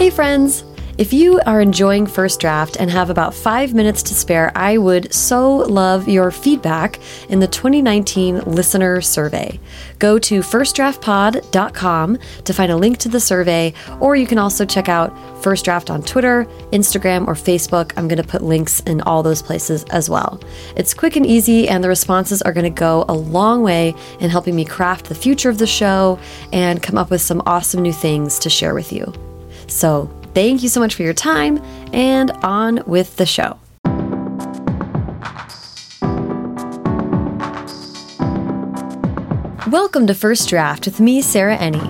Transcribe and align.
Hey, 0.00 0.08
friends! 0.08 0.64
If 0.96 1.12
you 1.12 1.42
are 1.44 1.60
enjoying 1.60 2.06
First 2.06 2.40
Draft 2.40 2.76
and 2.76 2.90
have 2.90 3.10
about 3.10 3.34
five 3.34 3.74
minutes 3.74 4.02
to 4.04 4.14
spare, 4.14 4.50
I 4.56 4.78
would 4.78 5.12
so 5.12 5.58
love 5.58 6.08
your 6.08 6.30
feedback 6.30 6.98
in 7.28 7.38
the 7.38 7.46
2019 7.46 8.40
listener 8.46 9.02
survey. 9.02 9.60
Go 9.98 10.18
to 10.20 10.40
firstdraftpod.com 10.40 12.18
to 12.44 12.52
find 12.54 12.72
a 12.72 12.76
link 12.78 12.96
to 12.96 13.10
the 13.10 13.20
survey, 13.20 13.74
or 14.00 14.16
you 14.16 14.26
can 14.26 14.38
also 14.38 14.64
check 14.64 14.88
out 14.88 15.14
First 15.42 15.66
Draft 15.66 15.90
on 15.90 16.02
Twitter, 16.02 16.46
Instagram, 16.72 17.28
or 17.28 17.34
Facebook. 17.34 17.92
I'm 17.98 18.08
going 18.08 18.22
to 18.22 18.26
put 18.26 18.40
links 18.40 18.80
in 18.80 19.02
all 19.02 19.22
those 19.22 19.42
places 19.42 19.84
as 19.90 20.08
well. 20.08 20.40
It's 20.76 20.94
quick 20.94 21.16
and 21.16 21.26
easy, 21.26 21.68
and 21.68 21.84
the 21.84 21.88
responses 21.88 22.40
are 22.40 22.54
going 22.54 22.64
to 22.64 22.70
go 22.70 23.04
a 23.06 23.12
long 23.12 23.62
way 23.62 23.94
in 24.18 24.30
helping 24.30 24.56
me 24.56 24.64
craft 24.64 25.10
the 25.10 25.14
future 25.14 25.50
of 25.50 25.58
the 25.58 25.66
show 25.66 26.18
and 26.54 26.82
come 26.82 26.96
up 26.96 27.10
with 27.10 27.20
some 27.20 27.42
awesome 27.44 27.82
new 27.82 27.92
things 27.92 28.38
to 28.38 28.48
share 28.48 28.72
with 28.72 28.94
you. 28.94 29.12
So, 29.70 30.10
thank 30.34 30.62
you 30.62 30.68
so 30.68 30.80
much 30.80 30.94
for 30.94 31.02
your 31.02 31.14
time, 31.14 31.62
and 31.92 32.32
on 32.42 32.82
with 32.86 33.16
the 33.16 33.24
show. 33.24 33.56
Welcome 39.70 40.08
to 40.08 40.14
First 40.14 40.48
Draft 40.48 40.86
with 40.86 40.98
me, 40.98 41.22
Sarah 41.22 41.56
Enni. 41.56 41.88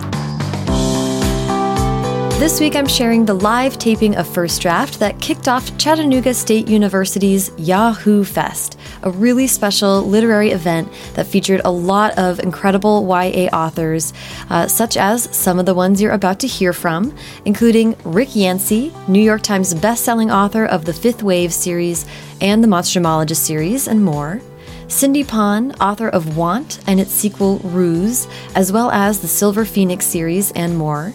This 2.39 2.59
week 2.59 2.75
I'm 2.75 2.87
sharing 2.87 3.27
the 3.27 3.35
live 3.35 3.79
taping 3.79 4.17
of 4.17 4.27
First 4.27 4.63
Draft 4.63 4.99
that 5.01 5.21
kicked 5.21 5.49
off 5.49 5.77
Chattanooga 5.77 6.33
State 6.35 6.69
University's 6.69 7.51
YA-Hoo 7.59 8.25
Fest, 8.25 8.79
a 9.03 9.11
really 9.11 9.47
special 9.47 10.03
literary 10.03 10.51
event 10.51 10.93
that 11.15 11.27
featured 11.27 11.61
a 11.65 11.71
lot 11.71 12.17
of 12.19 12.39
incredible 12.41 13.07
YA 13.07 13.49
authors, 13.53 14.13
uh, 14.51 14.67
such 14.67 14.97
as 14.97 15.35
some 15.37 15.59
of 15.59 15.67
the 15.67 15.75
ones 15.75 16.01
you're 16.01 16.13
about 16.13 16.41
to 16.41 16.47
hear 16.47 16.73
from, 16.73 17.15
including 17.45 17.97
Rick 18.05 18.35
Yancey, 18.37 18.93
New 19.09 19.23
York 19.23 19.43
Times 19.43 19.75
bestselling 19.75 20.33
author 20.33 20.65
of 20.65 20.85
the 20.85 20.93
Fifth 20.93 21.23
Wave 21.23 21.53
series 21.53 22.05
and 22.41 22.63
the 22.63 22.69
Monstrumologist 22.69 23.37
series, 23.37 23.89
and 23.89 24.05
more. 24.05 24.41
Cindy 24.89 25.23
Pon, 25.23 25.73
author 25.81 26.09
of 26.09 26.37
Want 26.37 26.81
and 26.87 26.99
its 26.99 27.13
sequel 27.13 27.59
Ruse, 27.59 28.27
as 28.57 28.73
well 28.73 28.91
as 28.91 29.21
the 29.21 29.29
Silver 29.29 29.65
Phoenix 29.65 30.05
series 30.05 30.51
and 30.53 30.77
more. 30.77 31.15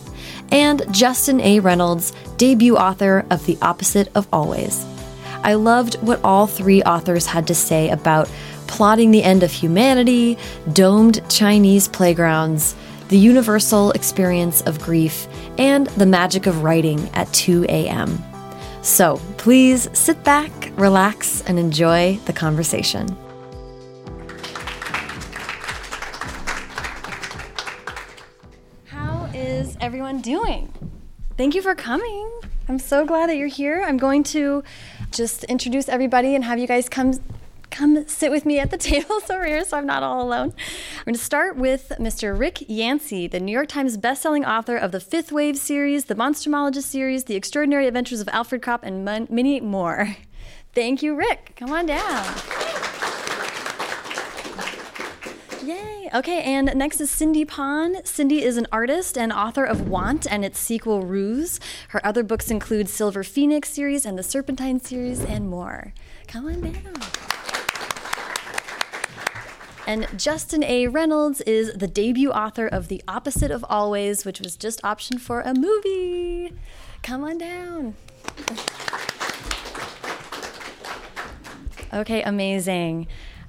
And 0.52 0.82
Justin 0.92 1.42
A. 1.42 1.60
Reynolds, 1.60 2.14
debut 2.38 2.78
author 2.78 3.26
of 3.30 3.46
The 3.46 3.58
Opposite 3.62 4.10
of 4.16 4.28
Always. 4.32 4.86
I 5.44 5.54
loved 5.56 5.96
what 6.02 6.20
all 6.24 6.48
three 6.48 6.82
authors 6.84 7.26
had 7.26 7.48
to 7.48 7.56
say 7.56 7.90
about 7.90 8.30
plotting 8.68 9.12
the 9.12 9.24
end 9.24 9.44
of 9.44 9.52
humanity, 9.52 10.38
domed 10.74 11.22
Chinese 11.30 11.88
playgrounds, 11.88 12.76
the 13.10 13.18
universal 13.18 13.92
experience 13.92 14.62
of 14.62 14.82
grief, 14.82 15.28
and 15.58 15.88
the 15.88 16.06
magic 16.06 16.48
of 16.48 16.64
writing 16.64 17.10
at 17.14 17.32
2 17.34 17.66
a.m. 17.70 18.24
So 18.82 19.22
please 19.38 19.90
sit 19.94 20.24
back, 20.24 20.52
relax, 20.76 21.42
and 21.42 21.58
enjoy 21.58 22.20
the 22.26 22.34
conversation. 22.34 23.16
How 28.86 29.30
is 29.34 29.78
everyone 29.80 30.22
doing? 30.22 30.72
Thank 31.38 31.56
you 31.56 31.62
for 31.62 31.76
coming. 31.76 32.32
I'm 32.68 32.80
so 32.80 33.06
glad 33.06 33.30
that 33.30 33.38
you're 33.38 33.48
here. 33.48 33.84
I'm 33.86 33.98
going 33.98 34.24
to 34.24 34.64
just 35.12 35.44
introduce 35.46 35.90
everybody 35.90 36.36
and 36.36 36.44
have 36.44 36.60
you 36.60 36.68
guys 36.68 36.90
come 36.90 37.14
come 37.72 38.08
sit 38.08 38.32
with 38.32 38.46
me 38.46 38.60
at 38.60 38.72
the 38.72 38.78
tables 38.78 39.30
over 39.30 39.46
here 39.46 39.64
so 39.66 39.78
I'm 39.78 39.86
not 39.86 40.04
all 40.04 40.22
alone. 40.22 40.54
I'm 41.00 41.06
going 41.06 41.16
to 41.16 41.22
start 41.22 41.58
with 41.58 41.92
Mr. 42.00 42.38
Rick 42.38 42.64
Yancey, 42.68 43.28
the 43.28 43.40
New 43.40 43.52
York 43.52 43.68
Times 43.68 43.98
bestselling 43.98 44.48
author 44.48 44.78
of 44.78 44.92
the 44.92 45.00
Fifth 45.00 45.32
Wave 45.32 45.58
series, 45.58 46.06
the 46.06 46.16
Monstrumologist 46.16 46.84
series, 46.84 47.26
The 47.26 47.36
Extraordinary 47.36 47.88
Adventures 47.88 48.22
of 48.22 48.30
Alfred 48.30 48.62
Kopp, 48.62 48.84
and 48.84 49.04
many 49.04 49.60
more. 49.60 50.16
Thank 50.74 51.04
you, 51.04 51.16
Rick. 51.16 51.54
Come 51.58 51.72
on 51.72 51.86
down. 51.86 52.65
Okay, 56.16 56.44
and 56.44 56.74
next 56.76 57.02
is 57.02 57.12
Cindy 57.12 57.44
Pon. 57.44 57.98
Cindy 58.06 58.42
is 58.42 58.56
an 58.56 58.68
artist 58.72 59.18
and 59.18 59.34
author 59.34 59.66
of 59.66 59.90
Want 59.90 60.26
and 60.26 60.46
its 60.46 60.58
sequel 60.58 61.02
Ruse. 61.02 61.60
Her 61.90 62.00
other 62.06 62.24
books 62.24 62.50
include 62.50 62.88
Silver 62.88 63.22
Phoenix 63.22 63.68
series 63.68 64.06
and 64.06 64.18
the 64.18 64.24
Serpentine 64.24 64.80
series 64.80 65.20
and 65.20 65.50
more. 65.50 65.94
Come 66.30 66.46
on 66.46 66.62
down. 66.62 66.94
And 69.86 70.08
Justin 70.18 70.64
A. 70.64 70.88
Reynolds 70.88 71.42
is 71.42 71.74
the 71.74 71.88
debut 71.88 72.32
author 72.32 72.66
of 72.66 72.88
The 72.88 73.04
Opposite 73.10 73.52
of 73.52 73.66
Always, 73.68 74.24
which 74.24 74.40
was 74.40 74.56
just 74.56 74.82
optioned 74.84 75.20
for 75.20 75.42
a 75.42 75.54
movie. 75.54 76.54
Come 77.04 77.26
on 77.26 77.38
down. 77.40 77.96
Okay, 81.94 82.22
amazing. 82.22 83.08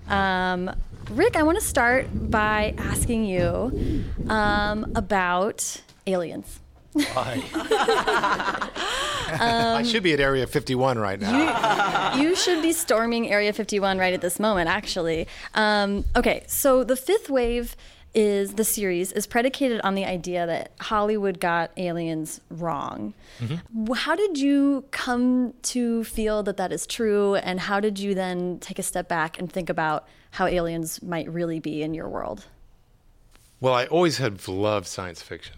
Um, 0.09 0.73
Rick, 1.11 1.37
I 1.37 1.43
want 1.45 1.59
to 1.59 1.65
start 1.65 2.09
by 2.13 2.75
asking 2.79 3.25
you 3.25 4.05
um, 4.29 4.93
about 4.97 5.81
aliens. 6.07 6.61
Why? 6.93 7.43
I 9.29 9.83
should 9.85 10.03
be 10.03 10.13
at 10.15 10.21
Area 10.21 10.47
51 10.47 10.99
right 10.99 11.21
now. 11.21 12.15
You 12.17 12.35
should 12.35 12.63
be 12.63 12.73
storming 12.73 13.31
Area 13.31 13.53
51 13.53 13.99
right 13.99 14.15
at 14.15 14.21
this 14.21 14.41
moment, 14.41 14.69
actually. 14.69 15.29
Um, 15.55 16.05
okay, 16.17 16.43
so 16.47 16.83
the 16.83 16.97
fifth 16.97 17.29
wave 17.31 17.77
is 18.15 18.55
the 18.55 18.65
series 18.65 19.13
is 19.13 19.27
predicated 19.27 19.79
on 19.83 19.95
the 19.95 20.05
idea 20.07 20.47
that 20.47 20.73
Hollywood 20.81 21.39
got 21.39 21.71
aliens 21.77 22.41
wrong. 22.51 23.13
Mm-hmm. 23.41 23.93
How 23.93 24.17
did 24.17 24.39
you 24.39 24.87
come 24.91 25.53
to 25.65 26.03
feel 26.05 26.43
that 26.45 26.57
that 26.57 26.73
is 26.73 26.87
true, 26.87 27.35
and 27.35 27.61
how 27.61 27.79
did 27.79 27.99
you 27.99 28.15
then 28.15 28.59
take 28.59 28.79
a 28.79 28.83
step 28.83 29.07
back 29.07 29.39
and 29.39 29.53
think 29.53 29.69
about 29.69 30.09
how 30.37 30.47
aliens 30.47 31.03
might 31.03 31.27
really 31.31 31.61
be 31.61 31.83
in 31.83 31.95
your 31.95 32.11
world? 32.11 32.45
Well, 33.59 33.73
I 33.73 33.87
always 33.87 34.19
have 34.19 34.47
loved 34.49 34.87
science 34.87 35.23
fiction, 35.23 35.57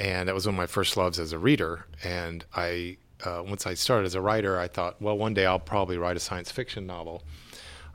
and 0.00 0.28
that 0.28 0.34
was 0.34 0.46
one 0.46 0.56
of 0.56 0.58
my 0.58 0.66
first 0.66 0.96
loves 0.96 1.20
as 1.20 1.32
a 1.32 1.38
reader. 1.38 1.86
And 2.02 2.44
I, 2.56 2.96
uh, 3.24 3.44
once 3.46 3.68
I 3.68 3.74
started 3.74 4.06
as 4.06 4.16
a 4.16 4.20
writer, 4.20 4.58
I 4.58 4.66
thought, 4.66 5.00
well, 5.00 5.16
one 5.16 5.32
day 5.32 5.46
I'll 5.46 5.60
probably 5.60 5.96
write 5.96 6.16
a 6.16 6.20
science 6.20 6.50
fiction 6.50 6.88
novel. 6.88 7.22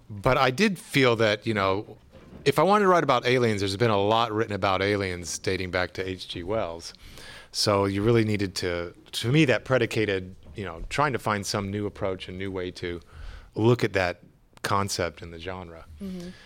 But 0.10 0.38
I 0.38 0.52
did 0.52 0.80
feel 0.80 1.18
that 1.18 1.46
you 1.46 1.54
know, 1.54 1.98
if 2.46 2.60
I 2.60 2.64
wanted 2.64 2.86
to 2.86 2.88
write 2.88 3.04
about 3.04 3.28
aliens, 3.28 3.60
there's 3.60 3.76
been 3.76 3.92
a 3.92 4.02
lot 4.02 4.31
written 4.31 4.54
about 4.54 4.81
aliens 4.81 5.38
dating 5.38 5.70
back 5.70 5.92
to 5.96 6.10
H.G. 6.10 6.44
Wells. 6.44 6.94
So 7.52 7.86
you 7.86 8.04
really 8.04 8.24
needed 8.24 8.56
to, 8.56 8.94
to 9.12 9.31
me, 9.34 9.44
that 9.46 9.66
predicated, 9.66 10.34
you 10.56 10.64
know, 10.64 10.81
trying 10.88 11.12
to 11.12 11.20
find 11.20 11.46
some 11.46 11.70
new 11.70 11.88
approach, 11.88 12.30
a 12.30 12.31
new 12.31 12.52
way 12.52 12.72
to 12.72 13.02
look 13.56 13.84
at 13.84 13.92
that 13.94 14.22
concept 14.64 15.22
in 15.22 15.31
the 15.31 15.40
genre. 15.40 15.86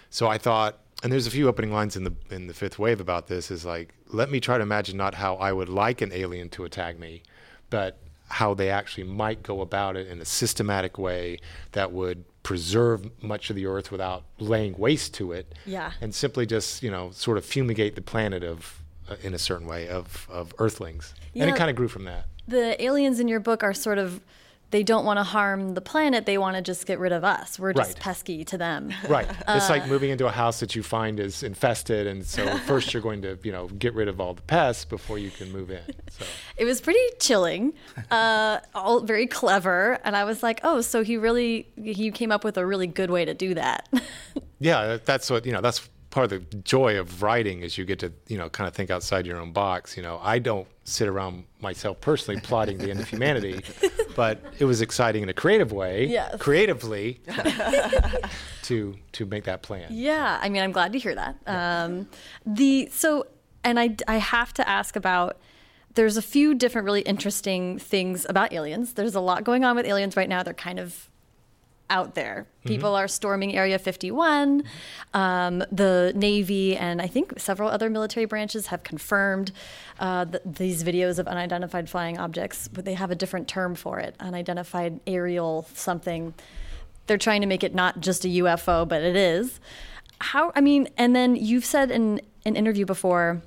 So 0.10 0.28
I 0.28 0.38
thought, 0.38 0.80
and 1.02 1.12
there's 1.12 1.28
a 1.28 1.32
few 1.32 1.48
opening 1.48 1.72
lines 1.72 1.96
in 1.96 2.04
the 2.04 2.14
in 2.30 2.48
the 2.48 2.54
fifth 2.54 2.80
wave 2.80 3.00
about 3.02 3.28
this. 3.28 3.52
Is 3.52 3.66
like, 3.66 3.94
let 4.08 4.30
me 4.32 4.40
try 4.40 4.58
to 4.58 4.64
imagine 4.64 4.98
not 4.98 5.16
how 5.16 5.36
I 5.36 5.52
would 5.52 5.70
like 5.70 6.02
an 6.02 6.12
alien 6.14 6.50
to 6.50 6.64
attack 6.64 6.98
me, 7.00 7.24
but 7.70 7.98
how 8.30 8.54
they 8.54 8.70
actually 8.70 9.04
might 9.04 9.44
go 9.44 9.62
about 9.62 9.96
it 9.96 10.08
in 10.08 10.20
a 10.22 10.26
systematic 10.26 10.98
way 10.98 11.40
that 11.74 11.92
would 11.92 12.24
preserve 12.42 13.10
much 13.24 13.50
of 13.50 13.56
the 13.56 13.66
earth 13.66 13.92
without 13.92 14.24
laying 14.40 14.78
waste 14.78 15.14
to 15.14 15.32
it 15.32 15.54
Yeah. 15.66 15.92
and 16.02 16.14
simply 16.16 16.46
just 16.46 16.84
you 16.84 16.92
know 16.92 17.12
sort 17.12 17.38
of 17.38 17.46
fumigate 17.46 17.96
the 17.96 18.02
planet 18.02 18.44
of 18.44 18.82
uh, 19.10 19.16
in 19.22 19.34
a 19.34 19.38
certain 19.40 19.66
way 19.68 19.88
of 19.88 20.28
of 20.30 20.54
earthlings 20.58 21.14
yeah. 21.34 21.44
and 21.44 21.52
it 21.54 21.58
kind 21.58 21.70
of 21.70 21.76
grew 21.76 21.88
from 21.88 22.04
that 22.06 22.26
The 22.48 22.82
aliens 22.84 23.20
in 23.20 23.28
your 23.30 23.40
book 23.40 23.64
are 23.64 23.74
sort 23.74 23.98
of. 23.98 24.20
They 24.74 24.82
don't 24.82 25.06
want 25.06 25.20
to 25.20 25.24
harm 25.24 25.76
the 25.76 25.82
planet. 25.82 26.26
They 26.26 26.40
want 26.40 26.56
to 26.56 26.64
just 26.64 26.88
get 26.88 26.98
rid 26.98 27.12
of 27.12 27.24
us. 27.24 27.60
We're 27.60 27.74
just 27.74 27.94
Right. 27.94 28.00
pesky 28.00 28.44
to 28.46 28.58
them. 28.58 28.92
right 29.08 29.28
it's 29.48 29.70
like 29.70 29.88
moving 29.88 30.10
into 30.10 30.26
a 30.26 30.32
house 30.32 30.60
that 30.62 30.76
you 30.76 30.82
find 30.82 31.20
is 31.20 31.44
infested 31.44 32.08
and 32.08 32.26
so 32.26 32.58
first 32.66 32.92
you're 32.92 33.04
going 33.04 33.22
to 33.22 33.38
you 33.44 33.52
know 33.52 33.68
get 33.68 33.94
rid 33.94 34.08
of 34.08 34.20
all 34.20 34.34
the 34.34 34.42
pests 34.42 34.84
before 34.84 35.20
you 35.20 35.30
can 35.30 35.52
move 35.52 35.70
in 35.70 35.84
so 36.10 36.26
It 36.58 36.66
was 36.66 36.82
pretty 36.82 37.06
chilling, 37.20 37.74
uh, 38.10 38.60
all 38.74 39.02
very 39.02 39.28
clever, 39.28 40.00
and 40.04 40.16
I 40.16 40.24
was 40.24 40.42
like, 40.44 40.60
"Oh, 40.64 40.82
so 40.82 41.04
he 41.04 41.18
really 41.18 41.68
he 41.76 42.10
came 42.12 42.32
up 42.32 42.44
with 42.44 42.58
a 42.58 42.66
really 42.66 42.88
good 42.88 43.10
way 43.12 43.26
to 43.26 43.34
do 43.34 43.54
that." 43.54 43.88
yeah 44.60 44.98
that's 45.06 45.30
what 45.30 45.46
you 45.46 45.52
know 45.52 45.62
that's 45.62 45.88
part 46.14 46.32
of 46.32 46.50
the 46.52 46.58
joy 46.58 47.00
of 47.00 47.24
writing 47.24 47.62
is 47.64 47.76
you 47.76 47.86
get 47.86 47.98
to 47.98 48.14
you 48.28 48.38
know 48.38 48.48
kind 48.48 48.68
of 48.68 48.74
think 48.76 48.92
outside 48.92 49.26
your 49.26 49.38
own 49.42 49.52
box 49.52 49.98
you 49.98 50.04
know 50.04 50.20
i 50.22 50.38
don't 50.38 50.68
sit 50.84 51.08
around 51.08 51.44
myself 51.60 52.00
personally 52.02 52.40
plotting 52.42 52.78
the 52.78 52.92
end 52.92 53.00
of 53.00 53.08
humanity 53.10 53.60
but 54.16 54.40
it 54.60 54.66
was 54.66 54.80
exciting 54.80 55.24
in 55.24 55.30
a 55.30 55.34
creative 55.34 55.72
way 55.72 56.06
Yes. 56.06 56.36
creatively 56.40 57.20
to 58.64 58.96
to 59.14 59.26
make 59.26 59.44
that 59.46 59.62
plan 59.64 59.88
yeah, 59.92 60.40
I 60.42 60.50
mean, 60.50 60.62
I'm 60.62 60.72
glad 60.72 60.94
to 60.94 61.00
hear 61.00 61.16
that. 61.16 61.36
Um, 61.48 62.08
the 62.46 62.90
so, 62.92 63.26
and 63.64 63.80
I 63.80 63.96
I 64.08 64.18
have 64.18 64.54
to 64.54 64.68
ask 64.68 64.96
about. 64.96 65.38
There's 65.96 66.18
a 66.18 66.24
few 66.24 66.56
different 66.56 66.86
really 66.86 67.02
interesting 67.02 67.78
things 67.78 68.26
about 68.28 68.52
aliens. 68.52 68.94
There's 68.94 69.14
a 69.14 69.20
lot 69.20 69.44
going 69.44 69.64
on 69.64 69.76
with 69.76 69.86
aliens 69.86 70.18
right 70.18 70.28
now. 70.30 70.42
They're 70.42 70.54
kind 70.70 70.80
of 70.80 71.10
out 71.94 72.16
there. 72.16 72.48
People 72.66 72.90
mm-hmm. 72.90 73.04
are 73.04 73.08
storming 73.08 73.56
Area 73.56 73.78
51. 73.78 74.64
Um, 75.14 75.64
the 75.72 76.12
Navy 76.16 76.76
and 76.76 77.00
I 77.00 77.06
think 77.06 77.40
several 77.40 77.70
other 77.70 77.88
military 77.88 78.26
branches 78.26 78.68
have 78.68 78.82
confirmed 78.82 79.52
uh, 80.00 80.26
th- 80.26 80.42
these 80.44 80.84
videos 80.84 81.20
of 81.20 81.28
unidentified 81.28 81.88
flying 81.88 82.18
objects, 82.18 82.68
but 82.68 82.84
they 82.84 82.96
have 82.96 83.12
a 83.12 83.16
different 83.16 83.48
term 83.48 83.76
for 83.76 84.00
it 84.00 84.16
unidentified 84.20 85.00
aerial 85.06 85.68
something. 85.76 86.34
They're 87.06 87.20
trying 87.20 87.42
to 87.42 87.48
make 87.48 87.64
it 87.64 87.76
not 87.76 88.00
just 88.00 88.26
a 88.26 88.28
UFO, 88.28 88.88
but 88.88 89.04
it 89.04 89.16
is. 89.16 89.60
How, 90.20 90.52
I 90.56 90.62
mean, 90.62 90.90
and 90.98 91.16
then 91.16 91.36
you've 91.36 91.66
said 91.66 91.92
in 91.92 92.22
an 92.44 92.56
interview 92.56 92.86
before 92.86 93.44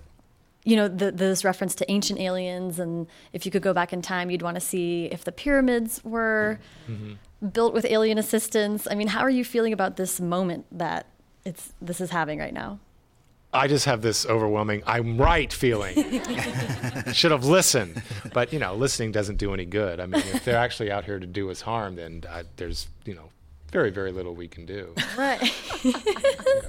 you 0.66 0.74
know, 0.74 0.88
the, 0.88 1.12
this 1.12 1.44
reference 1.44 1.76
to 1.76 1.88
ancient 1.88 2.18
aliens, 2.18 2.80
and 2.80 3.06
if 3.32 3.46
you 3.46 3.52
could 3.52 3.62
go 3.62 3.72
back 3.72 3.92
in 3.92 4.02
time, 4.02 4.30
you'd 4.30 4.42
want 4.42 4.56
to 4.56 4.60
see 4.60 5.06
if 5.06 5.22
the 5.22 5.30
pyramids 5.30 6.02
were 6.02 6.58
mm-hmm. 6.90 7.12
Built 7.52 7.74
with 7.74 7.84
alien 7.84 8.18
assistance. 8.18 8.86
I 8.90 8.94
mean, 8.94 9.08
how 9.08 9.20
are 9.20 9.30
you 9.30 9.44
feeling 9.44 9.72
about 9.72 9.96
this 9.96 10.20
moment 10.20 10.66
that 10.72 11.06
it's 11.44 11.72
this 11.80 12.00
is 12.00 12.10
having 12.10 12.38
right 12.38 12.54
now? 12.54 12.80
I 13.52 13.68
just 13.68 13.86
have 13.86 14.02
this 14.02 14.26
overwhelming 14.26 14.82
I'm 14.86 15.16
right 15.16 15.50
feeling. 15.52 15.94
Should 17.12 17.30
have 17.30 17.44
listened. 17.44 18.02
But, 18.34 18.52
you 18.52 18.58
know, 18.58 18.74
listening 18.74 19.12
doesn't 19.12 19.36
do 19.36 19.54
any 19.54 19.64
good. 19.64 19.98
I 19.98 20.06
mean, 20.06 20.22
if 20.34 20.44
they're 20.44 20.58
actually 20.58 20.90
out 20.90 21.04
here 21.04 21.18
to 21.18 21.26
do 21.26 21.50
us 21.50 21.62
harm, 21.62 21.96
then 21.96 22.24
I, 22.28 22.42
there's, 22.56 22.88
you 23.06 23.14
know, 23.14 23.30
very, 23.72 23.90
very 23.90 24.12
little 24.12 24.34
we 24.34 24.48
can 24.48 24.66
do. 24.66 24.94
Right. 25.16 25.40
you 25.84 25.92
know, 25.92 26.60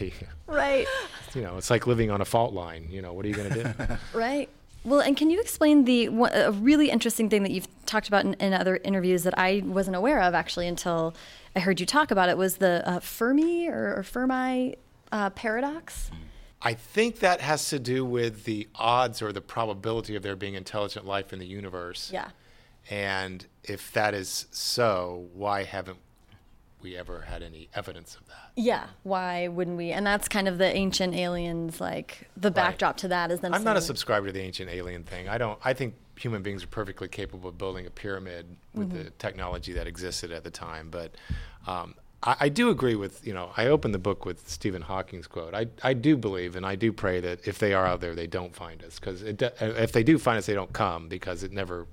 we, 0.00 0.12
right. 0.46 0.86
You 1.34 1.42
know, 1.42 1.56
it's 1.56 1.70
like 1.70 1.86
living 1.86 2.10
on 2.10 2.20
a 2.20 2.24
fault 2.24 2.52
line. 2.52 2.88
You 2.90 3.02
know, 3.02 3.12
what 3.12 3.24
are 3.24 3.28
you 3.28 3.34
going 3.34 3.50
to 3.50 3.64
do? 3.64 3.96
right. 4.14 4.48
Well, 4.86 5.00
and 5.00 5.16
can 5.16 5.30
you 5.30 5.40
explain 5.40 5.84
the 5.84 6.06
a 6.06 6.52
really 6.52 6.90
interesting 6.90 7.28
thing 7.28 7.42
that 7.42 7.50
you've 7.50 7.66
talked 7.86 8.06
about 8.06 8.24
in, 8.24 8.34
in, 8.34 8.54
other 8.54 8.78
interviews 8.84 9.24
that 9.24 9.36
I 9.36 9.62
wasn't 9.64 9.96
aware 9.96 10.22
of 10.22 10.32
actually 10.32 10.68
until 10.68 11.12
I 11.56 11.60
heard 11.60 11.80
you 11.80 11.86
talk 11.86 12.12
about 12.12 12.28
it 12.28 12.38
was 12.38 12.58
the 12.58 12.88
uh, 12.88 13.00
Fermi 13.00 13.68
or, 13.68 13.96
or 13.96 14.02
Fermi 14.04 14.76
uh, 15.10 15.30
paradox? 15.30 16.12
I 16.62 16.74
think 16.74 17.18
that 17.18 17.40
has 17.40 17.68
to 17.70 17.80
do 17.80 18.04
with 18.04 18.44
the 18.44 18.68
odds 18.76 19.22
or 19.22 19.32
the 19.32 19.40
probability 19.40 20.14
of 20.14 20.22
there 20.22 20.36
being 20.36 20.54
intelligent 20.54 21.04
life 21.04 21.32
in 21.32 21.40
the 21.40 21.46
universe. 21.46 22.10
Yeah. 22.12 22.28
And 22.88 23.44
if 23.64 23.92
that 23.92 24.14
is 24.14 24.46
so, 24.52 25.26
why 25.34 25.64
haven't 25.64 25.98
we 26.86 26.96
ever 26.96 27.22
had 27.22 27.42
any 27.42 27.68
evidence 27.74 28.14
of 28.14 28.24
that. 28.28 28.52
Yeah, 28.54 28.86
why 29.02 29.48
wouldn't 29.48 29.76
we? 29.76 29.90
And 29.90 30.06
that's 30.06 30.28
kind 30.28 30.46
of 30.46 30.58
the 30.58 30.72
ancient 30.72 31.16
aliens, 31.16 31.80
like 31.80 32.30
the 32.36 32.52
backdrop 32.52 32.92
right. 32.94 32.98
to 32.98 33.08
that 33.08 33.32
is 33.32 33.40
them. 33.40 33.52
I'm 33.52 33.64
not 33.64 33.76
a 33.76 33.80
subscriber 33.80 34.28
to 34.28 34.32
the 34.32 34.40
ancient 34.40 34.70
alien 34.70 35.02
thing. 35.02 35.28
I 35.28 35.36
don't. 35.36 35.58
I 35.64 35.72
think 35.72 35.96
human 36.14 36.42
beings 36.42 36.62
are 36.62 36.68
perfectly 36.68 37.08
capable 37.08 37.48
of 37.48 37.58
building 37.58 37.86
a 37.86 37.90
pyramid 37.90 38.46
with 38.72 38.90
mm-hmm. 38.90 39.02
the 39.02 39.10
technology 39.10 39.72
that 39.72 39.88
existed 39.88 40.30
at 40.30 40.44
the 40.44 40.50
time. 40.50 40.88
But 40.88 41.16
um, 41.66 41.96
I, 42.22 42.36
I, 42.40 42.48
do 42.48 42.70
agree 42.70 42.94
with 42.94 43.26
you 43.26 43.34
know. 43.34 43.50
I 43.56 43.66
opened 43.66 43.92
the 43.92 43.98
book 43.98 44.24
with 44.24 44.48
Stephen 44.48 44.82
Hawking's 44.82 45.26
quote. 45.26 45.54
I 45.54 45.66
I 45.82 45.92
do 45.92 46.16
believe 46.16 46.54
and 46.54 46.64
I 46.64 46.76
do 46.76 46.92
pray 46.92 47.18
that 47.18 47.48
if 47.48 47.58
they 47.58 47.74
are 47.74 47.84
out 47.84 48.00
there, 48.00 48.14
they 48.14 48.28
don't 48.28 48.54
find 48.54 48.80
us 48.84 49.00
because 49.00 49.24
if 49.24 49.90
they 49.90 50.04
do 50.04 50.18
find 50.18 50.38
us, 50.38 50.46
they 50.46 50.54
don't 50.54 50.72
come 50.72 51.08
because 51.08 51.42
it 51.42 51.50
never, 51.50 51.88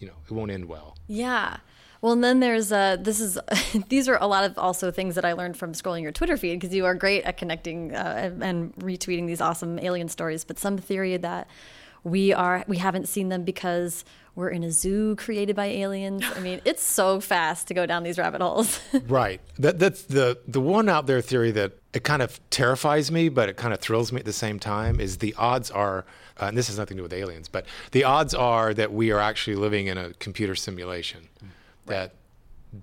you 0.00 0.08
know, 0.08 0.16
it 0.28 0.32
won't 0.32 0.50
end 0.50 0.64
well. 0.64 0.96
Yeah. 1.06 1.58
Well, 2.06 2.12
and 2.12 2.22
then 2.22 2.38
there's 2.38 2.70
uh, 2.70 2.98
this 3.00 3.18
is 3.18 3.36
these 3.88 4.08
are 4.08 4.16
a 4.20 4.28
lot 4.28 4.44
of 4.44 4.56
also 4.58 4.92
things 4.92 5.16
that 5.16 5.24
I 5.24 5.32
learned 5.32 5.56
from 5.56 5.72
scrolling 5.72 6.02
your 6.02 6.12
Twitter 6.12 6.36
feed 6.36 6.60
because 6.60 6.72
you 6.72 6.84
are 6.84 6.94
great 6.94 7.24
at 7.24 7.36
connecting 7.36 7.96
uh, 7.96 8.30
and 8.40 8.72
retweeting 8.76 9.26
these 9.26 9.40
awesome 9.40 9.80
alien 9.80 10.08
stories. 10.08 10.44
But 10.44 10.56
some 10.56 10.78
theory 10.78 11.16
that 11.16 11.48
we 12.04 12.32
are 12.32 12.64
we 12.68 12.76
haven't 12.76 13.08
seen 13.08 13.28
them 13.28 13.42
because 13.42 14.04
we're 14.36 14.50
in 14.50 14.62
a 14.62 14.70
zoo 14.70 15.16
created 15.16 15.56
by 15.56 15.66
aliens. 15.66 16.22
I 16.36 16.38
mean, 16.38 16.60
it's 16.64 16.84
so 16.84 17.18
fast 17.18 17.66
to 17.68 17.74
go 17.74 17.86
down 17.86 18.04
these 18.04 18.18
rabbit 18.18 18.40
holes. 18.40 18.78
right. 19.08 19.40
That 19.58 19.80
that's 19.80 20.02
the 20.02 20.38
the 20.46 20.60
one 20.60 20.88
out 20.88 21.08
there 21.08 21.20
theory 21.20 21.50
that 21.50 21.72
it 21.92 22.04
kind 22.04 22.22
of 22.22 22.38
terrifies 22.50 23.10
me, 23.10 23.30
but 23.30 23.48
it 23.48 23.56
kind 23.56 23.74
of 23.74 23.80
thrills 23.80 24.12
me 24.12 24.20
at 24.20 24.26
the 24.26 24.32
same 24.32 24.60
time. 24.60 25.00
Is 25.00 25.18
the 25.18 25.34
odds 25.36 25.72
are, 25.72 26.06
uh, 26.40 26.44
and 26.44 26.56
this 26.56 26.68
has 26.68 26.78
nothing 26.78 26.98
to 26.98 27.00
do 27.00 27.02
with 27.02 27.12
aliens, 27.12 27.48
but 27.48 27.66
the 27.90 28.04
odds 28.04 28.32
are 28.32 28.72
that 28.74 28.92
we 28.92 29.10
are 29.10 29.18
actually 29.18 29.56
living 29.56 29.88
in 29.88 29.98
a 29.98 30.12
computer 30.12 30.54
simulation. 30.54 31.26
Mm 31.44 31.48
that 31.86 32.14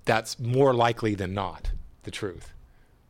that's 0.04 0.38
more 0.38 0.74
likely 0.74 1.14
than 1.14 1.34
not 1.34 1.70
the 2.02 2.10
truth. 2.10 2.52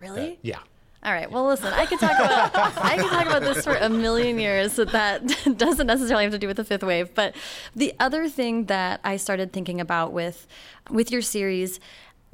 Really? 0.01 0.31
That, 0.31 0.39
yeah. 0.43 0.59
All 1.03 1.13
right. 1.13 1.31
Well, 1.31 1.47
listen, 1.47 1.73
I 1.73 1.85
could 1.85 1.99
talk 1.99 2.19
about 2.19 2.51
I 2.79 2.97
could 2.97 3.11
talk 3.11 3.27
about 3.27 3.43
this 3.43 3.63
for 3.63 3.75
a 3.75 3.91
million 3.91 4.39
years. 4.39 4.73
So 4.73 4.87
that 4.87 5.27
doesn't 5.57 5.87
necessarily 5.87 6.25
have 6.25 6.33
to 6.33 6.39
do 6.39 6.47
with 6.47 6.57
the 6.57 6.65
fifth 6.65 6.83
wave. 6.83 7.15
But 7.15 7.35
the 7.77 7.95
other 8.01 8.29
thing 8.29 8.67
that 8.67 9.01
I 9.05 9.17
started 9.17 9.53
thinking 9.53 9.81
about 9.81 10.13
with 10.13 10.47
with 10.91 11.11
your 11.11 11.23
series 11.23 11.79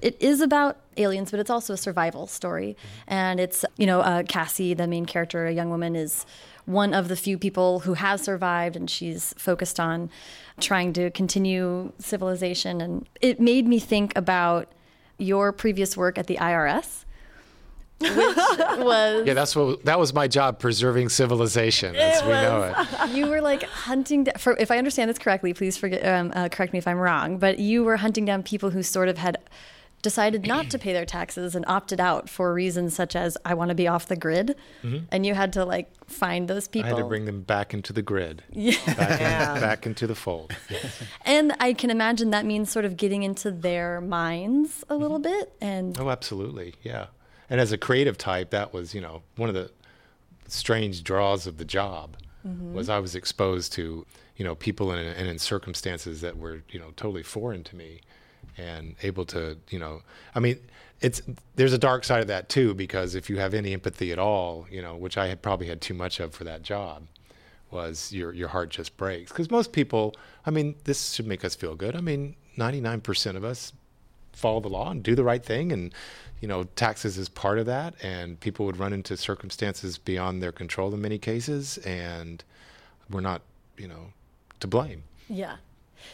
it 0.02 0.16
is 0.20 0.40
about 0.40 0.78
aliens, 0.96 1.30
but 1.30 1.40
it's 1.40 1.50
also 1.50 1.74
a 1.74 1.76
survival 1.76 2.26
story. 2.26 2.76
And 3.06 3.38
it's, 3.38 3.64
you 3.76 3.86
know, 3.86 4.00
uh, 4.00 4.22
Cassie, 4.22 4.74
the 4.74 4.86
main 4.86 5.04
character, 5.04 5.46
a 5.46 5.52
young 5.52 5.70
woman, 5.70 5.94
is 5.94 6.24
one 6.70 6.94
of 6.94 7.08
the 7.08 7.16
few 7.16 7.38
people 7.38 7.80
who 7.80 7.94
has 7.94 8.22
survived, 8.22 8.76
and 8.76 8.88
she's 8.88 9.34
focused 9.36 9.80
on 9.80 10.10
trying 10.60 10.92
to 10.94 11.10
continue 11.10 11.92
civilization. 11.98 12.80
And 12.80 13.08
it 13.20 13.40
made 13.40 13.66
me 13.66 13.78
think 13.78 14.16
about 14.16 14.68
your 15.18 15.52
previous 15.52 15.96
work 15.96 16.18
at 16.18 16.26
the 16.26 16.36
IRS. 16.36 17.04
which 18.00 18.10
was 18.16 19.26
yeah 19.26 19.34
that's 19.34 19.54
what 19.54 19.84
that 19.84 19.98
was 19.98 20.14
my 20.14 20.26
job 20.26 20.58
preserving 20.58 21.10
civilization 21.10 21.94
as 21.94 22.22
we 22.22 22.30
know 22.30 22.62
it 22.74 23.10
you 23.14 23.26
were 23.26 23.42
like 23.42 23.62
hunting 23.64 24.24
down, 24.24 24.34
for 24.38 24.56
if 24.56 24.70
i 24.70 24.78
understand 24.78 25.10
this 25.10 25.18
correctly 25.18 25.52
please 25.52 25.76
forget 25.76 26.02
um, 26.06 26.32
uh, 26.34 26.48
correct 26.48 26.72
me 26.72 26.78
if 26.78 26.88
i'm 26.88 26.96
wrong 26.96 27.36
but 27.36 27.58
you 27.58 27.84
were 27.84 27.98
hunting 27.98 28.24
down 28.24 28.42
people 28.42 28.70
who 28.70 28.82
sort 28.82 29.10
of 29.10 29.18
had 29.18 29.36
decided 30.02 30.46
not 30.46 30.70
to 30.70 30.78
pay 30.80 30.92
their 30.92 31.04
taxes 31.04 31.54
and 31.54 31.64
opted 31.66 32.00
out 32.00 32.28
for 32.28 32.52
reasons 32.52 32.94
such 32.94 33.14
as 33.16 33.36
I 33.44 33.54
want 33.54 33.70
to 33.70 33.74
be 33.74 33.88
off 33.88 34.06
the 34.06 34.16
grid, 34.16 34.56
mm-hmm. 34.82 35.04
and 35.10 35.24
you 35.24 35.34
had 35.34 35.52
to 35.54 35.64
like 35.64 35.88
find 36.06 36.48
those 36.48 36.68
people. 36.68 36.86
I 36.86 36.94
had 36.94 37.02
to 37.02 37.08
bring 37.08 37.24
them 37.24 37.42
back 37.42 37.74
into 37.74 37.92
the 37.92 38.02
grid, 38.02 38.42
yeah, 38.52 38.76
back, 38.86 39.20
yeah. 39.20 39.54
In, 39.54 39.60
back 39.60 39.86
into 39.86 40.06
the 40.06 40.14
fold. 40.14 40.54
And 41.24 41.54
I 41.60 41.74
can 41.74 41.90
imagine 41.90 42.30
that 42.30 42.44
means 42.44 42.70
sort 42.70 42.84
of 42.84 42.96
getting 42.96 43.22
into 43.22 43.50
their 43.50 44.00
minds 44.00 44.84
a 44.88 44.96
little 44.96 45.18
mm-hmm. 45.18 45.38
bit. 45.38 45.52
And 45.60 45.98
oh, 45.98 46.10
absolutely, 46.10 46.74
yeah. 46.82 47.06
And 47.48 47.60
as 47.60 47.72
a 47.72 47.78
creative 47.78 48.18
type, 48.18 48.50
that 48.50 48.72
was 48.72 48.94
you 48.94 49.00
know 49.00 49.22
one 49.36 49.48
of 49.48 49.54
the 49.54 49.70
strange 50.48 51.04
draws 51.04 51.46
of 51.46 51.58
the 51.58 51.64
job 51.64 52.16
mm-hmm. 52.46 52.74
was 52.74 52.88
I 52.88 52.98
was 52.98 53.14
exposed 53.14 53.72
to 53.74 54.06
you 54.36 54.44
know 54.44 54.54
people 54.54 54.92
in, 54.92 54.98
and 54.98 55.28
in 55.28 55.38
circumstances 55.38 56.20
that 56.22 56.38
were 56.38 56.62
you 56.70 56.78
know 56.78 56.92
totally 56.96 57.22
foreign 57.22 57.64
to 57.64 57.76
me 57.76 58.00
and 58.60 58.94
able 59.02 59.24
to 59.24 59.56
you 59.70 59.78
know 59.78 60.02
i 60.34 60.40
mean 60.40 60.58
it's 61.00 61.22
there's 61.56 61.72
a 61.72 61.78
dark 61.78 62.04
side 62.04 62.20
of 62.20 62.28
that 62.28 62.48
too 62.48 62.74
because 62.74 63.14
if 63.14 63.30
you 63.30 63.38
have 63.38 63.54
any 63.54 63.72
empathy 63.72 64.12
at 64.12 64.18
all 64.18 64.66
you 64.70 64.82
know 64.82 64.94
which 64.96 65.16
i 65.16 65.26
had 65.26 65.40
probably 65.40 65.66
had 65.66 65.80
too 65.80 65.94
much 65.94 66.20
of 66.20 66.34
for 66.34 66.44
that 66.44 66.62
job 66.62 67.02
was 67.70 68.12
your 68.12 68.32
your 68.32 68.48
heart 68.48 68.70
just 68.70 68.96
breaks. 68.96 69.30
Because 69.30 69.50
most 69.50 69.72
people 69.72 70.14
i 70.46 70.50
mean 70.50 70.74
this 70.84 71.12
should 71.12 71.26
make 71.26 71.44
us 71.44 71.54
feel 71.54 71.74
good. 71.74 71.96
I 71.96 72.00
mean 72.00 72.36
99% 72.58 73.36
of 73.36 73.44
us 73.44 73.72
follow 74.32 74.60
the 74.60 74.68
law 74.68 74.90
and 74.90 75.02
do 75.02 75.14
the 75.14 75.24
right 75.24 75.44
thing 75.44 75.72
and 75.72 75.92
you 76.40 76.48
know 76.48 76.64
taxes 76.76 77.18
is 77.18 77.28
part 77.28 77.58
of 77.58 77.66
that 77.66 77.94
and 78.02 78.38
people 78.40 78.66
would 78.66 78.76
run 78.76 78.92
into 78.92 79.16
circumstances 79.16 79.98
beyond 79.98 80.42
their 80.42 80.52
control 80.52 80.92
in 80.92 81.00
many 81.00 81.18
cases 81.18 81.78
and 81.78 82.44
we're 83.08 83.20
not 83.20 83.42
you 83.76 83.88
know 83.88 84.12
to 84.60 84.66
blame. 84.66 85.02
Yeah. 85.28 85.56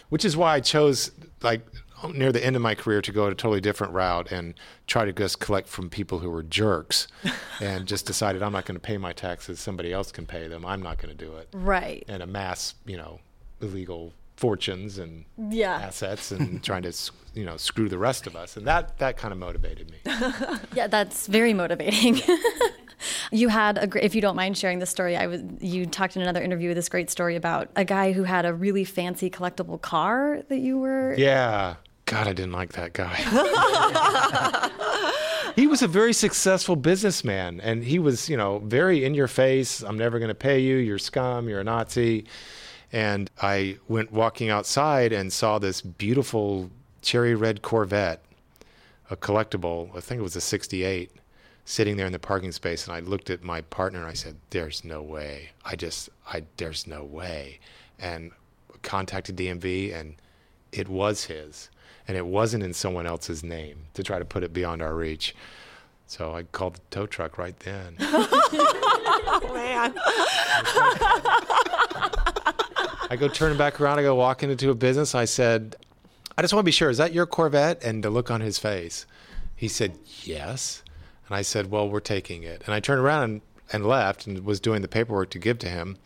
Which 0.09 0.25
is 0.25 0.37
why 0.37 0.55
i 0.55 0.61
chose 0.61 1.11
like 1.43 1.67
near 2.13 2.33
the 2.33 2.45
end 2.45 2.57
of 2.57 2.63
my 2.63 2.75
career 2.75 3.01
to 3.03 3.13
go 3.13 3.27
a 3.27 3.35
totally 3.35 3.61
different 3.61 3.93
route 3.93 4.31
and 4.31 4.55
try 4.87 5.05
to 5.05 5.13
just 5.13 5.41
collect 5.41 5.69
from 5.69 5.91
people 5.91 6.19
who 6.21 6.31
were 6.31 6.43
jerks 6.43 7.09
and 7.61 7.87
just 7.87 8.07
decided 8.07 8.43
I'm 8.43 8.53
not 8.53 8.67
going 8.67 8.77
to 8.77 8.81
pay 8.81 8.99
my 8.99 9.13
taxes. 9.13 9.61
Somebody 9.61 9.93
else 9.93 10.13
can 10.13 10.27
pay 10.27 10.49
them. 10.49 10.65
I'm 10.65 10.83
not 10.83 10.99
going 10.99 11.17
to 11.17 11.25
do 11.25 11.37
it. 11.37 11.49
Right. 11.53 12.05
And 12.09 12.23
amass, 12.23 12.75
you 12.85 12.97
know, 12.97 13.21
illegal 13.61 14.13
fortunes 14.37 14.99
and 14.99 15.25
yeah. 15.51 15.77
assets 15.77 16.31
and 16.31 16.63
trying 16.63 16.83
to 16.83 16.93
you 17.35 17.45
know 17.45 17.57
screw 17.57 17.89
the 17.89 17.99
rest 17.99 18.27
of 18.27 18.37
us 18.37 18.57
and 18.57 18.67
that 18.67 18.99
that 18.99 19.17
kind 19.17 19.33
of 19.33 19.39
motivated 19.39 19.91
me 19.91 19.97
yeah 20.75 20.87
that's 20.87 21.27
very 21.27 21.55
motivating 21.55 22.21
you 23.33 23.49
had 23.49 23.79
a 23.79 23.87
great 23.87 24.05
if 24.05 24.15
you 24.15 24.21
don't 24.21 24.37
mind 24.37 24.57
sharing 24.57 24.79
the 24.79 24.87
story 24.87 25.17
i 25.17 25.27
was 25.27 25.43
you 25.61 25.87
talked 25.87 26.17
in 26.17 26.23
another 26.23 26.43
interview 26.43 26.69
with 26.69 26.77
this 26.77 26.89
great 26.89 27.09
story 27.09 27.35
about 27.35 27.71
a 27.77 27.85
guy 27.85 28.13
who 28.13 28.25
had 28.25 28.45
a 28.45 28.53
really 28.53 28.85
fancy 28.85 29.31
collectible 29.31 29.81
car 29.81 30.43
that 30.49 30.59
you 30.59 30.79
were 30.79 31.15
yeah 31.17 31.77
God, 32.07 32.29
I 32.29 32.33
didn't 32.33 32.53
like 32.53 32.73
that 32.75 32.93
guy. 32.93 33.17
he 35.57 35.67
was 35.67 35.83
a 35.83 35.89
very 35.89 36.13
successful 36.13 36.77
businessman, 36.77 37.61
and 37.61 37.83
he 37.83 37.99
was, 37.99 38.29
you 38.29 38.37
know, 38.37 38.61
very 38.61 39.05
in 39.05 39.13
your 39.13 39.27
face. 39.27 39.83
I'm 39.83 39.99
never 39.99 40.21
going 40.21 40.29
to 40.29 40.35
pay 40.35 40.61
you. 40.61 40.77
You're 40.77 41.01
scum. 41.01 41.49
You're 41.49 41.61
a 41.61 41.65
Nazi. 41.65 42.27
And 42.93 43.29
I 43.43 43.79
went 43.89 44.13
walking 44.13 44.51
outside 44.51 45.13
and 45.13 45.33
saw 45.33 45.59
this 45.59 45.81
beautiful 45.81 46.71
cherry 47.03 47.35
red 47.35 47.63
Corvette, 47.63 48.25
a 49.11 49.17
collectible. 49.17 49.91
I 49.97 50.01
think 50.01 50.21
it 50.21 50.23
was 50.23 50.37
a 50.37 50.41
'68, 50.41 51.11
sitting 51.65 51.97
there 51.97 52.07
in 52.07 52.13
the 52.13 52.21
parking 52.21 52.53
space. 52.53 52.87
And 52.87 52.95
I 52.95 53.01
looked 53.01 53.31
at 53.31 53.43
my 53.43 53.63
partner 53.63 53.99
and 53.99 54.09
I 54.09 54.15
said, 54.15 54.37
"There's 54.51 54.85
no 54.85 55.03
way. 55.03 55.51
I 55.65 55.75
just, 55.75 56.09
I, 56.29 56.45
there's 56.57 56.87
no 56.87 57.03
way." 57.03 57.59
And 57.99 58.31
contacted 58.83 59.37
DMV, 59.37 59.93
and 59.93 60.15
it 60.71 60.89
was 60.89 61.25
his 61.25 61.69
and 62.09 62.17
it 62.17 62.27
wasn't 62.27 62.63
in 62.63 62.73
someone 62.73 63.07
else's 63.07 63.43
name 63.43 63.87
to 63.95 64.03
try 64.03 64.19
to 64.19 64.25
put 64.25 64.43
it 64.43 64.53
beyond 64.53 64.83
our 64.83 64.95
reach. 64.95 65.35
So 66.07 66.35
I 66.35 66.45
called 66.45 66.77
the 66.77 66.81
tow 66.91 67.07
truck 67.07 67.37
right 67.37 67.59
then. 67.61 67.97
oh, 68.01 69.51
man. 69.53 69.93
I 73.09 73.17
go 73.19 73.29
turning 73.29 73.59
back 73.59 73.81
around. 73.81 73.99
I 73.99 74.03
go 74.03 74.15
walking 74.15 74.51
into 74.51 74.71
a 74.71 74.75
business. 74.75 75.15
I 75.15 75.25
said, 75.25 75.77
I 76.39 76.43
just 76.43 76.55
want 76.55 76.63
to 76.63 76.67
be 76.67 76.73
sure, 76.73 76.91
is 76.91 76.99
that 76.99 77.13
your 77.13 77.27
Corvette? 77.27 77.83
And 77.83 78.05
the 78.05 78.11
look 78.11 78.31
on 78.31 78.41
his 78.41 78.59
face, 78.59 79.07
he 79.55 79.69
said, 79.69 79.99
yes. 80.23 80.83
And 81.27 81.37
I 81.37 81.43
said, 81.43 81.71
well, 81.71 81.89
we're 81.89 82.01
taking 82.01 82.45
it. 82.45 82.63
And 82.67 82.75
I 82.75 82.81
turned 82.81 83.01
around 83.01 83.25
and, 83.25 83.41
and 83.73 83.87
left 83.87 84.27
and 84.27 84.45
was 84.45 84.61
doing 84.61 84.83
the 84.83 84.89
paperwork 84.89 85.31
to 85.31 85.39
give 85.39 85.59
to 85.61 85.69
him. 85.69 85.99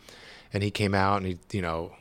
And 0.53 0.63
he 0.63 0.71
came 0.71 0.95
out 0.95 1.17
and 1.17 1.27
he, 1.27 1.37
you 1.51 1.61
know, 1.61 1.91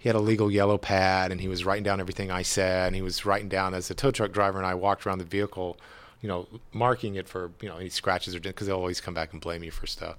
he 0.00 0.08
had 0.08 0.16
a 0.16 0.20
legal 0.20 0.50
yellow 0.50 0.78
pad 0.78 1.30
and 1.30 1.40
he 1.42 1.46
was 1.46 1.64
writing 1.64 1.84
down 1.84 2.00
everything 2.00 2.30
I 2.30 2.40
said. 2.40 2.86
And 2.86 2.96
he 2.96 3.02
was 3.02 3.26
writing 3.26 3.50
down 3.50 3.74
as 3.74 3.90
a 3.90 3.94
tow 3.94 4.10
truck 4.10 4.32
driver. 4.32 4.56
And 4.56 4.66
I 4.66 4.74
walked 4.74 5.06
around 5.06 5.18
the 5.18 5.24
vehicle, 5.24 5.76
you 6.22 6.28
know, 6.28 6.48
marking 6.72 7.16
it 7.16 7.28
for, 7.28 7.52
you 7.60 7.68
know, 7.68 7.76
any 7.76 7.90
scratches 7.90 8.34
or 8.34 8.40
because 8.40 8.66
they'll 8.66 8.76
always 8.76 9.00
come 9.00 9.12
back 9.12 9.34
and 9.34 9.42
blame 9.42 9.62
you 9.62 9.70
for 9.70 9.86
stuff. 9.86 10.16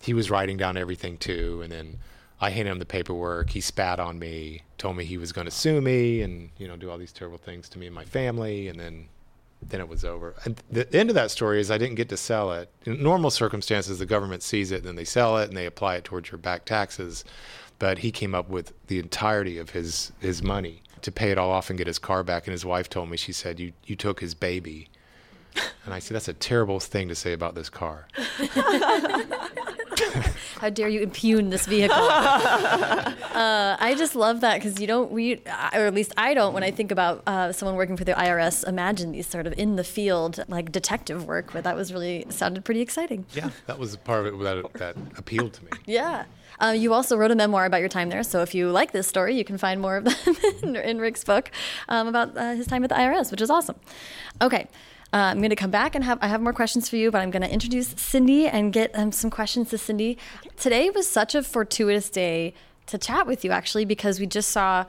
He 0.00 0.14
was 0.14 0.30
writing 0.30 0.56
down 0.56 0.76
everything 0.76 1.18
too. 1.18 1.60
And 1.60 1.72
then 1.72 1.98
I 2.40 2.50
handed 2.50 2.70
him 2.70 2.78
the 2.78 2.86
paperwork. 2.86 3.50
He 3.50 3.60
spat 3.60 3.98
on 3.98 4.20
me, 4.20 4.62
told 4.78 4.96
me 4.96 5.04
he 5.04 5.18
was 5.18 5.32
going 5.32 5.44
to 5.46 5.50
sue 5.50 5.80
me, 5.80 6.22
and 6.22 6.50
you 6.56 6.68
know 6.68 6.76
do 6.76 6.88
all 6.88 6.96
these 6.96 7.12
terrible 7.12 7.36
things 7.36 7.68
to 7.70 7.80
me 7.80 7.86
and 7.86 7.94
my 7.94 8.04
family. 8.04 8.68
And 8.68 8.78
then, 8.78 9.08
then 9.60 9.80
it 9.80 9.88
was 9.88 10.04
over. 10.04 10.36
And 10.44 10.62
the 10.70 10.96
end 10.96 11.10
of 11.10 11.14
that 11.16 11.32
story 11.32 11.60
is 11.60 11.68
I 11.68 11.78
didn't 11.78 11.96
get 11.96 12.08
to 12.10 12.16
sell 12.16 12.52
it. 12.52 12.70
In 12.84 13.02
normal 13.02 13.30
circumstances, 13.30 13.98
the 13.98 14.06
government 14.06 14.44
sees 14.44 14.70
it, 14.70 14.76
and 14.76 14.84
then 14.84 14.96
they 14.96 15.04
sell 15.04 15.36
it, 15.36 15.48
and 15.48 15.56
they 15.56 15.66
apply 15.66 15.96
it 15.96 16.04
towards 16.04 16.30
your 16.30 16.38
back 16.38 16.64
taxes. 16.64 17.24
But 17.80 17.98
he 17.98 18.12
came 18.12 18.34
up 18.34 18.48
with 18.48 18.72
the 18.86 19.00
entirety 19.00 19.58
of 19.58 19.70
his 19.70 20.12
his 20.20 20.42
money 20.42 20.82
to 21.02 21.10
pay 21.10 21.30
it 21.32 21.38
all 21.38 21.50
off 21.50 21.70
and 21.70 21.78
get 21.78 21.88
his 21.88 21.98
car 21.98 22.22
back. 22.22 22.46
And 22.46 22.52
his 22.52 22.64
wife 22.64 22.88
told 22.88 23.10
me, 23.10 23.16
she 23.16 23.32
said, 23.32 23.58
"You 23.58 23.72
you 23.84 23.96
took 23.96 24.20
his 24.20 24.34
baby." 24.34 24.88
And 25.84 25.92
I 25.92 25.98
said, 25.98 26.14
"That's 26.14 26.28
a 26.28 26.34
terrible 26.34 26.78
thing 26.78 27.08
to 27.08 27.16
say 27.16 27.32
about 27.32 27.56
this 27.56 27.68
car." 27.68 28.06
How 30.60 30.68
dare 30.68 30.90
you 30.90 31.00
impugn 31.00 31.48
this 31.48 31.64
vehicle? 31.64 31.96
uh, 31.96 33.14
I 33.80 33.94
just 33.96 34.14
love 34.14 34.42
that 34.42 34.56
because 34.56 34.78
you 34.78 34.86
don't, 34.86 35.10
we, 35.10 35.36
or 35.72 35.86
at 35.86 35.94
least 35.94 36.12
I 36.18 36.34
don't, 36.34 36.52
when 36.52 36.62
I 36.62 36.70
think 36.70 36.90
about 36.92 37.22
uh, 37.26 37.50
someone 37.52 37.76
working 37.76 37.96
for 37.96 38.04
the 38.04 38.12
IRS, 38.12 38.68
imagine 38.68 39.12
these 39.12 39.26
sort 39.26 39.46
of 39.46 39.54
in 39.58 39.76
the 39.76 39.84
field, 39.84 40.44
like 40.48 40.70
detective 40.70 41.26
work, 41.26 41.50
but 41.54 41.64
that 41.64 41.76
was 41.76 41.94
really, 41.94 42.26
sounded 42.28 42.62
pretty 42.62 42.82
exciting. 42.82 43.24
Yeah, 43.32 43.48
that 43.68 43.78
was 43.78 43.96
part 43.96 44.26
of 44.26 44.34
it 44.34 44.44
that, 44.44 44.72
that 44.74 44.96
appealed 45.16 45.54
to 45.54 45.64
me. 45.64 45.70
Yeah. 45.86 46.26
Uh, 46.60 46.74
you 46.76 46.92
also 46.92 47.16
wrote 47.16 47.30
a 47.30 47.34
memoir 47.34 47.64
about 47.64 47.80
your 47.80 47.88
time 47.88 48.10
there, 48.10 48.22
so 48.22 48.42
if 48.42 48.54
you 48.54 48.70
like 48.70 48.92
this 48.92 49.06
story, 49.06 49.34
you 49.34 49.44
can 49.44 49.56
find 49.56 49.80
more 49.80 49.96
of 49.96 50.04
them 50.04 50.36
in, 50.62 50.76
in 50.76 50.98
Rick's 51.00 51.24
book 51.24 51.50
um, 51.88 52.06
about 52.06 52.36
uh, 52.36 52.52
his 52.52 52.66
time 52.66 52.84
at 52.84 52.90
the 52.90 52.96
IRS, 52.96 53.30
which 53.30 53.40
is 53.40 53.48
awesome. 53.48 53.76
Okay, 54.42 54.68
uh, 55.12 55.16
I'm 55.16 55.38
going 55.38 55.50
to 55.50 55.56
come 55.56 55.70
back 55.70 55.94
and 55.94 56.04
have 56.04 56.18
I 56.20 56.28
have 56.28 56.40
more 56.40 56.52
questions 56.52 56.88
for 56.88 56.96
you, 56.96 57.10
but 57.10 57.20
I'm 57.20 57.30
going 57.30 57.42
to 57.42 57.52
introduce 57.52 57.88
Cindy 57.88 58.46
and 58.46 58.72
get 58.72 58.90
um, 58.94 59.12
some 59.12 59.30
questions 59.30 59.70
to 59.70 59.78
Cindy. 59.78 60.18
Today 60.56 60.90
was 60.90 61.08
such 61.08 61.34
a 61.34 61.42
fortuitous 61.42 62.10
day 62.10 62.54
to 62.86 62.98
chat 62.98 63.26
with 63.26 63.44
you, 63.44 63.50
actually, 63.50 63.84
because 63.84 64.20
we 64.20 64.26
just 64.26 64.50
saw 64.50 64.86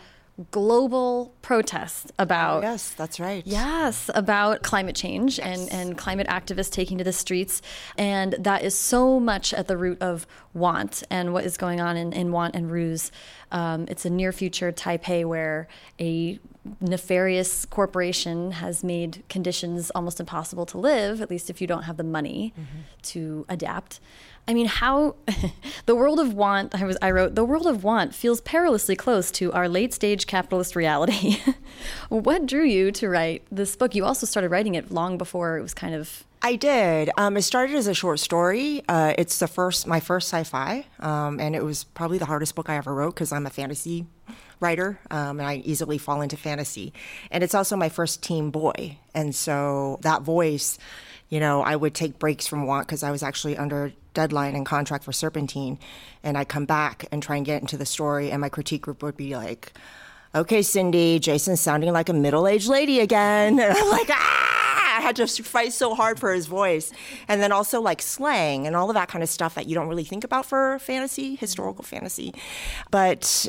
global 0.50 1.34
protest 1.42 2.12
about 2.18 2.63
oh, 2.63 2.68
yes 2.68 2.92
that's 2.92 3.20
right 3.20 3.44
yes 3.46 4.10
about 4.16 4.63
climate 4.63 4.96
change 4.96 5.38
yes. 5.38 5.70
and 5.70 5.72
and 5.72 5.98
climate 5.98 6.25
activists 6.28 6.72
taking 6.72 6.98
to 6.98 7.04
the 7.04 7.13
streets 7.13 7.62
and 7.98 8.34
that 8.40 8.63
is 8.63 8.74
so 8.74 9.20
much 9.20 9.54
at 9.54 9.68
the 9.68 9.78
root 9.78 10.01
of 10.01 10.25
want 10.54 11.04
and 11.12 11.34
what 11.34 11.44
is 11.44 11.58
going 11.58 11.80
on 11.80 11.96
in, 11.96 12.12
in 12.13 12.32
want 12.32 12.56
and 12.56 12.72
ruse 12.72 13.12
um, 13.51 13.86
it's 13.90 14.06
a 14.06 14.10
near 14.10 14.32
future 14.32 14.72
taipei 14.72 15.25
where 15.25 15.68
a 16.00 16.40
nefarious 16.80 17.65
corporation 17.65 18.51
has 18.51 18.84
made 18.84 19.24
conditions 19.30 19.91
almost 19.91 20.20
impossible 20.20 20.65
to 20.68 20.77
live, 20.77 21.22
at 21.22 21.30
least 21.30 21.50
if 21.50 21.60
you 21.60 21.68
don't 21.68 21.84
have 21.84 21.98
the 21.98 22.03
money 22.03 22.53
mm-hmm. 22.60 22.80
to 23.01 23.46
adapt. 23.50 24.00
I 24.48 24.53
mean, 24.53 24.68
how 24.68 25.15
the 25.86 25.96
world 25.96 26.20
of 26.20 26.34
want, 26.34 26.75
I, 26.75 26.86
was, 26.86 26.98
I 27.01 27.12
wrote, 27.12 27.36
the 27.36 27.46
world 27.46 27.68
of 27.68 27.84
want 27.84 28.13
feels 28.13 28.41
perilously 28.41 28.96
close 28.96 29.32
to 29.32 29.51
our 29.53 29.68
late 29.68 29.94
stage 29.94 30.27
capitalist 30.27 30.75
reality. 30.75 31.39
what 32.10 32.46
drew 32.46 32.63
you 32.63 32.91
to 32.94 33.10
write 33.10 33.44
this 33.51 33.75
book? 33.75 33.96
You 33.96 34.06
also 34.06 34.25
started 34.25 34.50
writing 34.50 34.75
it 34.75 34.91
long 34.91 35.18
before 35.18 35.58
it 35.58 35.62
was 35.62 35.74
kind 35.74 35.96
of 35.96 36.25
I 36.44 36.56
did. 36.56 37.12
Um, 37.18 37.38
it 37.38 37.44
started 37.44 37.75
as 37.75 37.86
a 37.86 37.94
short 37.94 38.20
story. 38.20 38.82
Uh, 38.89 39.13
it's 39.15 39.38
the 39.38 39.48
first, 39.48 39.86
my 39.86 40.00
first 40.00 40.27
sci-fi, 40.27 40.88
um, 41.00 41.39
and 41.39 41.56
it 41.56 41.63
was 41.63 41.84
probably 41.84 42.18
the 42.18 42.25
hardest 42.25 42.56
book 42.56 42.68
I 42.68 42.77
ever 42.77 42.96
wrote 42.96 43.13
because 43.13 43.32
I'm 43.32 43.46
a 43.46 43.51
fantasy 43.51 44.08
writer, 44.62 45.00
um, 45.10 45.39
and 45.39 45.48
I 45.48 45.56
easily 45.58 45.98
fall 45.98 46.22
into 46.22 46.38
fantasy. 46.38 46.94
And 47.30 47.44
it's 47.44 47.56
also 47.56 47.75
my 47.75 47.89
first 47.89 48.24
teen 48.24 48.51
boy, 48.51 48.98
and 49.13 49.36
so 49.36 50.00
that 50.01 50.22
voice, 50.22 50.77
you 51.30 51.39
know, 51.39 51.62
I 51.62 51.75
would 51.75 51.94
take 51.94 52.20
breaks 52.20 52.48
from 52.48 52.65
want 52.65 52.88
because 52.88 53.03
I 53.03 53.12
was 53.12 53.24
actually 53.24 53.58
under 53.58 53.91
deadline 54.13 54.56
and 54.56 54.65
contract 54.65 55.03
for 55.03 55.12
Serpentine, 55.12 55.80
and 56.24 56.38
I'd 56.38 56.50
come 56.50 56.65
back 56.65 57.06
and 57.12 57.22
try 57.22 57.38
and 57.38 57.46
get 57.46 57.62
into 57.62 57.77
the 57.77 57.86
story, 57.86 58.32
and 58.32 58.41
my 58.41 58.50
critique 58.50 58.84
group 58.84 59.03
would 59.03 59.18
be 59.18 59.36
like. 59.36 59.74
Okay, 60.34 60.62
Cindy, 60.62 61.20
Jason's 61.20 61.60
sounding 61.60 61.91
like 61.91 62.08
a 62.08 62.13
middle 62.13 62.48
aged 62.48 62.70
lady 62.70 63.01
again. 63.01 63.60
And 63.60 63.77
I'm 63.77 63.89
like, 63.89 64.10
ah! 64.10 64.98
I 64.98 65.01
had 65.01 65.15
to 65.18 65.27
fight 65.27 65.74
so 65.74 65.96
hard 65.96 66.20
for 66.20 66.34
his 66.34 66.48
voice. 66.48 66.91
And 67.27 67.41
then 67.41 67.51
also 67.51 67.82
like 67.82 68.01
slang 68.01 68.68
and 68.68 68.75
all 68.75 68.89
of 68.89 68.94
that 68.94 69.08
kind 69.08 69.24
of 69.24 69.30
stuff 69.30 69.56
that 69.56 69.68
you 69.68 69.75
don't 69.75 69.88
really 69.88 70.03
think 70.03 70.24
about 70.24 70.46
for 70.46 70.80
fantasy, 70.80 71.36
historical 71.36 71.84
fantasy. 71.84 72.34
But 72.91 73.48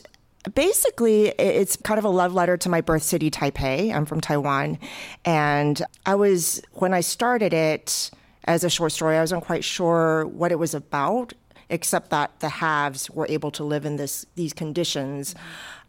basically 0.55 1.29
it's 1.29 1.77
kind 1.77 1.99
of 1.99 2.05
a 2.05 2.09
love 2.09 2.35
letter 2.35 2.57
to 2.57 2.69
my 2.69 2.81
birth 2.81 3.03
city 3.03 3.31
taipei. 3.31 3.95
I'm 3.95 4.07
from 4.07 4.21
taiwan. 4.21 4.79
And 5.25 5.83
i 6.07 6.15
was 6.15 6.63
when 6.73 6.93
i 6.95 7.01
started 7.01 7.53
it 7.53 8.11
as 8.45 8.65
a 8.65 8.71
short 8.71 8.93
story 8.93 9.17
i 9.17 9.21
wasn't 9.21 9.45
quite 9.45 9.65
sure 9.65 10.27
what 10.27 10.51
it 10.51 10.59
was 10.59 10.75
about 10.75 11.33
except 11.71 12.11
that 12.11 12.39
the 12.41 12.49
haves 12.49 13.09
were 13.11 13.27
able 13.29 13.51
to 13.51 13.65
live 13.65 13.87
in 13.87 13.97
this 13.97 14.27
these 14.35 14.53
conditions 14.53 15.35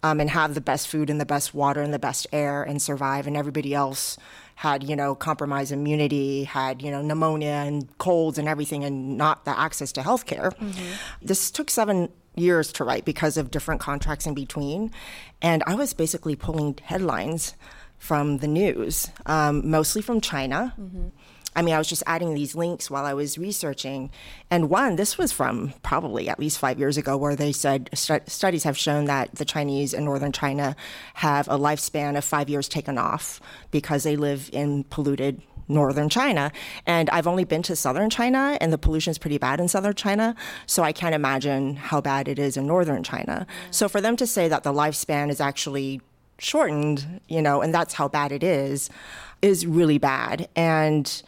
um, 0.01 0.19
and 0.19 0.29
have 0.29 0.53
the 0.53 0.61
best 0.61 0.87
food 0.87 1.09
and 1.09 1.19
the 1.19 1.25
best 1.25 1.53
water 1.53 1.81
and 1.81 1.93
the 1.93 1.99
best 1.99 2.27
air 2.31 2.63
and 2.63 2.81
survive 2.81 3.27
and 3.27 3.35
everybody 3.35 3.73
else 3.73 4.17
had, 4.63 4.81
you 4.81 4.95
know, 4.95 5.13
compromised 5.13 5.73
immunity, 5.73 6.45
had, 6.45 6.81
you 6.81 6.89
know, 6.89 7.01
pneumonia 7.01 7.65
and 7.67 7.97
colds 7.97 8.37
and 8.37 8.47
everything, 8.47 8.85
and 8.85 9.17
not 9.17 9.43
the 9.43 9.51
access 9.59 9.91
to 9.91 10.01
health 10.01 10.25
care. 10.25 10.51
Mm-hmm. 10.51 10.93
This 11.21 11.51
took 11.51 11.69
seven 11.69 12.07
years 12.35 12.71
to 12.71 12.85
write 12.85 13.03
because 13.03 13.35
of 13.35 13.51
different 13.51 13.81
contracts 13.81 14.25
in 14.25 14.33
between. 14.33 14.89
And 15.41 15.63
I 15.67 15.75
was 15.75 15.93
basically 15.93 16.37
pulling 16.37 16.79
headlines 16.81 17.55
from 17.97 18.37
the 18.37 18.47
news, 18.47 19.09
um, 19.25 19.69
mostly 19.69 20.01
from 20.01 20.21
China. 20.21 20.73
Mm-hmm. 20.79 21.07
I 21.55 21.61
mean, 21.61 21.73
I 21.73 21.77
was 21.77 21.87
just 21.87 22.03
adding 22.05 22.33
these 22.33 22.55
links 22.55 22.89
while 22.89 23.05
I 23.05 23.13
was 23.13 23.37
researching. 23.37 24.11
And 24.49 24.69
one, 24.69 24.95
this 24.95 25.17
was 25.17 25.31
from 25.31 25.73
probably 25.83 26.29
at 26.29 26.39
least 26.39 26.57
five 26.57 26.79
years 26.79 26.97
ago, 26.97 27.17
where 27.17 27.35
they 27.35 27.51
said 27.51 27.89
st- 27.93 28.29
studies 28.29 28.63
have 28.63 28.77
shown 28.77 29.05
that 29.05 29.35
the 29.35 29.45
Chinese 29.45 29.93
in 29.93 30.05
northern 30.05 30.31
China 30.31 30.75
have 31.15 31.47
a 31.47 31.57
lifespan 31.57 32.17
of 32.17 32.23
five 32.23 32.49
years 32.49 32.67
taken 32.67 32.97
off 32.97 33.39
because 33.71 34.03
they 34.03 34.15
live 34.15 34.49
in 34.51 34.83
polluted 34.85 35.41
northern 35.67 36.09
China. 36.09 36.51
And 36.85 37.09
I've 37.09 37.27
only 37.27 37.45
been 37.45 37.63
to 37.63 37.75
southern 37.75 38.09
China, 38.09 38.57
and 38.59 38.73
the 38.73 38.77
pollution 38.77 39.11
is 39.11 39.17
pretty 39.17 39.37
bad 39.37 39.59
in 39.59 39.67
southern 39.67 39.93
China. 39.93 40.35
So 40.65 40.83
I 40.83 40.91
can't 40.91 41.15
imagine 41.15 41.75
how 41.75 42.01
bad 42.01 42.27
it 42.27 42.39
is 42.39 42.57
in 42.57 42.67
northern 42.67 43.03
China. 43.03 43.45
Yeah. 43.47 43.55
So 43.71 43.87
for 43.87 44.01
them 44.01 44.15
to 44.17 44.27
say 44.27 44.47
that 44.47 44.63
the 44.63 44.73
lifespan 44.73 45.29
is 45.29 45.39
actually 45.39 46.01
shortened, 46.39 47.21
you 47.27 47.41
know, 47.41 47.61
and 47.61 47.73
that's 47.73 47.93
how 47.93 48.07
bad 48.07 48.31
it 48.31 48.43
is, 48.43 48.89
is 49.41 49.65
really 49.65 49.97
bad. 49.97 50.49
And 50.55 51.21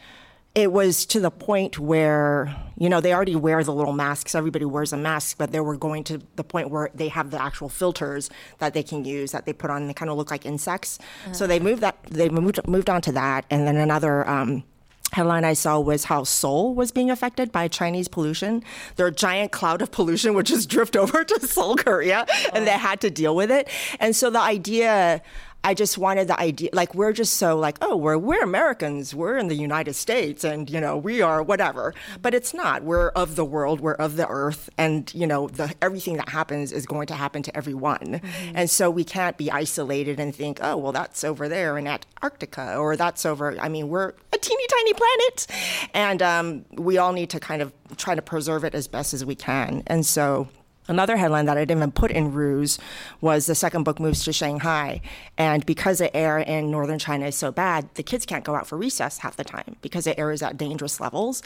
it 0.56 0.72
was 0.72 1.04
to 1.04 1.20
the 1.20 1.30
point 1.30 1.78
where 1.78 2.56
you 2.78 2.88
know 2.88 3.00
they 3.00 3.12
already 3.12 3.36
wear 3.36 3.62
the 3.62 3.72
little 3.72 3.92
masks 3.92 4.34
everybody 4.34 4.64
wears 4.64 4.92
a 4.92 4.96
mask 4.96 5.36
but 5.38 5.52
they 5.52 5.60
were 5.60 5.76
going 5.76 6.02
to 6.02 6.20
the 6.34 6.42
point 6.42 6.70
where 6.70 6.90
they 6.94 7.08
have 7.08 7.30
the 7.30 7.40
actual 7.40 7.68
filters 7.68 8.30
that 8.58 8.72
they 8.74 8.82
can 8.82 9.04
use 9.04 9.30
that 9.32 9.44
they 9.44 9.52
put 9.52 9.70
on 9.70 9.86
they 9.86 9.94
kind 9.94 10.10
of 10.10 10.16
look 10.16 10.30
like 10.30 10.44
insects 10.46 10.98
uh-huh. 10.98 11.34
so 11.34 11.46
they 11.46 11.60
moved 11.60 11.82
that 11.82 12.02
they 12.04 12.28
moved 12.28 12.58
moved 12.66 12.90
on 12.90 13.00
to 13.00 13.12
that 13.12 13.44
and 13.50 13.68
then 13.68 13.76
another 13.76 14.28
um, 14.28 14.64
headline 15.12 15.44
I 15.44 15.52
saw 15.52 15.78
was 15.78 16.04
how 16.04 16.24
Seoul 16.24 16.74
was 16.74 16.90
being 16.90 17.10
affected 17.10 17.52
by 17.52 17.68
Chinese 17.68 18.08
pollution. 18.08 18.62
Their 18.96 19.10
giant 19.10 19.52
cloud 19.52 19.80
of 19.80 19.90
pollution 19.90 20.34
would 20.34 20.46
just 20.46 20.68
drift 20.68 20.96
over 21.02 21.24
to 21.24 21.46
Seoul, 21.46 21.76
Korea, 21.76 22.26
and 22.52 22.66
they 22.66 22.72
had 22.72 23.00
to 23.02 23.10
deal 23.10 23.36
with 23.36 23.50
it. 23.50 23.68
And 24.00 24.16
so 24.16 24.30
the 24.30 24.40
idea 24.40 25.22
I 25.66 25.74
just 25.74 25.98
wanted 25.98 26.28
the 26.28 26.38
idea, 26.38 26.70
like 26.72 26.94
we're 26.94 27.12
just 27.12 27.38
so 27.38 27.58
like, 27.58 27.78
oh, 27.82 27.96
we're 27.96 28.16
we're 28.16 28.40
Americans, 28.40 29.12
we're 29.16 29.36
in 29.36 29.48
the 29.48 29.56
United 29.56 29.94
States, 29.94 30.44
and 30.44 30.70
you 30.70 30.80
know 30.80 30.96
we 30.96 31.22
are 31.22 31.42
whatever. 31.42 31.92
But 32.22 32.34
it's 32.34 32.54
not. 32.54 32.84
We're 32.84 33.08
of 33.08 33.34
the 33.34 33.44
world, 33.44 33.80
we're 33.80 33.94
of 33.94 34.14
the 34.14 34.28
earth, 34.28 34.70
and 34.78 35.12
you 35.12 35.26
know 35.26 35.48
the 35.48 35.74
everything 35.82 36.18
that 36.18 36.28
happens 36.28 36.70
is 36.70 36.86
going 36.86 37.08
to 37.08 37.14
happen 37.14 37.42
to 37.42 37.56
everyone. 37.56 37.98
Mm-hmm. 37.98 38.52
And 38.54 38.70
so 38.70 38.92
we 38.92 39.02
can't 39.02 39.36
be 39.36 39.50
isolated 39.50 40.20
and 40.20 40.32
think, 40.32 40.60
oh, 40.62 40.76
well, 40.76 40.92
that's 40.92 41.24
over 41.24 41.48
there 41.48 41.76
in 41.76 41.88
Antarctica, 41.88 42.76
or 42.76 42.94
that's 42.94 43.26
over. 43.26 43.58
I 43.58 43.68
mean, 43.68 43.88
we're 43.88 44.12
a 44.32 44.38
teeny 44.38 44.66
tiny 44.68 44.92
planet, 44.92 45.46
and 45.94 46.22
um, 46.22 46.64
we 46.74 46.96
all 46.96 47.12
need 47.12 47.30
to 47.30 47.40
kind 47.40 47.60
of 47.60 47.72
try 47.96 48.14
to 48.14 48.22
preserve 48.22 48.62
it 48.62 48.76
as 48.76 48.86
best 48.86 49.12
as 49.12 49.24
we 49.24 49.34
can. 49.34 49.82
And 49.88 50.06
so 50.06 50.46
Another 50.88 51.16
headline 51.16 51.46
that 51.46 51.56
I 51.56 51.62
didn't 51.62 51.78
even 51.78 51.90
put 51.90 52.10
in 52.10 52.32
Ruse 52.32 52.78
was 53.20 53.46
the 53.46 53.54
second 53.54 53.82
book 53.82 53.98
moves 53.98 54.24
to 54.24 54.32
Shanghai. 54.32 55.00
And 55.36 55.66
because 55.66 55.98
the 55.98 56.14
air 56.16 56.38
in 56.38 56.70
northern 56.70 56.98
China 56.98 57.26
is 57.26 57.36
so 57.36 57.50
bad, 57.50 57.88
the 57.94 58.02
kids 58.02 58.24
can't 58.24 58.44
go 58.44 58.54
out 58.54 58.66
for 58.66 58.76
recess 58.76 59.18
half 59.18 59.36
the 59.36 59.44
time 59.44 59.76
because 59.82 60.04
the 60.04 60.18
air 60.18 60.30
is 60.30 60.42
at 60.42 60.56
dangerous 60.56 61.00
levels. 61.00 61.42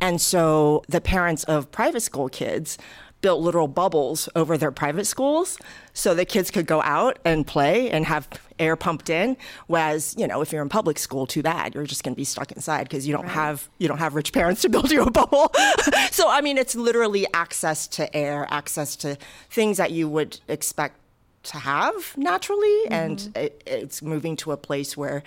And 0.00 0.20
so 0.20 0.84
the 0.88 1.00
parents 1.00 1.44
of 1.44 1.70
private 1.72 2.00
school 2.00 2.28
kids 2.28 2.78
built 3.24 3.40
little 3.40 3.66
bubbles 3.66 4.28
over 4.36 4.58
their 4.58 4.70
private 4.70 5.06
schools 5.06 5.56
so 5.94 6.14
the 6.14 6.26
kids 6.26 6.50
could 6.50 6.66
go 6.66 6.82
out 6.82 7.18
and 7.24 7.46
play 7.46 7.90
and 7.90 8.04
have 8.04 8.28
air 8.58 8.76
pumped 8.76 9.08
in 9.08 9.34
whereas 9.66 10.14
you 10.18 10.26
know 10.26 10.42
if 10.42 10.52
you're 10.52 10.60
in 10.60 10.68
public 10.68 10.98
school 10.98 11.26
too 11.26 11.42
bad 11.42 11.74
you're 11.74 11.86
just 11.86 12.04
going 12.04 12.12
to 12.12 12.16
be 12.18 12.24
stuck 12.24 12.52
inside 12.52 12.82
because 12.82 13.06
you 13.06 13.14
don't 13.14 13.22
right. 13.22 13.32
have 13.32 13.70
you 13.78 13.88
don't 13.88 13.96
have 13.96 14.14
rich 14.14 14.30
parents 14.30 14.60
to 14.60 14.68
build 14.68 14.90
you 14.90 15.00
a 15.00 15.10
bubble 15.10 15.50
so 16.10 16.28
i 16.28 16.42
mean 16.42 16.58
it's 16.58 16.74
literally 16.74 17.26
access 17.32 17.86
to 17.88 18.14
air 18.14 18.46
access 18.50 18.94
to 18.94 19.16
things 19.48 19.78
that 19.78 19.90
you 19.90 20.06
would 20.06 20.38
expect 20.46 20.98
to 21.44 21.56
have 21.56 22.14
naturally 22.18 22.78
mm-hmm. 22.84 22.92
and 22.92 23.32
it, 23.34 23.62
it's 23.64 24.02
moving 24.02 24.36
to 24.36 24.52
a 24.52 24.56
place 24.58 24.98
where 24.98 25.22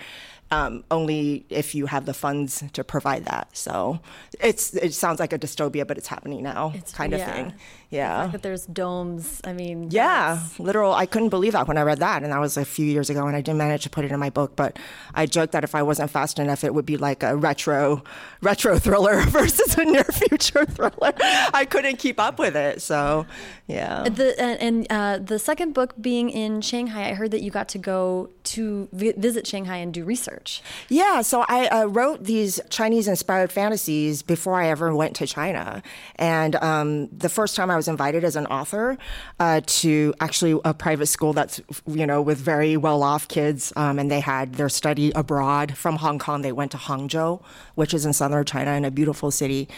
um, 0.50 0.84
only 0.90 1.44
if 1.50 1.74
you 1.74 1.86
have 1.86 2.06
the 2.06 2.14
funds 2.14 2.64
to 2.72 2.84
provide 2.84 3.26
that. 3.26 3.48
So 3.56 4.00
it's 4.40 4.74
it 4.74 4.94
sounds 4.94 5.20
like 5.20 5.32
a 5.32 5.38
dystopia, 5.38 5.86
but 5.86 5.98
it's 5.98 6.06
happening 6.06 6.42
now, 6.42 6.72
it's, 6.74 6.92
kind 6.92 7.12
of 7.12 7.20
yeah. 7.20 7.32
thing. 7.32 7.54
Yeah. 7.90 8.26
The 8.26 8.32
that 8.32 8.42
there's 8.42 8.66
domes. 8.66 9.40
I 9.44 9.52
mean. 9.54 9.88
Yeah, 9.90 10.34
that's... 10.34 10.60
literal. 10.60 10.92
I 10.92 11.06
couldn't 11.06 11.30
believe 11.30 11.54
that 11.54 11.66
when 11.66 11.78
I 11.78 11.82
read 11.82 11.98
that, 12.00 12.22
and 12.22 12.32
that 12.32 12.38
was 12.38 12.56
a 12.56 12.64
few 12.64 12.84
years 12.84 13.08
ago, 13.08 13.26
and 13.26 13.34
I 13.34 13.40
didn't 13.40 13.58
manage 13.58 13.84
to 13.84 13.90
put 13.90 14.04
it 14.04 14.12
in 14.12 14.20
my 14.20 14.28
book. 14.28 14.56
But 14.56 14.78
I 15.14 15.24
joked 15.24 15.52
that 15.52 15.64
if 15.64 15.74
I 15.74 15.82
wasn't 15.82 16.10
fast 16.10 16.38
enough, 16.38 16.64
it 16.64 16.74
would 16.74 16.84
be 16.84 16.98
like 16.98 17.22
a 17.22 17.34
retro 17.34 18.02
retro 18.42 18.78
thriller 18.78 19.20
versus 19.28 19.76
a 19.78 19.84
near 19.84 20.04
future 20.04 20.66
thriller. 20.66 21.14
I 21.18 21.66
couldn't 21.68 21.96
keep 21.98 22.20
up 22.20 22.38
with 22.38 22.56
it. 22.56 22.82
So, 22.82 23.26
yeah. 23.66 24.08
The 24.08 24.38
and, 24.38 24.86
uh, 24.90 25.18
the 25.18 25.38
second 25.38 25.72
book 25.72 25.94
being 26.00 26.28
in 26.28 26.60
Shanghai, 26.60 27.08
I 27.10 27.14
heard 27.14 27.30
that 27.30 27.40
you 27.40 27.50
got 27.50 27.68
to 27.70 27.78
go 27.78 28.28
to 28.44 28.88
visit 28.92 29.46
Shanghai 29.46 29.78
and 29.78 29.94
do 29.94 30.04
research. 30.04 30.62
Yeah. 30.90 31.22
So 31.22 31.46
I 31.48 31.68
uh, 31.68 31.84
wrote 31.86 32.24
these 32.24 32.60
Chinese 32.68 33.08
inspired 33.08 33.50
fantasies 33.50 34.22
before 34.22 34.60
I 34.60 34.68
ever 34.68 34.94
went 34.94 35.16
to 35.16 35.26
China, 35.26 35.82
and 36.16 36.54
um, 36.56 37.08
the 37.08 37.30
first 37.30 37.56
time 37.56 37.70
I 37.70 37.77
was 37.78 37.88
invited 37.88 38.24
as 38.24 38.36
an 38.36 38.46
author 38.46 38.98
uh, 39.40 39.62
to 39.80 40.12
actually 40.20 40.60
a 40.64 40.74
private 40.74 41.06
school 41.06 41.32
that's 41.32 41.60
you 41.86 42.06
know 42.06 42.20
with 42.20 42.38
very 42.38 42.76
well 42.76 43.02
off 43.02 43.26
kids, 43.28 43.72
um, 43.76 43.98
and 43.98 44.10
they 44.10 44.20
had 44.20 44.54
their 44.54 44.68
study 44.68 45.10
abroad 45.12 45.76
from 45.76 45.96
Hong 45.96 46.18
Kong. 46.18 46.42
They 46.42 46.52
went 46.52 46.72
to 46.72 46.76
Hangzhou, 46.76 47.40
which 47.74 47.94
is 47.94 48.04
in 48.04 48.12
southern 48.12 48.44
China, 48.44 48.72
in 48.72 48.84
a 48.84 48.90
beautiful 48.90 49.30
city. 49.30 49.68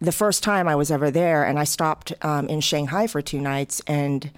The 0.00 0.12
first 0.12 0.42
time 0.42 0.66
I 0.66 0.76
was 0.76 0.90
ever 0.90 1.10
there, 1.10 1.44
and 1.44 1.58
I 1.58 1.64
stopped 1.64 2.14
um, 2.22 2.48
in 2.48 2.60
Shanghai 2.60 3.06
for 3.06 3.20
two 3.20 3.40
nights, 3.40 3.82
and 3.86 4.30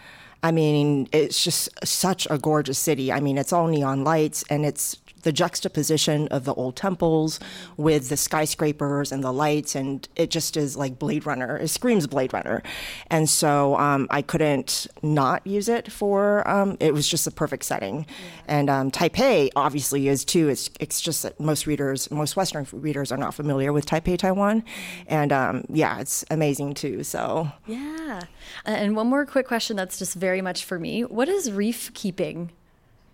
I 0.43 0.51
mean, 0.51 1.09
it's 1.13 1.45
just 1.45 1.69
such 1.87 2.27
a 2.29 2.37
gorgeous 2.37 2.79
city. 2.79 3.13
I 3.13 3.21
mean, 3.21 3.39
it's 3.39 3.53
all 3.53 3.69
neon 3.69 4.03
lights 4.03 4.43
and 4.51 4.67
it's 4.67 4.97
the 5.23 5.33
juxtaposition 5.33 6.29
of 6.29 6.45
the 6.45 6.55
old 6.55 6.77
temples 6.77 7.41
with 7.77 8.09
the 8.09 8.17
skyscrapers 8.17 9.13
and 9.13 9.23
the 9.23 9.33
lights, 9.33 9.75
and 9.75 10.09
it 10.17 10.31
just 10.31 10.57
is 10.57 10.77
like 10.77 10.99
Blade 10.99 11.27
Runner. 11.27 11.57
It 11.57 11.69
screams 11.69 12.07
Blade 12.07 12.33
Runner, 12.33 12.63
and 13.11 13.29
so 13.29 13.77
um, 13.77 14.07
I 14.11 14.23
couldn't 14.23 14.87
not 15.03 15.47
use 15.47 15.69
it 15.69 15.91
for. 15.91 16.49
Um, 16.49 16.77
it 16.81 16.93
was 16.93 17.09
just 17.09 17.27
a 17.27 17.31
perfect 17.31 17.65
setting, 17.65 18.07
and 18.47 18.69
um, 18.69 18.91
Taipei 18.91 19.51
obviously 19.57 20.09
is 20.09 20.25
too. 20.25 20.49
It's 20.49 20.71
it's 20.81 21.01
just 21.01 21.23
that 21.23 21.39
most 21.39 21.67
readers, 21.67 22.11
most 22.11 22.37
Western 22.37 22.67
readers, 22.73 23.13
are 23.13 23.19
not 23.19 23.35
familiar 23.35 23.73
with 23.73 23.87
Taipei, 23.87 24.19
Taiwan, 24.19 24.65
and 25.07 25.33
um, 25.33 25.65
yeah, 25.69 26.01
it's 26.01 26.25
amazing 26.31 26.75
too. 26.75 27.05
So 27.05 27.51
yeah, 27.67 28.23
and 28.65 28.97
one 28.97 29.07
more 29.07 29.27
quick 29.27 29.47
question 29.47 29.77
that's 29.77 29.99
just 29.99 30.15
very 30.15 30.43
much 30.43 30.65
for 30.65 30.79
me. 30.79 31.03
What 31.03 31.29
is 31.29 31.51
reef 31.53 31.93
keeping? 31.95 32.51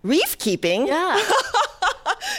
Reef 0.03 0.37
keeping? 0.37 0.87
Yeah. 0.87 1.21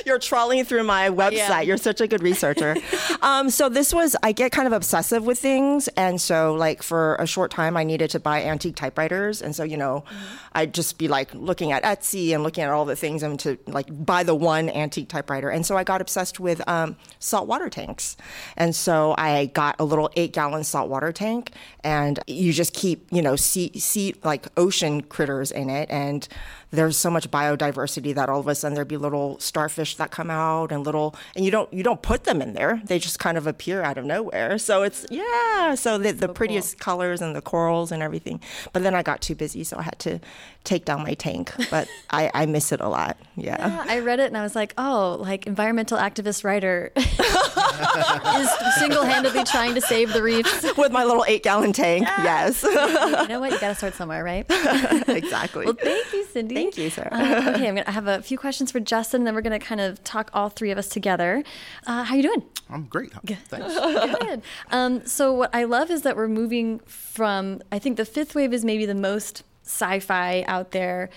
You're 0.07 0.19
trawling 0.19 0.65
through 0.65 0.85
my 0.85 1.11
website. 1.11 1.33
Yeah. 1.33 1.61
You're 1.61 1.77
such 1.77 2.01
a 2.01 2.07
good 2.07 2.23
researcher. 2.23 2.77
um, 3.23 3.51
so 3.51 3.69
this 3.69 3.93
was 3.93 4.17
I 4.23 4.33
get 4.33 4.53
kind 4.53 4.67
of 4.67 4.73
obsessive 4.73 5.25
with 5.25 5.39
things, 5.39 5.89
and 5.89 6.21
so 6.21 6.55
like 6.55 6.83
for 6.83 7.17
a 7.17 7.27
short 7.27 7.51
time 7.51 7.77
I 7.77 7.85
needed 7.85 8.11
to 8.11 8.21
buy 8.21 8.43
antique 8.43 8.77
typewriters, 8.77 9.43
and 9.43 9.55
so 9.55 9.65
you 9.65 9.77
know 9.77 10.05
mm-hmm. 10.07 10.37
I'd 10.53 10.75
just 10.75 10.99
be 10.99 11.09
like 11.09 11.35
looking 11.35 11.73
at 11.73 11.83
Etsy 11.83 12.35
and 12.35 12.43
looking 12.43 12.65
at 12.65 12.71
all 12.71 12.85
the 12.85 12.97
things 12.97 13.23
and 13.23 13.39
to 13.41 13.59
like 13.67 13.87
buy 13.91 14.23
the 14.23 14.35
one 14.35 14.69
antique 14.69 15.09
typewriter, 15.09 15.51
and 15.51 15.65
so 15.65 15.77
I 15.77 15.85
got 15.85 16.01
obsessed 16.01 16.41
with 16.41 16.67
um, 16.69 16.97
saltwater 17.19 17.69
tanks, 17.69 18.17
and 18.57 18.75
so 18.75 19.15
I 19.19 19.47
got 19.47 19.77
a 19.79 19.85
little 19.85 20.11
eight 20.17 20.33
gallon 20.33 20.65
saltwater 20.65 21.13
tank, 21.13 21.53
and 21.85 22.19
you 22.27 22.53
just 22.53 22.73
keep 22.75 23.07
you 23.11 23.23
know 23.23 23.37
see 23.37 23.79
see 23.79 24.15
like 24.25 24.47
ocean 24.57 25.03
critters 25.03 25.51
in 25.51 25.69
it, 25.71 25.91
and 25.91 26.27
there's 26.71 26.97
so 26.97 27.11
much 27.11 27.31
biodiversity 27.31 28.15
that 28.15 28.29
all 28.29 28.41
of 28.41 28.47
a 28.47 28.55
sudden 28.55 28.75
there'd 28.75 28.89
be 28.89 28.97
little 28.97 29.39
starfish 29.41 29.97
that 29.97 30.11
come 30.11 30.31
out 30.31 30.71
and 30.71 30.85
little 30.85 31.15
and 31.35 31.45
you 31.45 31.51
don't 31.51 31.73
you 31.73 31.83
don't 31.83 32.03
put 32.03 32.25
them 32.25 32.41
in 32.41 32.55
there. 32.55 32.81
They 32.85 32.99
just 32.99 33.10
kind 33.19 33.37
of 33.37 33.47
appear 33.47 33.83
out 33.83 33.99
of 33.99 34.05
nowhere 34.05 34.59
so 34.59 34.83
it's 34.83 35.07
yeah 35.11 35.75
so 35.75 35.99
the, 35.99 36.13
the 36.13 36.27
so 36.27 36.33
prettiest 36.33 36.79
cool. 36.79 36.85
colors 36.85 37.21
and 37.21 37.35
the 37.35 37.43
corals 37.43 37.91
and 37.91 38.03
everything 38.03 38.41
but 38.73 38.83
then 38.83 38.95
i 38.95 39.03
got 39.03 39.21
too 39.21 39.35
busy 39.35 39.65
so 39.65 39.77
i 39.77 39.83
had 39.83 39.99
to 39.99 40.21
take 40.65 40.85
down 40.85 41.03
my 41.03 41.15
tank 41.15 41.53
but 41.71 41.89
I, 42.11 42.31
I 42.35 42.47
miss 42.47 42.73
it 42.73 42.81
a 42.81 42.89
lot 42.89 43.17
yeah. 43.37 43.57
yeah 43.59 43.85
i 43.89 43.99
read 43.99 44.21
it 44.21 44.27
and 44.27 44.37
i 44.37 44.43
was 44.43 44.55
like 44.55 44.75
oh 44.79 45.17
like 45.21 45.47
environmental 45.47 45.99
activist 45.99 46.45
writer 46.45 46.93
is 46.97 48.51
single-handedly 48.79 49.45
trying 49.45 49.75
to 49.75 49.81
save 49.81 50.13
the 50.13 50.23
reefs 50.23 50.67
with 50.77 50.93
my 50.93 51.05
little 51.05 51.25
eight 51.27 51.43
gallon 51.43 51.73
tank 51.73 52.03
yeah. 52.03 52.23
yes 52.23 52.63
you 52.63 53.29
know 53.29 53.41
what 53.41 53.51
you 53.51 53.59
gotta 53.59 53.75
start 53.75 53.95
somewhere 53.95 54.23
right 54.23 54.47
exactly 55.09 55.65
well 55.65 55.75
thank 55.75 56.13
you 56.13 56.25
cindy 56.27 56.61
Thank 56.61 56.77
you, 56.77 56.91
Sarah. 56.91 57.09
Uh, 57.11 57.53
okay, 57.55 57.69
I'm 57.69 57.75
gonna 57.75 57.91
have 57.91 58.07
a 58.07 58.21
few 58.23 58.37
questions 58.37 58.71
for 58.71 58.81
Justin, 58.81 59.23
and 59.23 59.27
then 59.27 59.35
we're 59.35 59.41
gonna 59.41 59.59
kind 59.59 59.81
of 59.81 60.03
talk 60.05 60.31
all 60.35 60.51
three 60.51 60.71
of 60.71 60.77
us 60.79 60.89
together. 60.89 61.43
Uh, 61.87 62.05
how 62.05 62.15
you 62.15 62.23
doing? 62.23 62.43
I'm 62.69 62.85
great. 62.85 63.00
Good. 63.25 63.39
Thanks. 63.47 64.19
Good. 64.21 64.43
Um, 64.71 65.07
so 65.07 65.33
what 65.33 65.55
I 65.55 65.65
love 65.65 65.91
is 65.91 66.03
that 66.03 66.17
we're 66.17 66.29
moving 66.29 66.81
from. 66.81 67.63
I 67.73 67.79
think 67.79 67.97
the 67.97 68.05
fifth 68.05 68.35
wave 68.35 68.53
is 68.53 68.65
maybe 68.65 68.87
the 68.87 68.95
most 68.95 69.43
sci-fi 69.63 70.45
out 70.47 70.73
there. 70.73 71.11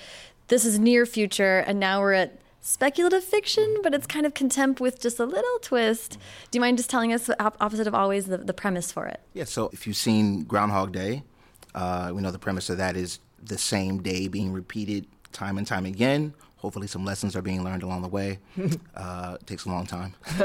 This 0.48 0.66
is 0.66 0.80
near 0.80 1.06
future, 1.06 1.60
and 1.60 1.80
now 1.80 2.02
we're 2.02 2.14
at 2.14 2.40
speculative 2.62 3.24
fiction, 3.24 3.78
but 3.84 3.94
it's 3.94 4.08
kind 4.08 4.26
of 4.26 4.34
contempt 4.34 4.80
with 4.80 5.00
just 5.02 5.20
a 5.20 5.26
little 5.26 5.60
twist. 5.62 6.18
Do 6.50 6.58
you 6.58 6.62
mind 6.62 6.78
just 6.78 6.90
telling 6.90 7.12
us 7.14 7.30
op- 7.40 7.58
opposite 7.60 7.88
of 7.88 7.94
always 7.94 8.28
the, 8.28 8.38
the 8.38 8.54
premise 8.54 8.92
for 8.92 9.06
it? 9.06 9.20
Yeah. 9.34 9.44
So 9.44 9.70
if 9.74 9.86
you've 9.86 9.98
seen 9.98 10.44
Groundhog 10.44 10.92
Day, 10.94 11.24
uh, 11.76 12.12
we 12.14 12.22
know 12.22 12.32
the 12.32 12.40
premise 12.40 12.70
of 12.70 12.78
that 12.78 12.96
is 12.96 13.20
the 13.42 13.58
same 13.58 14.02
day 14.02 14.28
being 14.28 14.54
repeated 14.54 15.06
time 15.34 15.58
and 15.58 15.68
time 15.68 15.86
again. 15.86 16.34
Hopefully, 16.64 16.88
some 16.88 17.04
lessons 17.04 17.36
are 17.36 17.42
being 17.42 17.62
learned 17.62 17.84
along 17.84 18.04
the 18.04 18.08
way. 18.08 18.40
uh, 18.96 19.36
it 19.38 19.46
takes 19.46 19.66
a 19.66 19.70
long 19.70 19.86
time. 19.86 20.16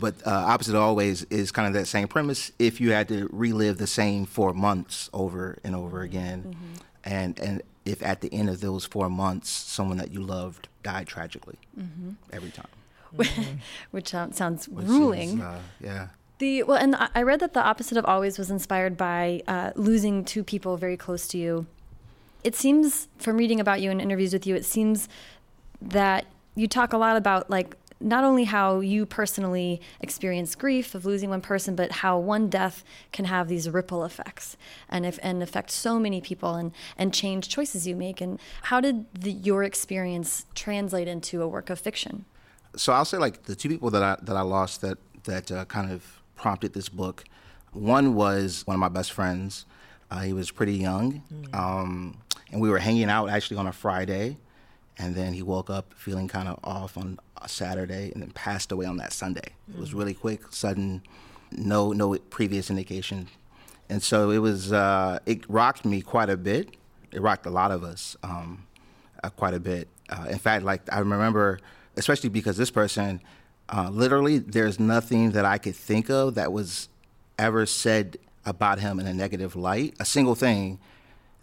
but 0.00 0.16
uh, 0.26 0.30
opposite 0.30 0.74
of 0.74 0.82
always 0.82 1.22
is 1.30 1.52
kind 1.52 1.68
of 1.68 1.74
that 1.74 1.86
same 1.86 2.08
premise. 2.08 2.50
If 2.58 2.80
you 2.80 2.90
had 2.90 3.06
to 3.06 3.28
relive 3.32 3.78
the 3.78 3.86
same 3.86 4.26
four 4.26 4.52
months 4.52 5.08
over 5.12 5.58
and 5.62 5.76
over 5.76 6.00
again, 6.00 6.42
mm-hmm. 6.42 6.74
and 7.04 7.38
and 7.38 7.62
if 7.84 8.02
at 8.02 8.20
the 8.20 8.34
end 8.34 8.48
of 8.48 8.62
those 8.62 8.84
four 8.84 9.08
months, 9.08 9.48
someone 9.48 9.96
that 9.98 10.10
you 10.10 10.20
loved 10.20 10.66
died 10.82 11.06
tragically 11.06 11.58
mm-hmm. 11.78 12.10
every 12.32 12.50
time, 12.50 12.66
which 13.92 14.08
sounds 14.08 14.68
which 14.68 14.86
grueling. 14.86 15.38
Is, 15.38 15.40
uh, 15.40 15.60
yeah. 15.80 16.08
The 16.38 16.64
well, 16.64 16.78
and 16.78 16.96
I 17.14 17.22
read 17.22 17.38
that 17.38 17.54
the 17.54 17.62
opposite 17.62 17.96
of 17.96 18.04
always 18.06 18.38
was 18.38 18.50
inspired 18.50 18.96
by 18.96 19.42
uh, 19.46 19.70
losing 19.76 20.24
two 20.24 20.42
people 20.42 20.76
very 20.76 20.96
close 20.96 21.28
to 21.28 21.38
you 21.38 21.68
it 22.44 22.54
seems 22.54 23.08
from 23.16 23.38
reading 23.38 23.58
about 23.58 23.80
you 23.80 23.90
and 23.90 24.00
interviews 24.00 24.34
with 24.34 24.46
you, 24.46 24.54
it 24.54 24.66
seems 24.66 25.08
that 25.84 26.26
you 26.54 26.68
talk 26.68 26.92
a 26.92 26.98
lot 26.98 27.16
about 27.16 27.50
like 27.50 27.76
not 28.00 28.24
only 28.24 28.44
how 28.44 28.80
you 28.80 29.06
personally 29.06 29.80
experience 30.00 30.54
grief 30.54 30.94
of 30.94 31.06
losing 31.06 31.30
one 31.30 31.40
person, 31.40 31.74
but 31.74 31.90
how 31.90 32.18
one 32.18 32.48
death 32.48 32.84
can 33.12 33.24
have 33.24 33.48
these 33.48 33.68
ripple 33.70 34.04
effects 34.04 34.56
and 34.88 35.06
if, 35.06 35.18
and 35.22 35.42
affect 35.42 35.70
so 35.70 35.98
many 35.98 36.20
people 36.20 36.54
and 36.54 36.72
and 36.98 37.14
change 37.14 37.48
choices 37.48 37.86
you 37.86 37.96
make. 37.96 38.20
And 38.20 38.38
how 38.64 38.80
did 38.80 39.06
the, 39.14 39.32
your 39.32 39.64
experience 39.64 40.46
translate 40.54 41.08
into 41.08 41.42
a 41.42 41.48
work 41.48 41.70
of 41.70 41.78
fiction? 41.78 42.24
So 42.76 42.92
I'll 42.92 43.04
say 43.04 43.18
like 43.18 43.44
the 43.44 43.54
two 43.54 43.68
people 43.68 43.90
that 43.90 44.02
I 44.02 44.16
that 44.22 44.36
I 44.36 44.42
lost 44.42 44.80
that 44.82 44.98
that 45.24 45.50
uh, 45.50 45.64
kind 45.64 45.90
of 45.90 46.20
prompted 46.36 46.74
this 46.74 46.88
book. 46.88 47.24
One 47.72 48.14
was 48.14 48.66
one 48.66 48.74
of 48.74 48.80
my 48.80 48.88
best 48.88 49.12
friends. 49.12 49.66
Uh, 50.10 50.20
he 50.20 50.32
was 50.32 50.50
pretty 50.50 50.74
young. 50.74 51.22
Mm. 51.32 51.54
Um, 51.54 52.18
and 52.52 52.60
we 52.60 52.70
were 52.70 52.78
hanging 52.78 53.08
out 53.08 53.30
actually 53.30 53.56
on 53.56 53.66
a 53.66 53.72
Friday, 53.72 54.36
and 54.98 55.14
then 55.14 55.32
he 55.32 55.42
woke 55.42 55.70
up 55.70 55.92
feeling 55.96 56.28
kind 56.28 56.48
of 56.48 56.58
off 56.62 56.96
on 56.96 57.18
a 57.42 57.48
Saturday, 57.48 58.10
and 58.12 58.22
then 58.22 58.30
passed 58.30 58.72
away 58.72 58.86
on 58.86 58.96
that 58.98 59.12
Sunday. 59.12 59.40
Mm-hmm. 59.40 59.78
It 59.78 59.80
was 59.80 59.94
really 59.94 60.14
quick, 60.14 60.42
sudden, 60.50 61.02
no 61.52 61.92
no 61.92 62.16
previous 62.30 62.70
indication, 62.70 63.28
and 63.88 64.02
so 64.02 64.30
it 64.30 64.38
was 64.38 64.72
uh, 64.72 65.18
it 65.26 65.48
rocked 65.48 65.84
me 65.84 66.00
quite 66.00 66.30
a 66.30 66.36
bit. 66.36 66.76
It 67.12 67.20
rocked 67.20 67.46
a 67.46 67.50
lot 67.50 67.70
of 67.70 67.84
us 67.84 68.16
um, 68.22 68.66
uh, 69.22 69.30
quite 69.30 69.54
a 69.54 69.60
bit. 69.60 69.88
Uh, 70.08 70.26
in 70.30 70.38
fact, 70.38 70.64
like 70.64 70.82
I 70.92 70.98
remember, 70.98 71.58
especially 71.96 72.30
because 72.30 72.56
this 72.56 72.70
person, 72.70 73.20
uh, 73.68 73.88
literally, 73.90 74.38
there's 74.38 74.80
nothing 74.80 75.32
that 75.32 75.44
I 75.44 75.58
could 75.58 75.76
think 75.76 76.10
of 76.10 76.34
that 76.34 76.52
was 76.52 76.88
ever 77.38 77.66
said 77.66 78.16
about 78.46 78.78
him 78.80 79.00
in 79.00 79.06
a 79.06 79.14
negative 79.14 79.56
light. 79.56 79.94
A 80.00 80.04
single 80.04 80.34
thing 80.34 80.78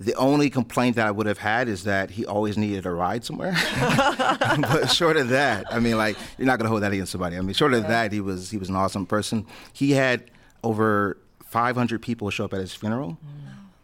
The 0.01 0.15
only 0.15 0.49
complaint 0.49 0.95
that 0.95 1.05
I 1.05 1.11
would 1.11 1.27
have 1.27 1.37
had 1.37 1.67
is 1.67 1.83
that 1.83 2.09
he 2.09 2.25
always 2.25 2.57
needed 2.57 2.87
a 2.87 2.91
ride 2.91 3.23
somewhere. 3.23 3.55
but 3.79 4.87
short 4.87 5.15
of 5.15 5.29
that, 5.29 5.71
I 5.71 5.79
mean, 5.79 5.95
like 5.95 6.17
you're 6.37 6.47
not 6.47 6.57
gonna 6.57 6.69
hold 6.69 6.81
that 6.81 6.91
against 6.91 7.11
somebody. 7.11 7.37
I 7.37 7.41
mean, 7.41 7.53
short 7.53 7.75
of 7.75 7.87
that, 7.87 8.11
he 8.11 8.19
was 8.19 8.49
he 8.49 8.57
was 8.57 8.69
an 8.69 8.75
awesome 8.75 9.05
person. 9.05 9.45
He 9.73 9.91
had 9.91 10.31
over 10.63 11.17
500 11.45 12.01
people 12.01 12.29
show 12.31 12.45
up 12.45 12.53
at 12.53 12.61
his 12.61 12.73
funeral, 12.73 13.17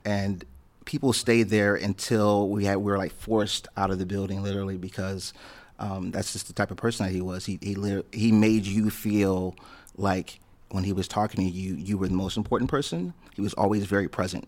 and 0.05 0.43
people 0.85 1.13
stayed 1.13 1.49
there 1.49 1.75
until 1.75 2.49
we 2.49 2.65
had 2.65 2.77
we 2.77 2.91
were 2.91 2.97
like 2.97 3.11
forced 3.11 3.67
out 3.77 3.91
of 3.91 3.99
the 3.99 4.05
building 4.05 4.41
literally 4.41 4.77
because 4.77 5.33
um, 5.79 6.11
that's 6.11 6.33
just 6.33 6.47
the 6.47 6.53
type 6.53 6.71
of 6.71 6.77
person 6.77 7.05
that 7.05 7.11
he 7.11 7.21
was. 7.21 7.45
He 7.45 7.59
he 7.61 7.75
lit- 7.75 8.07
he 8.11 8.31
made 8.31 8.65
you 8.65 8.89
feel 8.89 9.55
like 9.97 10.39
when 10.69 10.83
he 10.83 10.93
was 10.93 11.07
talking 11.07 11.45
to 11.45 11.51
you, 11.51 11.75
you 11.75 11.97
were 11.97 12.07
the 12.07 12.13
most 12.13 12.37
important 12.37 12.69
person. 12.71 13.13
He 13.35 13.41
was 13.41 13.53
always 13.53 13.85
very 13.85 14.07
present, 14.07 14.47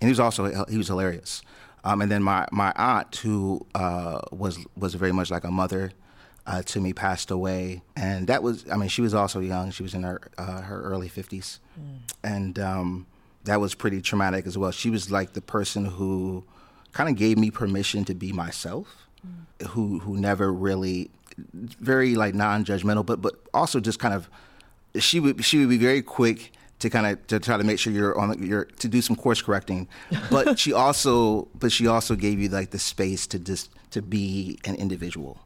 and 0.00 0.08
he 0.08 0.10
was 0.10 0.20
also 0.20 0.64
he 0.68 0.78
was 0.78 0.88
hilarious. 0.88 1.42
Um, 1.84 2.02
and 2.02 2.10
then 2.10 2.22
my 2.22 2.46
my 2.52 2.72
aunt, 2.76 3.14
who 3.16 3.66
uh, 3.74 4.20
was 4.32 4.58
was 4.76 4.94
very 4.94 5.12
much 5.12 5.30
like 5.30 5.44
a 5.44 5.50
mother 5.50 5.92
uh, 6.46 6.62
to 6.62 6.80
me, 6.80 6.92
passed 6.92 7.30
away, 7.30 7.82
and 7.96 8.26
that 8.26 8.42
was 8.42 8.64
I 8.70 8.76
mean 8.76 8.88
she 8.88 9.02
was 9.02 9.14
also 9.14 9.40
young. 9.40 9.70
She 9.70 9.82
was 9.82 9.94
in 9.94 10.02
her 10.02 10.20
uh, 10.38 10.62
her 10.62 10.82
early 10.82 11.08
fifties, 11.08 11.60
and 12.22 12.58
um, 12.58 13.06
that 13.44 13.60
was 13.60 13.74
pretty 13.74 14.02
traumatic 14.02 14.46
as 14.46 14.58
well. 14.58 14.70
She 14.70 14.90
was 14.90 15.10
like 15.10 15.32
the 15.32 15.40
person 15.40 15.84
who 15.86 16.44
kind 16.92 17.08
of 17.08 17.16
gave 17.16 17.38
me 17.38 17.50
permission 17.50 18.04
to 18.06 18.14
be 18.14 18.32
myself, 18.32 19.08
who 19.68 20.00
who 20.00 20.16
never 20.16 20.52
really 20.52 21.10
very 21.54 22.14
like 22.14 22.34
non-judgmental, 22.34 23.06
but 23.06 23.22
but 23.22 23.34
also 23.54 23.80
just 23.80 23.98
kind 23.98 24.12
of 24.12 24.28
she 24.98 25.20
would 25.20 25.42
she 25.44 25.58
would 25.58 25.68
be 25.68 25.78
very 25.78 26.02
quick 26.02 26.52
to 26.80 26.90
kind 26.90 27.06
of 27.06 27.26
to 27.28 27.38
try 27.38 27.56
to 27.56 27.64
make 27.64 27.78
sure 27.78 27.92
you're 27.92 28.18
on 28.18 28.30
the, 28.30 28.46
you're 28.46 28.64
to 28.64 28.88
do 28.88 29.00
some 29.00 29.14
course 29.16 29.40
correcting, 29.40 29.88
but 30.30 30.58
she 30.62 30.72
also 30.72 31.48
but 31.54 31.70
she 31.70 31.86
also 31.86 32.16
gave 32.16 32.40
you 32.40 32.48
like 32.48 32.70
the 32.70 32.78
space 32.78 33.26
to 33.28 33.38
just 33.38 33.70
to 33.90 34.02
be 34.02 34.58
an 34.64 34.74
individual, 34.76 35.38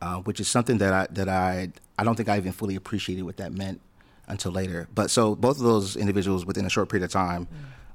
uh, 0.00 0.16
which 0.18 0.40
is 0.40 0.48
something 0.48 0.78
that 0.78 0.92
I 0.92 1.06
that 1.12 1.28
I 1.28 1.70
I 1.98 2.04
don't 2.04 2.16
think 2.16 2.28
I 2.28 2.36
even 2.36 2.52
fully 2.52 2.76
appreciated 2.76 3.22
what 3.22 3.36
that 3.36 3.52
meant 3.52 3.80
until 4.26 4.52
later. 4.52 4.88
But 4.94 5.10
so 5.10 5.34
both 5.34 5.58
of 5.58 5.64
those 5.64 5.96
individuals 5.96 6.46
within 6.46 6.64
a 6.64 6.70
short 6.70 6.88
period 6.88 7.04
of 7.04 7.12
time 7.12 7.48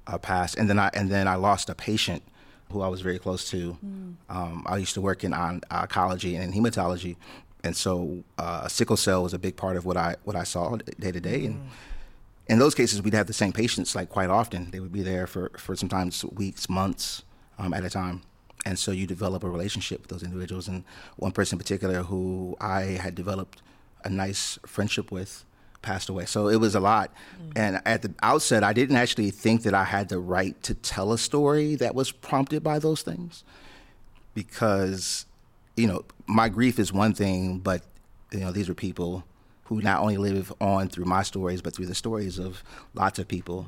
uh, 0.08 0.18
passed, 0.18 0.58
and 0.58 0.70
then 0.70 0.80
I 0.80 0.90
and 0.94 1.10
then 1.10 1.28
I 1.28 1.36
lost 1.36 1.70
a 1.70 1.76
patient 1.76 2.24
who 2.72 2.82
I 2.82 2.88
was 2.88 3.02
very 3.02 3.20
close 3.20 3.50
to. 3.52 3.78
Um, 4.30 4.64
I 4.66 4.78
used 4.78 4.94
to 4.96 5.02
work 5.02 5.24
in 5.24 5.34
on, 5.34 5.62
oncology 5.72 6.36
and 6.40 6.54
in 6.54 6.64
hematology, 6.64 7.16
and 7.64 7.76
so 7.76 8.24
uh, 8.38 8.68
sickle 8.68 8.98
cell 8.98 9.24
was 9.24 9.34
a 9.34 9.40
big 9.40 9.56
part 9.56 9.76
of 9.76 9.86
what 9.86 9.98
I 9.98 10.18
what 10.24 10.36
I 10.36 10.44
saw 10.44 10.76
day 11.00 11.12
to 11.12 11.20
day. 11.20 11.46
And 11.46 11.70
in 12.48 12.60
those 12.60 12.76
cases, 12.76 13.02
we'd 13.02 13.14
have 13.14 13.28
the 13.28 13.34
same 13.34 13.52
patients 13.52 13.96
like 13.96 14.10
quite 14.10 14.30
often. 14.30 14.72
They 14.72 14.80
would 14.80 14.94
be 14.94 15.02
there 15.02 15.28
for 15.28 15.52
for 15.58 15.76
sometimes 15.76 16.24
weeks, 16.26 16.70
months 16.70 17.24
um, 17.58 17.74
at 17.74 17.84
a 17.84 17.90
time. 17.90 18.22
And 18.66 18.80
so 18.80 18.92
you 18.92 19.06
develop 19.06 19.44
a 19.44 19.50
relationship 19.50 20.02
with 20.02 20.10
those 20.10 20.24
individuals. 20.24 20.68
And 20.68 20.84
one 21.18 21.32
person 21.32 21.56
in 21.56 21.60
particular 21.60 22.04
who 22.04 22.58
I 22.60 22.82
had 22.82 23.14
developed 23.14 23.62
a 24.04 24.10
nice 24.10 24.58
friendship 24.66 25.12
with 25.12 25.46
passed 25.82 26.10
away. 26.10 26.26
So 26.26 26.48
it 26.48 26.56
was 26.56 26.74
a 26.74 26.80
lot. 26.80 27.12
And 27.56 27.80
at 27.86 28.02
the 28.02 28.14
outset, 28.24 28.64
I 28.64 28.74
didn't 28.74 28.96
actually 28.96 29.30
think 29.30 29.62
that 29.64 29.76
I 29.76 29.84
had 29.84 30.10
the 30.10 30.20
right 30.20 30.62
to 30.64 30.74
tell 30.74 31.14
a 31.14 31.18
story 31.18 31.76
that 31.76 31.94
was 31.94 32.12
prompted 32.12 32.64
by 32.64 32.80
those 32.80 33.04
things 33.04 33.44
because, 34.34 35.28
you 35.78 35.86
know, 35.86 36.04
my 36.26 36.50
grief 36.50 36.80
is 36.80 36.92
one 36.92 37.14
thing, 37.14 37.60
but, 37.60 37.84
you 38.32 38.40
know, 38.40 38.52
these 38.52 38.68
are 38.68 38.74
people 38.74 39.24
who 39.66 39.82
not 39.82 40.02
only 40.02 40.18
live 40.18 40.54
on 40.62 40.88
through 40.90 41.06
my 41.06 41.24
stories, 41.24 41.62
but 41.62 41.76
through 41.76 41.88
the 41.88 41.96
stories 41.96 42.40
of 42.40 42.64
lots 42.94 43.20
of 43.20 43.28
people 43.28 43.68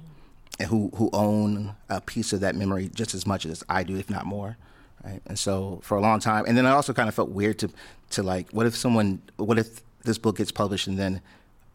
and 0.60 0.70
who, 0.70 0.92
who 0.96 1.10
own 1.14 1.76
a 1.90 2.02
piece 2.02 2.34
of 2.34 2.40
that 2.42 2.56
memory 2.56 2.90
just 2.94 3.14
as 3.14 3.26
much 3.26 3.46
as 3.46 3.64
I 3.70 3.84
do, 3.84 3.98
if 3.98 4.10
not 4.10 4.26
more. 4.26 4.58
Right. 5.04 5.22
And 5.26 5.38
so 5.38 5.80
for 5.84 5.98
a 5.98 6.02
long 6.02 6.20
time, 6.20 6.46
and 6.48 6.58
then 6.58 6.66
I 6.66 6.72
also 6.72 6.94
kind 6.94 7.08
of 7.08 7.16
felt 7.16 7.30
weird 7.30 7.60
to, 7.60 7.70
to 8.12 8.24
like, 8.24 8.50
what 8.52 8.66
if 8.66 8.76
someone, 8.76 9.22
what 9.38 9.58
if 9.58 9.82
this 10.04 10.18
book 10.18 10.38
gets 10.38 10.52
published 10.52 10.88
and 10.88 10.98
then 10.98 11.22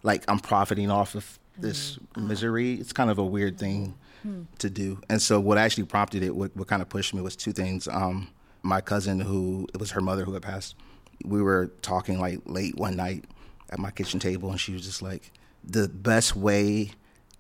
like 0.03 0.25
I'm 0.29 0.39
profiting 0.39 0.91
off 0.91 1.15
of 1.15 1.39
this 1.59 1.95
mm-hmm. 1.95 2.21
uh-huh. 2.21 2.29
misery? 2.29 2.75
It's 2.75 2.93
kind 2.93 3.11
of 3.11 3.19
a 3.19 3.25
weird 3.25 3.59
thing 3.59 3.95
hmm. 4.23 4.43
to 4.59 4.71
do. 4.71 5.01
And 5.09 5.21
so 5.21 5.41
what 5.41 5.59
actually 5.59 5.85
prompted 5.85 6.23
it, 6.23 6.35
what, 6.35 6.57
what 6.57 6.69
kind 6.69 6.83
of 6.83 6.89
pushed 6.89 7.15
me 7.15 7.23
was 7.23 7.37
two 7.37 7.53
things. 7.53 7.89
Um, 7.89 8.29
my 8.63 8.81
cousin 8.81 9.21
who, 9.21 9.67
it 9.73 9.81
was 9.81 9.93
her 9.93 10.01
mother 10.01 10.25
who 10.25 10.33
had 10.33 10.43
passed. 10.43 10.77
We 11.25 11.43
were 11.43 11.71
talking 11.83 12.21
like 12.21 12.41
late 12.47 12.77
one 12.77 12.97
night 12.97 13.25
at 13.73 13.79
my 13.79 13.91
kitchen 13.91 14.21
table 14.21 14.51
and 14.51 14.61
she 14.61 14.73
was 14.73 14.85
just 14.85 15.03
like, 15.03 15.31
the 15.65 15.89
best 15.89 16.37
way 16.37 16.93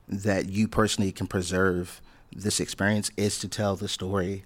that 0.08 0.48
you 0.48 0.66
personally 0.66 1.12
can 1.12 1.26
preserve 1.26 2.00
this 2.34 2.60
experience 2.60 3.10
is 3.16 3.38
to 3.38 3.48
tell 3.48 3.76
the 3.76 3.88
story 3.88 4.42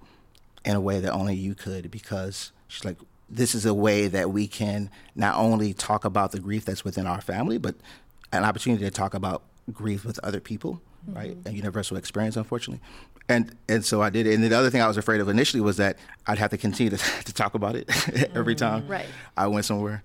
in 0.65 0.75
a 0.75 0.81
way 0.81 1.01
that 1.01 1.13
only 1.13 1.35
you 1.35 1.55
could 1.55 1.91
because 1.91 2.53
she's 2.69 2.85
like 2.85 2.99
this 3.29 3.55
is 3.55 3.67
a 3.67 3.75
way 3.75 4.07
that 4.07 4.31
we 4.31 4.47
can 4.47 4.91
not 5.15 5.37
only 5.37 5.73
talk 5.73 6.05
about 6.05 6.33
the 6.33 6.39
grief 6.39 6.65
that's 6.65 6.85
within 6.85 7.07
our 7.07 7.21
family 7.21 7.59
but 7.59 7.77
an 8.33 8.45
opportunity 8.45 8.85
to 8.85 8.91
talk 8.91 9.15
about 9.15 9.43
grief 9.73 10.05
with 10.05 10.19
other 10.25 10.41
people 10.41 10.81
right 11.07 11.37
mm-hmm. 11.37 11.49
a 11.49 11.53
universal 11.53 11.97
experience 11.97 12.37
unfortunately 12.37 12.81
and 13.29 13.57
and 13.69 13.85
so 13.85 14.03
I 14.03 14.11
did 14.11 14.27
it. 14.27 14.35
And 14.35 14.45
the 14.45 14.57
other 14.57 14.71
thing 14.71 14.81
I 14.81 14.89
was 14.89 14.97
afraid 14.97 15.21
of 15.21 15.29
initially 15.29 15.61
was 15.61 15.77
that 15.79 15.99
I'd 16.27 16.39
have 16.39 16.51
to 16.51 16.59
continue 16.59 16.97
to, 16.97 16.97
to 17.25 17.35
talk 17.35 17.55
about 17.55 17.77
it 17.77 17.89
every 18.35 18.55
mm, 18.55 18.59
time 18.59 18.89
Right. 18.89 19.07
I 19.37 19.47
went 19.47 19.65
somewhere. 19.65 20.03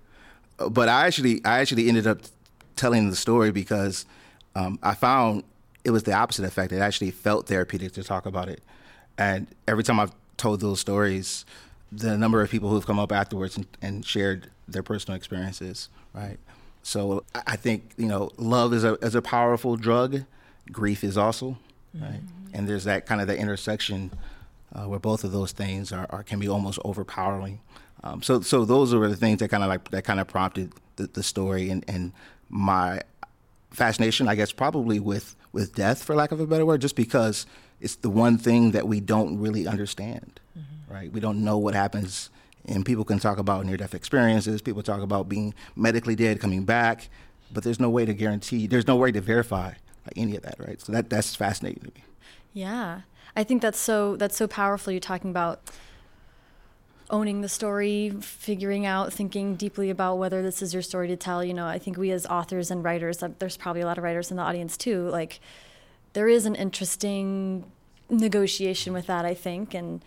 But 0.69 0.89
I 0.89 1.08
actually 1.08 1.43
I 1.45 1.60
actually 1.60 1.88
ended 1.88 2.08
up 2.08 2.19
telling 2.76 3.10
the 3.10 3.15
story 3.15 3.52
because 3.52 4.06
um, 4.56 4.80
I 4.82 4.93
found 4.93 5.43
it 5.84 5.91
was 5.91 6.04
the 6.04 6.13
opposite 6.13 6.45
effect. 6.45 6.71
It 6.71 6.80
actually 6.80 7.12
felt 7.12 7.47
therapeutic 7.47 7.93
to 7.93 8.04
talk 8.04 8.26
about 8.26 8.50
it. 8.50 8.62
And 9.17 9.47
every 9.67 9.84
time 9.84 10.00
I've 10.00 10.13
told 10.38 10.60
those 10.60 10.80
stories, 10.80 11.45
the 11.91 12.17
number 12.17 12.41
of 12.41 12.50
people 12.50 12.69
who've 12.69 12.86
come 12.86 13.00
up 13.00 13.12
afterwards 13.12 13.58
and, 13.58 13.67
and 13.82 14.06
shared 14.06 14.50
their 14.67 14.84
personal 14.84 15.15
experiences, 15.15 15.89
right? 16.13 16.38
So 16.84 17.24
I 17.36 17.41
I 17.47 17.56
think 17.56 17.91
you 17.97 18.08
know, 18.08 18.32
love 18.38 18.74
is 18.74 18.84
a 18.84 18.93
is 18.95 19.15
a 19.15 19.21
powerful 19.21 19.76
drug. 19.76 20.24
Grief 20.71 21.04
is 21.04 21.17
also, 21.17 21.58
right? 21.93 22.21
And 22.54 22.67
there's 22.67 22.84
that 22.86 23.06
kind 23.06 23.21
of 23.21 23.28
the 23.28 23.38
intersection 23.38 24.12
uh, 24.74 24.84
where 24.84 25.00
both 25.00 25.24
of 25.24 25.32
those 25.32 25.52
things 25.52 25.91
are, 25.91 26.08
are 26.10 26.24
can 26.24 26.39
be 26.39 26.47
almost 26.47 26.80
overpowering. 26.86 27.60
Um, 28.04 28.22
so 28.22 28.42
so 28.42 28.66
those 28.66 28.94
were 28.94 29.08
the 29.08 29.16
things 29.16 29.40
that 29.40 29.50
kind 29.50 29.64
of 29.64 29.70
like 29.70 29.90
that 29.92 30.04
kind 30.04 30.20
of 30.20 30.28
prompted 30.28 30.74
the, 30.96 31.08
the 31.08 31.24
story 31.24 31.70
and, 31.70 31.86
and 31.88 32.14
my 32.50 33.02
fascination, 33.72 34.28
I 34.28 34.36
guess, 34.36 34.52
probably 34.52 35.00
with 35.00 35.36
with 35.52 35.76
death, 35.76 36.04
for 36.04 36.16
lack 36.16 36.32
of 36.32 36.40
a 36.40 36.48
better 36.48 36.66
word, 36.66 36.82
just 36.82 36.96
because 36.96 37.46
it's 37.80 37.96
the 37.96 38.10
one 38.10 38.38
thing 38.38 38.72
that 38.72 38.88
we 38.88 39.00
don't 39.00 39.40
really 39.40 39.68
understand, 39.68 40.40
right? 40.90 41.12
We 41.12 41.20
don't 41.20 41.44
know 41.44 41.58
what 41.58 41.74
happens, 41.74 42.30
and 42.66 42.86
people 42.86 43.04
can 43.04 43.20
talk 43.20 43.38
about 43.38 43.66
near 43.66 43.78
death 43.78 43.94
experiences. 43.94 44.62
People 44.62 44.84
talk 44.84 45.02
about 45.02 45.30
being 45.30 45.54
medically 45.76 46.16
dead, 46.16 46.40
coming 46.40 46.64
back, 46.64 47.10
but 47.52 47.64
there's 47.64 47.80
no 47.80 47.90
way 47.90 48.06
to 48.06 48.14
guarantee. 48.14 48.68
There's 48.68 48.88
no 48.88 48.96
way 48.96 49.12
to 49.12 49.22
verify 49.22 49.74
like 50.06 50.18
any 50.18 50.36
of 50.36 50.44
that, 50.44 50.56
right? 50.60 50.82
So 50.82 50.92
that 50.92 51.10
that's 51.10 51.36
fascinating 51.36 51.84
to 51.84 51.88
me. 51.88 52.04
Yeah. 52.54 53.02
I 53.36 53.44
think 53.44 53.62
that's 53.62 53.80
so 53.80 54.16
that's 54.18 54.36
so 54.36 54.48
powerful. 54.48 54.92
You're 54.92 55.00
talking 55.00 55.30
about 55.30 55.62
owning 57.12 57.41
the 57.41 57.50
story, 57.50 58.12
figuring 58.21 58.86
out, 58.86 59.13
thinking 59.13 59.56
deeply 59.56 59.89
about 59.89 60.15
whether 60.15 60.41
this 60.41 60.62
is 60.62 60.74
your 60.74 60.82
story 60.82 61.08
to 61.10 61.15
tell. 61.15 61.43
You 61.43 61.54
know, 61.54 61.67
I 61.67 61.78
think 61.78 61.97
we 61.97 62.12
as 62.12 62.26
authors 62.26 62.71
and 62.71 62.84
writers, 62.84 63.24
there's 63.39 63.58
probably 63.58 63.82
a 63.82 63.86
lot 63.86 63.97
of 63.97 64.04
writers 64.04 64.32
in 64.32 64.38
the 64.38 64.43
audience 64.43 64.78
too. 64.78 65.10
Like, 65.10 65.39
there 66.13 66.28
is 66.28 66.45
an 66.45 66.56
interesting 66.56 67.65
negotiation 68.10 68.93
with 68.93 69.08
that, 69.08 69.26
I 69.26 69.34
think, 69.34 69.74
and 69.74 70.02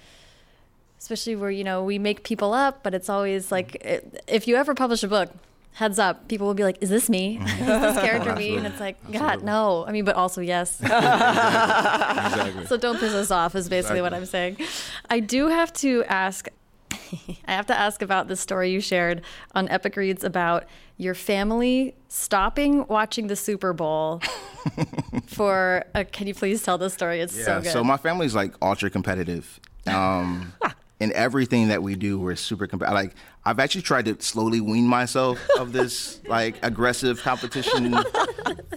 especially 0.99 1.37
where 1.37 1.51
you 1.51 1.65
know 1.65 1.83
we 1.83 1.99
make 1.99 2.23
people 2.23 2.53
up, 2.53 2.83
but 2.83 2.95
it's 2.95 3.09
always 3.09 3.53
like 3.53 3.75
it, 3.77 4.25
if 4.27 4.49
you 4.49 4.57
ever 4.57 4.75
publish 4.75 5.03
a 5.03 5.09
book. 5.09 5.31
Heads 5.79 5.99
up, 5.99 6.29
people 6.29 6.47
will 6.47 6.55
be 6.55 6.63
like, 6.63 6.79
"Is 6.81 6.89
this 6.89 7.11
me? 7.11 7.37
Mm-hmm. 7.37 7.63
Is 7.63 7.67
this 7.67 7.97
character 7.97 8.37
me?" 8.37 8.57
And 8.57 8.65
it's 8.65 8.79
like, 8.79 8.97
God, 9.11 9.43
no. 9.43 9.85
I 9.85 9.91
mean, 9.91 10.05
but 10.05 10.15
also 10.15 10.41
yes. 10.41 10.81
exactly. 10.81 12.67
So 12.67 12.77
don't 12.77 13.01
piss 13.01 13.13
us 13.13 13.33
off 13.33 13.57
is 13.57 13.69
basically 13.69 14.01
what 14.01 14.15
I'm 14.15 14.25
saying. 14.25 14.59
I 15.11 15.19
do 15.19 15.49
have 15.49 15.73
to 15.73 16.05
ask 16.05 16.47
I 17.47 17.53
have 17.53 17.67
to 17.67 17.79
ask 17.79 18.03
about 18.03 18.29
the 18.29 18.37
story 18.37 18.71
you 18.71 18.81
shared 18.81 19.23
on 19.55 19.69
Epic 19.69 19.97
Reads 19.97 20.25
about 20.25 20.65
your 20.97 21.15
family 21.15 21.95
stopping 22.09 22.87
watching 22.87 23.27
the 23.27 23.37
Super 23.37 23.73
Bowl 23.73 24.23
for 25.27 25.85
a, 25.95 26.05
can 26.05 26.27
you 26.27 26.35
please 26.35 26.63
tell 26.63 26.79
the 26.79 26.91
story? 26.91 27.21
It's 27.21 27.35
so 27.45 27.61
good. 27.61 27.73
So 27.73 27.83
my 27.83 27.97
family's 27.97 28.35
like 28.35 28.55
ultra 28.63 28.91
competitive. 28.91 29.61
Um, 29.87 30.53
in 31.01 31.13
everything 31.13 31.69
that 31.69 31.83
we 31.83 31.97
do, 31.97 32.19
we're 32.19 32.37
super 32.37 32.67
competitive. 32.67 32.95
Like 32.95 33.15
I've 33.45 33.59
actually 33.59 33.83
tried 33.83 34.07
to 34.07 34.21
slowly 34.23 34.61
wean 34.61 34.87
myself 34.87 35.39
of 35.59 35.73
this 35.73 36.21
like 36.27 36.57
aggressive 36.63 37.21
competition 37.23 37.95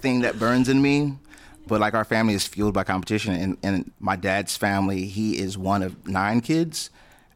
thing 0.00 0.20
that 0.20 0.38
burns 0.38 0.68
in 0.68 0.82
me. 0.82 1.14
But 1.66 1.80
like 1.80 1.94
our 1.94 2.04
family 2.04 2.34
is 2.34 2.46
fueled 2.46 2.72
by 2.72 2.84
competition, 2.84 3.34
and, 3.34 3.58
and 3.62 3.92
my 4.00 4.16
dad's 4.16 4.56
family, 4.56 5.04
he 5.04 5.38
is 5.38 5.58
one 5.58 5.82
of 5.82 6.08
nine 6.08 6.40
kids, 6.40 6.88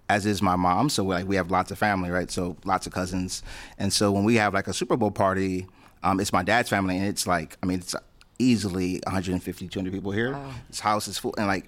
as 0.09 0.27
is 0.27 0.43
my 0.43 0.57
mom. 0.57 0.89
So 0.89 1.05
like 1.05 1.27
we 1.27 1.37
have 1.37 1.51
lots 1.51 1.71
of 1.71 1.79
family, 1.79 2.11
right? 2.11 2.31
So 2.31 2.57
lots 2.65 2.87
of 2.87 2.93
cousins, 2.93 3.43
and 3.79 3.93
so 3.93 4.13
when 4.13 4.25
we 4.25 4.37
have 4.37 4.55
like 4.55 4.69
a 4.69 4.73
Super 4.73 4.97
Bowl 4.97 5.11
party, 5.11 5.67
um, 6.03 6.21
it's 6.21 6.33
my 6.33 6.43
dad's 6.43 6.69
family, 6.69 6.99
and 6.99 7.07
it's 7.07 7.27
like 7.27 7.57
I 7.63 7.67
mean 7.67 7.79
it's 7.79 7.95
easily 8.39 9.01
150, 9.07 9.69
200 9.69 9.93
people 9.93 10.11
here. 10.11 10.37
This 10.69 10.81
house 10.81 11.09
is 11.09 11.19
full, 11.19 11.35
and 11.39 11.47
like 11.47 11.67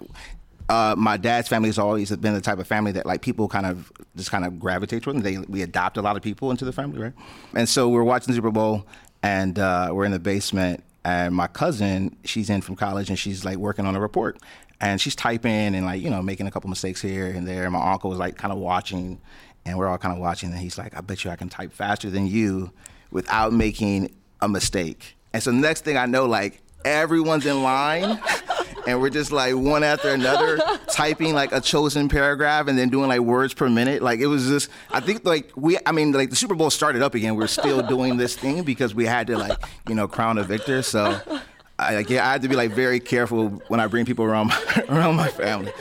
uh, 0.69 0.95
my 0.97 1.17
dad's 1.17 1.47
family 1.47 1.69
has 1.69 1.77
always 1.77 2.15
been 2.15 2.33
the 2.33 2.41
type 2.41 2.59
of 2.59 2.67
family 2.67 2.91
that 2.93 3.05
like 3.05 3.21
people 3.21 3.47
kind 3.47 3.65
of 3.65 3.91
just 4.15 4.31
kind 4.31 4.45
of 4.45 4.59
gravitate 4.59 5.03
toward. 5.03 5.21
They 5.21 5.37
we 5.37 5.61
adopt 5.61 5.97
a 5.97 6.01
lot 6.01 6.15
of 6.15 6.23
people 6.23 6.51
into 6.51 6.65
the 6.65 6.73
family, 6.73 6.99
right? 6.99 7.13
And 7.55 7.69
so 7.69 7.89
we're 7.89 8.03
watching 8.03 8.33
Super 8.33 8.51
Bowl, 8.51 8.85
and 9.23 9.57
uh, 9.59 9.89
we're 9.91 10.05
in 10.05 10.11
the 10.11 10.19
basement, 10.19 10.83
and 11.03 11.35
my 11.35 11.47
cousin, 11.47 12.15
she's 12.23 12.49
in 12.49 12.61
from 12.61 12.75
college, 12.75 13.09
and 13.09 13.19
she's 13.19 13.45
like 13.45 13.57
working 13.57 13.85
on 13.85 13.95
a 13.95 13.99
report, 13.99 14.39
and 14.81 14.99
she's 14.99 15.15
typing 15.15 15.75
and 15.75 15.85
like 15.85 16.01
you 16.01 16.09
know 16.09 16.21
making 16.21 16.47
a 16.47 16.51
couple 16.51 16.69
mistakes 16.69 17.01
here 17.01 17.27
and 17.27 17.47
there. 17.47 17.63
And 17.63 17.73
My 17.73 17.91
uncle 17.91 18.09
was 18.09 18.19
like 18.19 18.37
kind 18.37 18.51
of 18.51 18.59
watching, 18.59 19.19
and 19.65 19.77
we're 19.77 19.87
all 19.87 19.97
kind 19.97 20.13
of 20.13 20.19
watching, 20.19 20.51
and 20.51 20.59
he's 20.59 20.77
like, 20.77 20.95
"I 20.97 21.01
bet 21.01 21.23
you 21.23 21.31
I 21.31 21.35
can 21.35 21.49
type 21.49 21.73
faster 21.73 22.09
than 22.09 22.27
you 22.27 22.71
without 23.11 23.53
making 23.53 24.13
a 24.41 24.47
mistake." 24.47 25.15
And 25.33 25.43
so 25.43 25.51
next 25.51 25.83
thing 25.83 25.97
I 25.97 26.05
know, 26.05 26.25
like 26.25 26.61
everyone's 26.85 27.45
in 27.45 27.63
line 27.63 28.19
and 28.87 29.01
we're 29.01 29.09
just 29.09 29.31
like 29.31 29.55
one 29.55 29.83
after 29.83 30.09
another 30.09 30.59
typing 30.87 31.33
like 31.33 31.51
a 31.51 31.59
chosen 31.59 32.07
paragraph 32.07 32.67
and 32.67 32.77
then 32.77 32.89
doing 32.89 33.09
like 33.09 33.19
words 33.19 33.53
per 33.53 33.67
minute 33.67 34.01
like 34.01 34.19
it 34.19 34.27
was 34.27 34.47
just 34.47 34.69
i 34.91 34.99
think 34.99 35.25
like 35.25 35.51
we 35.55 35.77
i 35.87 35.91
mean 35.91 36.11
like 36.11 36.29
the 36.29 36.35
super 36.35 36.53
bowl 36.53 36.69
started 36.69 37.01
up 37.01 37.15
again 37.15 37.35
we're 37.35 37.47
still 37.47 37.81
doing 37.81 38.17
this 38.17 38.35
thing 38.35 38.61
because 38.63 38.93
we 38.93 39.05
had 39.05 39.25
to 39.27 39.37
like 39.37 39.57
you 39.89 39.95
know 39.95 40.07
crown 40.07 40.37
a 40.37 40.43
victor 40.43 40.83
so 40.83 41.19
I, 41.77 41.99
yeah, 42.07 42.27
I 42.27 42.31
had 42.31 42.41
to 42.43 42.47
be 42.47 42.55
like 42.55 42.71
very 42.71 42.99
careful 42.99 43.49
when 43.67 43.79
I 43.79 43.87
bring 43.87 44.05
people 44.05 44.25
around 44.25 44.47
my, 44.47 44.83
around 44.89 45.15
my 45.15 45.27
family 45.27 45.73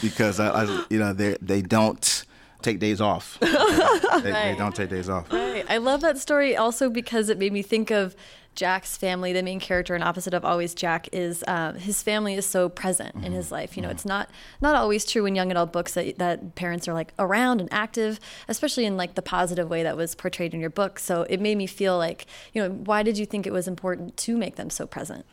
because 0.00 0.40
I, 0.40 0.64
I 0.64 0.84
you 0.88 0.98
know 0.98 1.12
they 1.12 1.36
they 1.42 1.60
don't 1.60 2.24
take 2.62 2.78
days 2.78 3.00
off. 3.00 3.38
they, 3.40 3.48
right. 3.50 4.22
they, 4.22 4.54
don't 4.56 4.74
take 4.74 4.90
days 4.90 5.08
off. 5.08 5.32
Right. 5.32 5.64
I 5.68 5.78
love 5.78 6.00
that 6.02 6.18
story 6.18 6.56
also 6.56 6.90
because 6.90 7.28
it 7.28 7.38
made 7.38 7.52
me 7.52 7.62
think 7.62 7.90
of 7.90 8.16
Jack's 8.54 8.98
family, 8.98 9.32
the 9.32 9.42
main 9.42 9.60
character 9.60 9.94
and 9.94 10.04
opposite 10.04 10.34
of 10.34 10.44
always 10.44 10.74
Jack, 10.74 11.08
is 11.12 11.42
uh, 11.48 11.72
his 11.72 12.02
family 12.02 12.34
is 12.34 12.44
so 12.44 12.68
present 12.68 13.16
mm-hmm. 13.16 13.24
in 13.24 13.32
his 13.32 13.50
life. 13.50 13.76
You 13.76 13.82
know, 13.82 13.88
mm-hmm. 13.88 13.96
it's 13.96 14.04
not 14.04 14.28
not 14.60 14.74
always 14.74 15.06
true 15.06 15.24
in 15.24 15.34
young 15.34 15.50
adult 15.50 15.72
books 15.72 15.94
that 15.94 16.18
that 16.18 16.54
parents 16.54 16.86
are 16.86 16.92
like 16.92 17.14
around 17.18 17.60
and 17.60 17.72
active, 17.72 18.20
especially 18.48 18.84
in 18.84 18.96
like 18.96 19.14
the 19.14 19.22
positive 19.22 19.70
way 19.70 19.82
that 19.82 19.96
was 19.96 20.14
portrayed 20.14 20.52
in 20.52 20.60
your 20.60 20.70
book. 20.70 20.98
So 20.98 21.22
it 21.30 21.40
made 21.40 21.56
me 21.56 21.66
feel 21.66 21.96
like, 21.96 22.26
you 22.52 22.62
know, 22.62 22.70
why 22.70 23.02
did 23.02 23.16
you 23.16 23.24
think 23.24 23.46
it 23.46 23.52
was 23.52 23.66
important 23.66 24.16
to 24.18 24.36
make 24.36 24.56
them 24.56 24.68
so 24.68 24.86
present? 24.86 25.24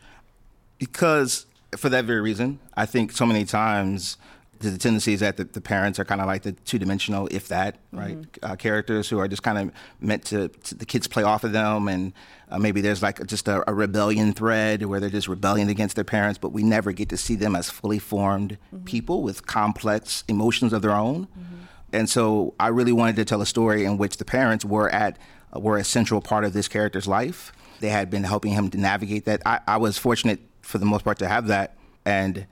Because 0.77 1.45
for 1.75 1.89
that 1.89 2.05
very 2.05 2.21
reason, 2.21 2.59
I 2.75 2.85
think 2.85 3.11
so 3.11 3.25
many 3.25 3.43
times 3.43 4.17
the 4.59 4.77
tendency 4.77 5.13
is 5.13 5.21
that 5.21 5.37
the, 5.37 5.45
the 5.45 5.61
parents 5.61 5.99
are 5.99 6.05
kind 6.05 6.19
of 6.19 6.27
like 6.27 6.43
the 6.43 6.51
two 6.51 6.77
dimensional, 6.77 7.27
if 7.31 7.47
that, 7.47 7.77
right? 7.93 8.17
Mm-hmm. 8.17 8.51
Uh, 8.51 8.55
characters 8.55 9.07
who 9.07 9.17
are 9.17 9.27
just 9.27 9.41
kind 9.41 9.57
of 9.57 9.71
meant 10.01 10.25
to, 10.25 10.49
to, 10.49 10.75
the 10.75 10.85
kids 10.85 11.07
play 11.07 11.23
off 11.23 11.43
of 11.43 11.53
them, 11.53 11.87
and 11.87 12.13
uh, 12.49 12.59
maybe 12.59 12.81
there's 12.81 13.01
like 13.01 13.25
just 13.25 13.47
a, 13.47 13.69
a, 13.69 13.73
rebellion 13.73 14.33
thread 14.33 14.85
where 14.85 14.99
they're 14.99 15.09
just 15.09 15.27
rebelling 15.27 15.69
against 15.69 15.95
their 15.95 16.03
parents, 16.03 16.37
but 16.37 16.49
we 16.49 16.63
never 16.63 16.91
get 16.91 17.07
to 17.09 17.17
see 17.17 17.35
them 17.35 17.55
as 17.55 17.69
fully 17.69 17.99
formed 17.99 18.57
mm-hmm. 18.73 18.83
people 18.83 19.23
with 19.23 19.45
complex 19.45 20.25
emotions 20.27 20.73
of 20.73 20.81
their 20.81 20.95
own. 20.95 21.27
Mm-hmm. 21.27 21.55
And 21.93 22.09
so 22.09 22.53
I 22.59 22.67
really 22.67 22.91
wanted 22.91 23.15
to 23.15 23.25
tell 23.25 23.41
a 23.41 23.45
story 23.45 23.85
in 23.85 23.97
which 23.97 24.17
the 24.17 24.25
parents 24.25 24.65
were 24.65 24.89
at 24.89 25.17
uh, 25.55 25.59
were 25.59 25.77
a 25.77 25.83
central 25.83 26.21
part 26.21 26.43
of 26.43 26.53
this 26.53 26.67
character's 26.67 27.07
life. 27.07 27.53
They 27.79 27.89
had 27.89 28.09
been 28.09 28.25
helping 28.25 28.51
him 28.51 28.69
to 28.71 28.77
navigate 28.77 29.25
that. 29.25 29.41
I, 29.45 29.61
I 29.67 29.77
was 29.77 29.97
fortunate 29.97 30.41
for 30.61 30.77
the 30.77 30.85
most 30.85 31.05
part 31.05 31.17
to 31.19 31.27
have 31.27 31.47
that, 31.47 31.77
and 32.05 32.45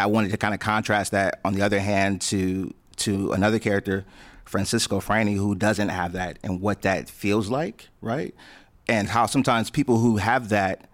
I 0.00 0.06
wanted 0.06 0.30
to 0.30 0.36
kind 0.36 0.54
of 0.54 0.60
contrast 0.60 1.12
that, 1.12 1.40
on 1.44 1.54
the 1.54 1.62
other 1.62 1.80
hand, 1.80 2.20
to 2.22 2.74
to 2.96 3.32
another 3.32 3.58
character, 3.58 4.04
Francisco 4.44 5.00
Franny, 5.00 5.36
who 5.36 5.54
doesn't 5.54 5.88
have 5.88 6.12
that, 6.12 6.38
and 6.42 6.60
what 6.60 6.82
that 6.82 7.08
feels 7.08 7.48
like, 7.48 7.88
right? 8.00 8.34
And 8.88 9.08
how 9.08 9.26
sometimes 9.26 9.70
people 9.70 9.98
who 9.98 10.18
have 10.18 10.50
that, 10.50 10.88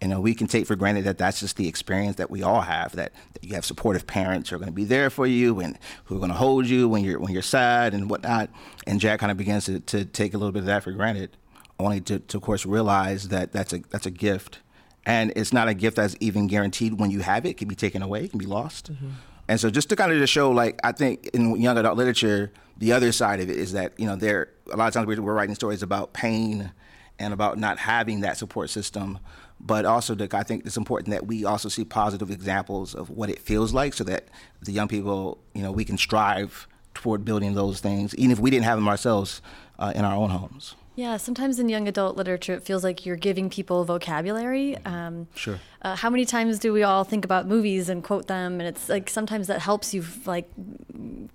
you 0.00 0.08
know, 0.08 0.20
we 0.20 0.34
can 0.34 0.46
take 0.46 0.66
for 0.66 0.76
granted 0.76 1.04
that 1.04 1.18
that's 1.18 1.40
just 1.40 1.56
the 1.56 1.68
experience 1.68 2.16
that 2.16 2.30
we 2.30 2.42
all 2.42 2.62
have. 2.62 2.96
That, 2.96 3.12
that 3.34 3.44
you 3.44 3.54
have 3.54 3.64
supportive 3.64 4.06
parents 4.06 4.48
who 4.48 4.56
are 4.56 4.58
going 4.58 4.68
to 4.68 4.74
be 4.74 4.84
there 4.84 5.10
for 5.10 5.26
you 5.26 5.60
and 5.60 5.78
who 6.04 6.16
are 6.16 6.18
going 6.18 6.30
to 6.30 6.36
hold 6.36 6.66
you 6.66 6.88
when 6.88 7.04
you're 7.04 7.18
when 7.18 7.32
you're 7.32 7.42
sad 7.42 7.92
and 7.92 8.08
whatnot. 8.08 8.48
And 8.86 9.00
Jack 9.00 9.20
kind 9.20 9.32
of 9.32 9.36
begins 9.36 9.66
to, 9.66 9.80
to 9.80 10.04
take 10.04 10.32
a 10.32 10.38
little 10.38 10.52
bit 10.52 10.60
of 10.60 10.66
that 10.66 10.84
for 10.84 10.92
granted, 10.92 11.36
only 11.78 12.00
to, 12.02 12.20
to 12.20 12.36
of 12.38 12.42
course 12.42 12.64
realize 12.64 13.28
that 13.28 13.52
that's 13.52 13.72
a 13.72 13.80
that's 13.90 14.06
a 14.06 14.10
gift 14.10 14.60
and 15.06 15.32
it's 15.36 15.52
not 15.52 15.68
a 15.68 15.74
gift 15.74 15.96
that's 15.96 16.16
even 16.20 16.46
guaranteed 16.46 16.98
when 17.00 17.10
you 17.10 17.20
have 17.20 17.46
it. 17.46 17.50
It 17.50 17.56
can 17.56 17.68
be 17.68 17.74
taken 17.74 18.02
away, 18.02 18.24
it 18.24 18.30
can 18.30 18.38
be 18.38 18.46
lost. 18.46 18.92
Mm-hmm. 18.92 19.08
And 19.48 19.58
so 19.58 19.68
just 19.68 19.88
to 19.88 19.96
kind 19.96 20.12
of 20.12 20.18
just 20.18 20.32
show, 20.32 20.50
like, 20.52 20.78
I 20.84 20.92
think 20.92 21.26
in 21.34 21.60
young 21.60 21.76
adult 21.76 21.96
literature, 21.96 22.52
the 22.78 22.92
other 22.92 23.10
side 23.10 23.40
of 23.40 23.50
it 23.50 23.56
is 23.56 23.72
that, 23.72 23.98
you 23.98 24.06
know, 24.06 24.14
there, 24.14 24.50
a 24.72 24.76
lot 24.76 24.86
of 24.86 24.94
times 24.94 25.06
we're, 25.06 25.32
writing 25.32 25.56
stories 25.56 25.82
about 25.82 26.12
pain 26.12 26.70
and 27.18 27.34
about 27.34 27.58
not 27.58 27.78
having 27.78 28.20
that 28.20 28.36
support 28.36 28.70
system. 28.70 29.18
But 29.58 29.84
also, 29.84 30.14
that 30.14 30.32
I 30.32 30.44
think 30.44 30.64
it's 30.64 30.76
important 30.76 31.10
that 31.10 31.26
we 31.26 31.44
also 31.44 31.68
see 31.68 31.84
positive 31.84 32.30
examples 32.30 32.94
of 32.94 33.10
what 33.10 33.28
it 33.28 33.40
feels 33.40 33.74
like 33.74 33.92
so 33.92 34.04
that 34.04 34.28
the 34.62 34.72
young 34.72 34.88
people, 34.88 35.38
you 35.52 35.62
know, 35.62 35.72
we 35.72 35.84
can 35.84 35.98
strive 35.98 36.66
toward 36.94 37.24
building 37.24 37.54
those 37.54 37.80
things, 37.80 38.14
even 38.14 38.30
if 38.30 38.38
we 38.38 38.50
didn't 38.50 38.64
have 38.64 38.78
them 38.78 38.88
ourselves 38.88 39.42
uh, 39.78 39.92
in 39.94 40.04
our 40.04 40.14
own 40.14 40.30
homes. 40.30 40.76
Yeah, 41.00 41.16
sometimes 41.16 41.58
in 41.58 41.70
young 41.70 41.88
adult 41.88 42.18
literature, 42.18 42.52
it 42.52 42.62
feels 42.62 42.84
like 42.84 43.06
you're 43.06 43.16
giving 43.16 43.48
people 43.48 43.86
vocabulary. 43.86 44.76
Um, 44.84 45.28
sure. 45.34 45.58
Uh, 45.80 45.96
how 45.96 46.10
many 46.10 46.26
times 46.26 46.58
do 46.58 46.74
we 46.74 46.82
all 46.82 47.04
think 47.04 47.24
about 47.24 47.46
movies 47.46 47.88
and 47.88 48.04
quote 48.04 48.26
them? 48.26 48.60
And 48.60 48.68
it's 48.68 48.90
like 48.90 49.08
sometimes 49.08 49.46
that 49.46 49.60
helps 49.60 49.94
you 49.94 50.04
like 50.26 50.50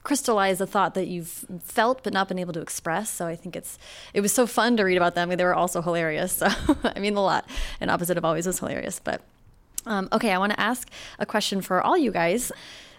crystallize 0.04 0.62
a 0.62 0.68
thought 0.68 0.94
that 0.94 1.08
you've 1.08 1.46
felt 1.64 2.04
but 2.04 2.14
not 2.14 2.28
been 2.28 2.38
able 2.38 2.54
to 2.54 2.62
express. 2.62 3.10
So 3.10 3.26
I 3.26 3.36
think 3.36 3.56
it's 3.56 3.80
it 4.14 4.22
was 4.22 4.32
so 4.32 4.46
fun 4.46 4.78
to 4.78 4.84
read 4.84 4.98
about 4.98 5.16
them. 5.16 5.30
I 5.30 5.32
mean, 5.32 5.40
They 5.40 5.46
were 5.46 5.56
also 5.56 5.82
hilarious. 5.82 6.34
So 6.34 6.46
I 6.84 7.00
mean, 7.00 7.16
a 7.16 7.24
lot. 7.24 7.50
And 7.82 7.90
opposite 7.90 8.20
of 8.20 8.24
always 8.24 8.46
was 8.46 8.60
hilarious. 8.60 9.02
But 9.04 9.22
um, 9.88 10.10
okay, 10.14 10.32
I 10.32 10.38
want 10.38 10.52
to 10.52 10.60
ask 10.60 10.88
a 11.18 11.26
question 11.26 11.62
for 11.62 11.82
all 11.82 11.98
you 11.98 12.12
guys. 12.12 12.52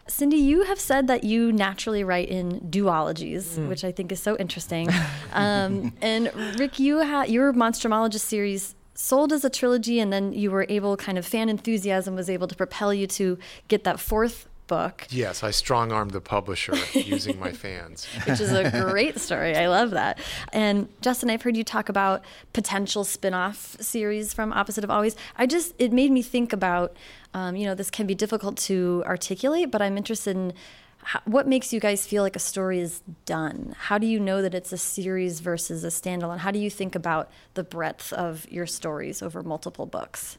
Cindy, 0.09 0.37
you 0.37 0.63
have 0.63 0.79
said 0.79 1.07
that 1.09 1.25
you 1.25 1.53
naturally 1.53 2.05
write 2.05 2.29
in 2.29 2.61
duologies, 2.61 3.57
mm. 3.57 3.69
which 3.69 3.85
I 3.85 3.93
think 3.93 4.13
is 4.13 4.21
so 4.21 4.37
interesting. 4.37 4.89
Um, 5.33 5.93
and 6.01 6.33
Rick, 6.59 6.79
you 6.79 6.99
had 6.99 7.29
your 7.29 7.53
Monstrumologist 7.53 8.21
series 8.21 8.75
sold 8.95 9.35
as 9.35 9.45
a 9.45 9.51
trilogy, 9.51 10.01
and 10.01 10.11
then 10.11 10.33
you 10.33 10.51
were 10.51 10.65
able, 10.71 10.97
kind 10.97 11.19
of 11.19 11.27
fan 11.27 11.51
enthusiasm 11.51 12.15
was 12.15 12.31
able 12.31 12.49
to 12.49 12.55
propel 12.55 12.95
you 12.95 13.07
to 13.09 13.37
get 13.69 13.85
that 13.85 14.01
fourth 14.01 14.49
book. 14.67 15.07
Yes, 15.11 15.43
I 15.43 15.51
strong 15.51 15.93
armed 15.93 16.13
the 16.13 16.21
publisher 16.21 16.75
using 16.95 17.39
my 17.39 17.53
fans. 17.53 18.07
Which 18.27 18.41
is 18.41 18.53
a 18.53 18.71
great 18.71 19.19
story. 19.19 19.57
I 19.57 19.69
love 19.69 19.91
that. 19.93 20.19
And 20.53 20.89
Justin, 21.01 21.31
I've 21.31 21.43
heard 21.43 21.57
you 21.57 21.65
talk 21.65 21.89
about 21.89 22.25
potential 22.53 23.05
spin 23.05 23.35
off 23.35 23.77
series 23.81 24.35
from 24.35 24.53
Opposite 24.53 24.85
of 24.85 24.91
Always. 24.91 25.17
I 25.37 25.47
just, 25.47 25.75
it 25.79 25.93
made 25.93 26.11
me 26.11 26.23
think 26.23 26.53
about, 26.53 26.97
um, 27.37 27.55
you 27.55 27.67
know, 27.67 27.75
this 27.75 27.91
can 27.91 28.07
be 28.07 28.15
difficult 28.15 28.57
to 28.57 29.03
articulate, 29.07 29.71
but 29.71 29.83
I'm 29.83 29.99
interested 29.99 30.37
in. 30.37 30.55
How, 31.03 31.21
what 31.25 31.47
makes 31.47 31.73
you 31.73 31.79
guys 31.79 32.05
feel 32.05 32.25
like 32.25 32.35
a 32.35 32.41
story 32.41 32.81
is 32.81 33.03
done? 33.27 33.77
How 33.79 33.99
do 33.99 34.09
you 34.09 34.19
know 34.19 34.43
that 34.43 34.55
it's 34.55 34.73
a 34.73 34.79
series 34.79 35.39
versus 35.39 35.85
a 35.85 35.89
standalone? 35.89 36.39
How 36.39 36.51
do 36.51 36.59
you 36.59 36.71
think 36.71 36.97
about 36.97 37.31
the 37.55 37.63
breadth 37.63 38.13
of 38.13 38.51
your 38.51 38.67
stories 38.67 39.23
over 39.23 39.43
multiple 39.45 39.87
books? 39.87 40.39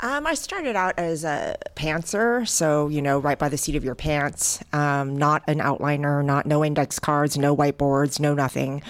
Um, 0.00 0.26
I 0.26 0.34
started 0.34 0.76
out 0.76 0.98
as 0.98 1.24
a 1.24 1.56
pantser, 1.76 2.46
so 2.46 2.88
you 2.88 3.00
know, 3.00 3.20
right 3.20 3.38
by 3.38 3.48
the 3.48 3.56
seat 3.56 3.76
of 3.76 3.84
your 3.84 3.94
pants. 3.94 4.62
Um, 4.72 5.16
not 5.16 5.44
an 5.46 5.60
outliner, 5.60 6.22
not 6.24 6.44
no 6.44 6.64
index 6.64 6.98
cards, 6.98 7.38
no 7.38 7.56
whiteboards, 7.56 8.18
no 8.18 8.34
nothing. 8.34 8.82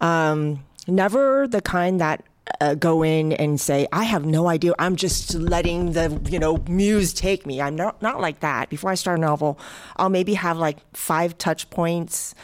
Um, 0.00 0.64
never 0.88 1.46
the 1.46 1.62
kind 1.62 2.00
that 2.00 2.24
uh, 2.60 2.74
go 2.74 3.02
in 3.02 3.32
and 3.34 3.60
say, 3.60 3.86
"I 3.92 4.04
have 4.04 4.24
no 4.24 4.48
idea. 4.48 4.72
I'm 4.78 4.96
just 4.96 5.34
letting 5.34 5.92
the 5.92 6.20
you 6.30 6.38
know 6.38 6.58
muse 6.68 7.12
take 7.12 7.46
me." 7.46 7.60
I'm 7.60 7.76
not 7.76 8.00
not 8.02 8.20
like 8.20 8.40
that. 8.40 8.70
Before 8.70 8.90
I 8.90 8.94
start 8.94 9.18
a 9.18 9.20
novel, 9.20 9.58
I'll 9.96 10.08
maybe 10.08 10.34
have 10.34 10.56
like 10.58 10.78
five 10.94 11.38
touch 11.38 11.68
points 11.70 12.34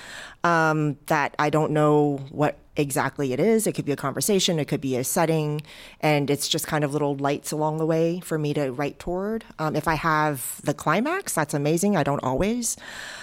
um, 0.45 0.97
that 1.07 1.35
I 1.39 1.51
don't 1.51 1.73
know 1.73 2.21
what 2.31 2.59
exactly 2.77 3.33
it 3.33 3.41
is. 3.41 3.67
It 3.67 3.73
could 3.73 3.85
be 3.85 3.93
a 3.93 3.97
conversation, 3.97 4.59
it 4.59 4.67
could 4.67 4.81
be 4.81 4.97
a 4.97 5.05
setting, 5.05 5.63
and 6.01 6.31
it's 6.31 6.49
just 6.49 6.67
kind 6.67 6.85
of 6.85 6.93
little 6.93 7.17
lights 7.17 7.53
along 7.53 7.79
the 7.79 7.87
way 7.87 8.21
for 8.21 8.39
me 8.39 8.55
to 8.55 8.71
write 8.71 8.99
toward. 8.99 9.45
Um, 9.59 9.77
if 9.77 9.89
I 9.89 9.95
have 9.95 10.61
the 10.63 10.75
climax, 10.75 11.35
that's 11.35 11.55
amazing. 11.55 11.97
I 11.97 12.03
don't 12.03 12.23
always, 12.23 12.77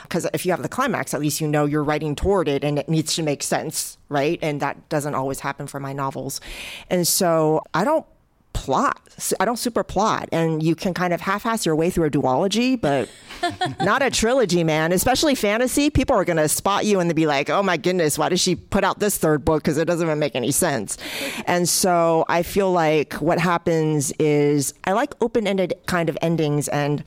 because 0.03 0.27
if 0.33 0.45
you 0.45 0.51
have 0.51 0.61
the 0.61 0.69
climax, 0.69 1.13
at 1.13 1.19
least 1.19 1.41
you 1.41 1.47
know 1.47 1.65
you're 1.65 1.83
writing 1.83 2.15
toward 2.15 2.47
it 2.47 2.63
and 2.63 2.79
it 2.79 2.89
needs 2.89 3.15
to 3.15 3.23
make 3.23 3.43
sense, 3.43 3.97
right? 4.09 4.39
And 4.41 4.61
that 4.61 4.89
doesn't 4.89 5.15
always 5.15 5.39
happen 5.39 5.67
for 5.67 5.79
my 5.79 5.93
novels. 5.93 6.41
And 6.89 7.07
so 7.07 7.63
I 7.73 7.83
don't 7.83 8.05
plot. 8.53 8.99
I 9.39 9.45
don't 9.45 9.57
super 9.57 9.83
plot, 9.83 10.29
and 10.31 10.63
you 10.63 10.75
can 10.75 10.93
kind 10.93 11.13
of 11.13 11.21
half-ass 11.21 11.65
your 11.65 11.75
way 11.75 11.89
through 11.89 12.05
a 12.05 12.09
duology, 12.09 12.79
but 12.79 13.09
not 13.81 14.01
a 14.01 14.09
trilogy, 14.09 14.63
man. 14.63 14.91
Especially 14.91 15.35
fantasy, 15.35 15.89
people 15.89 16.15
are 16.15 16.25
gonna 16.25 16.47
spot 16.47 16.85
you 16.85 16.99
and 16.99 17.09
they 17.09 17.13
be 17.13 17.27
like, 17.27 17.49
"Oh 17.49 17.61
my 17.61 17.77
goodness, 17.77 18.17
why 18.17 18.29
did 18.29 18.39
she 18.39 18.55
put 18.55 18.83
out 18.83 18.99
this 18.99 19.17
third 19.17 19.43
book? 19.43 19.63
Because 19.63 19.77
it 19.77 19.85
doesn't 19.85 20.05
even 20.07 20.19
make 20.19 20.35
any 20.35 20.51
sense." 20.51 20.97
And 21.45 21.67
so 21.67 22.25
I 22.29 22.43
feel 22.43 22.71
like 22.71 23.13
what 23.15 23.39
happens 23.39 24.11
is 24.19 24.73
I 24.85 24.93
like 24.93 25.13
open-ended 25.21 25.73
kind 25.85 26.09
of 26.09 26.17
endings 26.21 26.67
and 26.67 27.03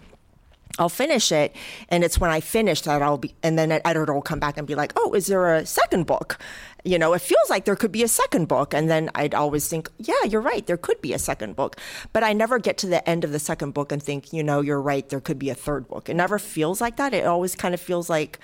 I'll 0.78 0.90
finish 0.90 1.32
it, 1.32 1.56
and 1.88 2.04
it's 2.04 2.20
when 2.20 2.30
I 2.30 2.40
finish 2.40 2.82
that 2.82 3.00
I'll 3.00 3.16
be, 3.16 3.34
and 3.42 3.58
then 3.58 3.72
an 3.72 3.80
editor 3.84 4.12
will 4.12 4.20
come 4.20 4.40
back 4.40 4.58
and 4.58 4.66
be 4.66 4.74
like, 4.74 4.92
"Oh, 4.94 5.14
is 5.14 5.26
there 5.26 5.54
a 5.54 5.64
second 5.64 6.06
book?" 6.06 6.38
You 6.84 6.98
know, 6.98 7.14
it 7.14 7.22
feels 7.22 7.48
like 7.48 7.64
there 7.64 7.76
could 7.76 7.92
be 7.92 8.02
a 8.02 8.08
second 8.08 8.46
book, 8.46 8.74
and 8.74 8.90
then 8.90 9.10
I'd 9.14 9.34
always 9.34 9.68
think, 9.68 9.88
"Yeah, 9.98 10.24
you're 10.28 10.42
right, 10.42 10.66
there 10.66 10.76
could 10.76 11.00
be 11.00 11.14
a 11.14 11.18
second 11.18 11.56
book," 11.56 11.76
but 12.12 12.22
I 12.22 12.32
never 12.34 12.58
get 12.58 12.76
to 12.78 12.86
the 12.86 13.08
end 13.08 13.24
of 13.24 13.32
the 13.32 13.38
second 13.38 13.72
book 13.72 13.90
and 13.90 14.02
think, 14.02 14.32
"You 14.32 14.42
know, 14.44 14.60
you're 14.60 14.80
right, 14.80 15.08
there 15.08 15.20
could 15.20 15.38
be 15.38 15.50
a 15.50 15.54
third 15.54 15.88
book." 15.88 16.08
It 16.10 16.14
never 16.14 16.38
feels 16.38 16.80
like 16.80 16.96
that. 16.96 17.14
It 17.14 17.26
always 17.26 17.54
kind 17.54 17.72
of 17.72 17.80
feels 17.80 18.10
like 18.10 18.38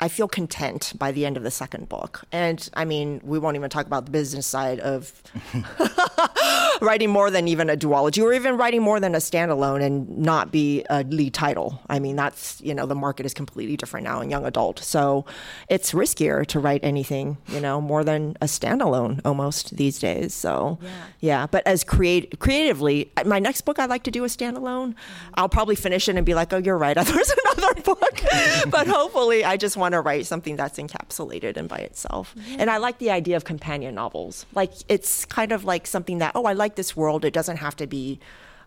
I 0.00 0.08
feel 0.08 0.28
content 0.28 0.92
by 0.96 1.12
the 1.12 1.24
end 1.24 1.36
of 1.36 1.42
the 1.42 1.50
second 1.50 1.88
book. 1.88 2.24
And 2.32 2.68
I 2.74 2.84
mean, 2.84 3.20
we 3.22 3.38
won't 3.38 3.56
even 3.56 3.70
talk 3.70 3.86
about 3.86 4.04
the 4.06 4.10
business 4.10 4.46
side 4.46 4.80
of 4.80 5.22
writing 6.80 7.10
more 7.10 7.30
than 7.30 7.48
even 7.48 7.70
a 7.70 7.76
duology 7.76 8.22
or 8.22 8.32
even 8.32 8.56
writing 8.56 8.82
more 8.82 9.00
than 9.00 9.14
a 9.14 9.18
standalone 9.18 9.82
and 9.82 10.18
not 10.18 10.50
be 10.50 10.84
a 10.90 11.04
lead 11.04 11.34
title. 11.34 11.80
I 11.88 11.98
mean, 11.98 12.16
that's, 12.16 12.60
you 12.60 12.74
know, 12.74 12.86
the 12.86 12.94
market 12.94 13.26
is 13.26 13.34
completely 13.34 13.76
different 13.76 14.04
now 14.04 14.20
in 14.20 14.30
young 14.30 14.44
adult. 14.44 14.80
So 14.80 15.24
it's 15.68 15.92
riskier 15.92 16.44
to 16.46 16.58
write 16.58 16.80
anything, 16.82 17.38
you 17.48 17.60
know, 17.60 17.80
more 17.80 18.04
than 18.04 18.36
a 18.40 18.46
standalone 18.46 19.20
almost 19.24 19.76
these 19.76 19.98
days. 19.98 20.34
So 20.34 20.78
yeah, 20.82 20.90
yeah. 21.20 21.46
but 21.46 21.66
as 21.66 21.84
create 21.84 22.38
creatively, 22.40 23.12
my 23.24 23.38
next 23.38 23.62
book 23.62 23.78
I'd 23.78 23.90
like 23.90 24.02
to 24.04 24.10
do 24.10 24.24
a 24.24 24.28
standalone. 24.28 24.94
I'll 25.34 25.48
probably 25.48 25.76
finish 25.76 26.08
it 26.08 26.16
and 26.16 26.26
be 26.26 26.34
like, 26.34 26.52
"Oh, 26.52 26.58
you're 26.58 26.78
right. 26.78 26.96
There's 27.02 27.32
another 27.44 27.80
book." 27.82 28.22
but 28.70 28.86
hopefully 28.86 29.44
I 29.44 29.56
just 29.56 29.76
want 29.76 29.91
to 29.92 30.00
write 30.00 30.26
something 30.26 30.56
that's 30.56 30.78
encapsulated 30.78 31.56
and 31.56 31.68
by 31.68 31.78
itself. 31.78 32.34
Yeah. 32.36 32.56
And 32.60 32.70
I 32.70 32.78
like 32.78 32.98
the 32.98 33.10
idea 33.10 33.36
of 33.36 33.44
companion 33.44 33.94
novels. 33.94 34.46
Like 34.54 34.72
it's 34.88 35.24
kind 35.24 35.52
of 35.52 35.64
like 35.64 35.86
something 35.86 36.18
that, 36.18 36.32
"Oh, 36.34 36.44
I 36.44 36.52
like 36.52 36.76
this 36.76 36.96
world. 36.96 37.24
It 37.24 37.32
doesn't 37.32 37.58
have 37.58 37.76
to 37.76 37.86
be 37.86 38.20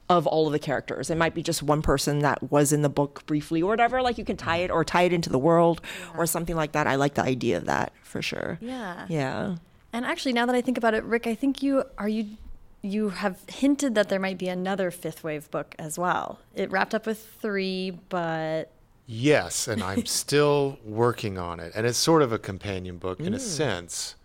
of 0.09 0.27
all 0.27 0.45
of 0.45 0.53
the 0.53 0.59
characters. 0.59 1.09
It 1.09 1.17
might 1.17 1.33
be 1.33 1.41
just 1.41 1.63
one 1.63 1.81
person 1.81 2.19
that 2.19 2.51
was 2.51 2.71
in 2.71 2.81
the 2.81 2.89
book 2.89 3.25
briefly 3.25 3.61
or 3.61 3.69
whatever. 3.69 4.01
Like 4.01 4.17
you 4.17 4.25
can 4.25 4.37
tie 4.37 4.57
it 4.57 4.69
or 4.69 4.83
tie 4.83 5.03
it 5.03 5.13
into 5.13 5.29
the 5.29 5.39
world 5.39 5.81
yeah. 5.99 6.17
or 6.17 6.25
something 6.25 6.55
like 6.55 6.73
that. 6.73 6.87
I 6.87 6.95
like 6.95 7.15
the 7.15 7.23
idea 7.23 7.57
of 7.57 7.65
that 7.65 7.91
for 8.03 8.21
sure. 8.21 8.59
Yeah. 8.61 9.05
Yeah. 9.09 9.55
And 9.91 10.05
actually, 10.05 10.33
now 10.33 10.45
that 10.45 10.55
I 10.55 10.61
think 10.61 10.77
about 10.77 10.93
it, 10.93 11.03
Rick, 11.05 11.25
I 11.25 11.35
think 11.35 11.63
you 11.63 11.83
are 11.97 12.09
you 12.09 12.37
you 12.81 13.09
have 13.09 13.39
hinted 13.47 13.95
that 13.95 14.09
there 14.09 14.19
might 14.19 14.37
be 14.37 14.47
another 14.47 14.91
fifth 14.91 15.23
wave 15.23 15.49
book 15.49 15.73
as 15.79 15.97
well. 15.97 16.39
It 16.53 16.69
wrapped 16.69 16.93
up 16.93 17.07
with 17.07 17.25
three, 17.41 17.91
but 18.09 18.71
yes, 19.05 19.67
and 19.67 19.83
I'm 19.83 20.05
still 20.05 20.79
working 20.83 21.37
on 21.37 21.59
it, 21.59 21.73
and 21.75 21.85
it's 21.85 21.97
sort 21.97 22.21
of 22.21 22.31
a 22.31 22.39
companion 22.39 22.97
book 22.97 23.19
in 23.19 23.33
mm. 23.33 23.37
a 23.37 23.39
sense. 23.39 24.15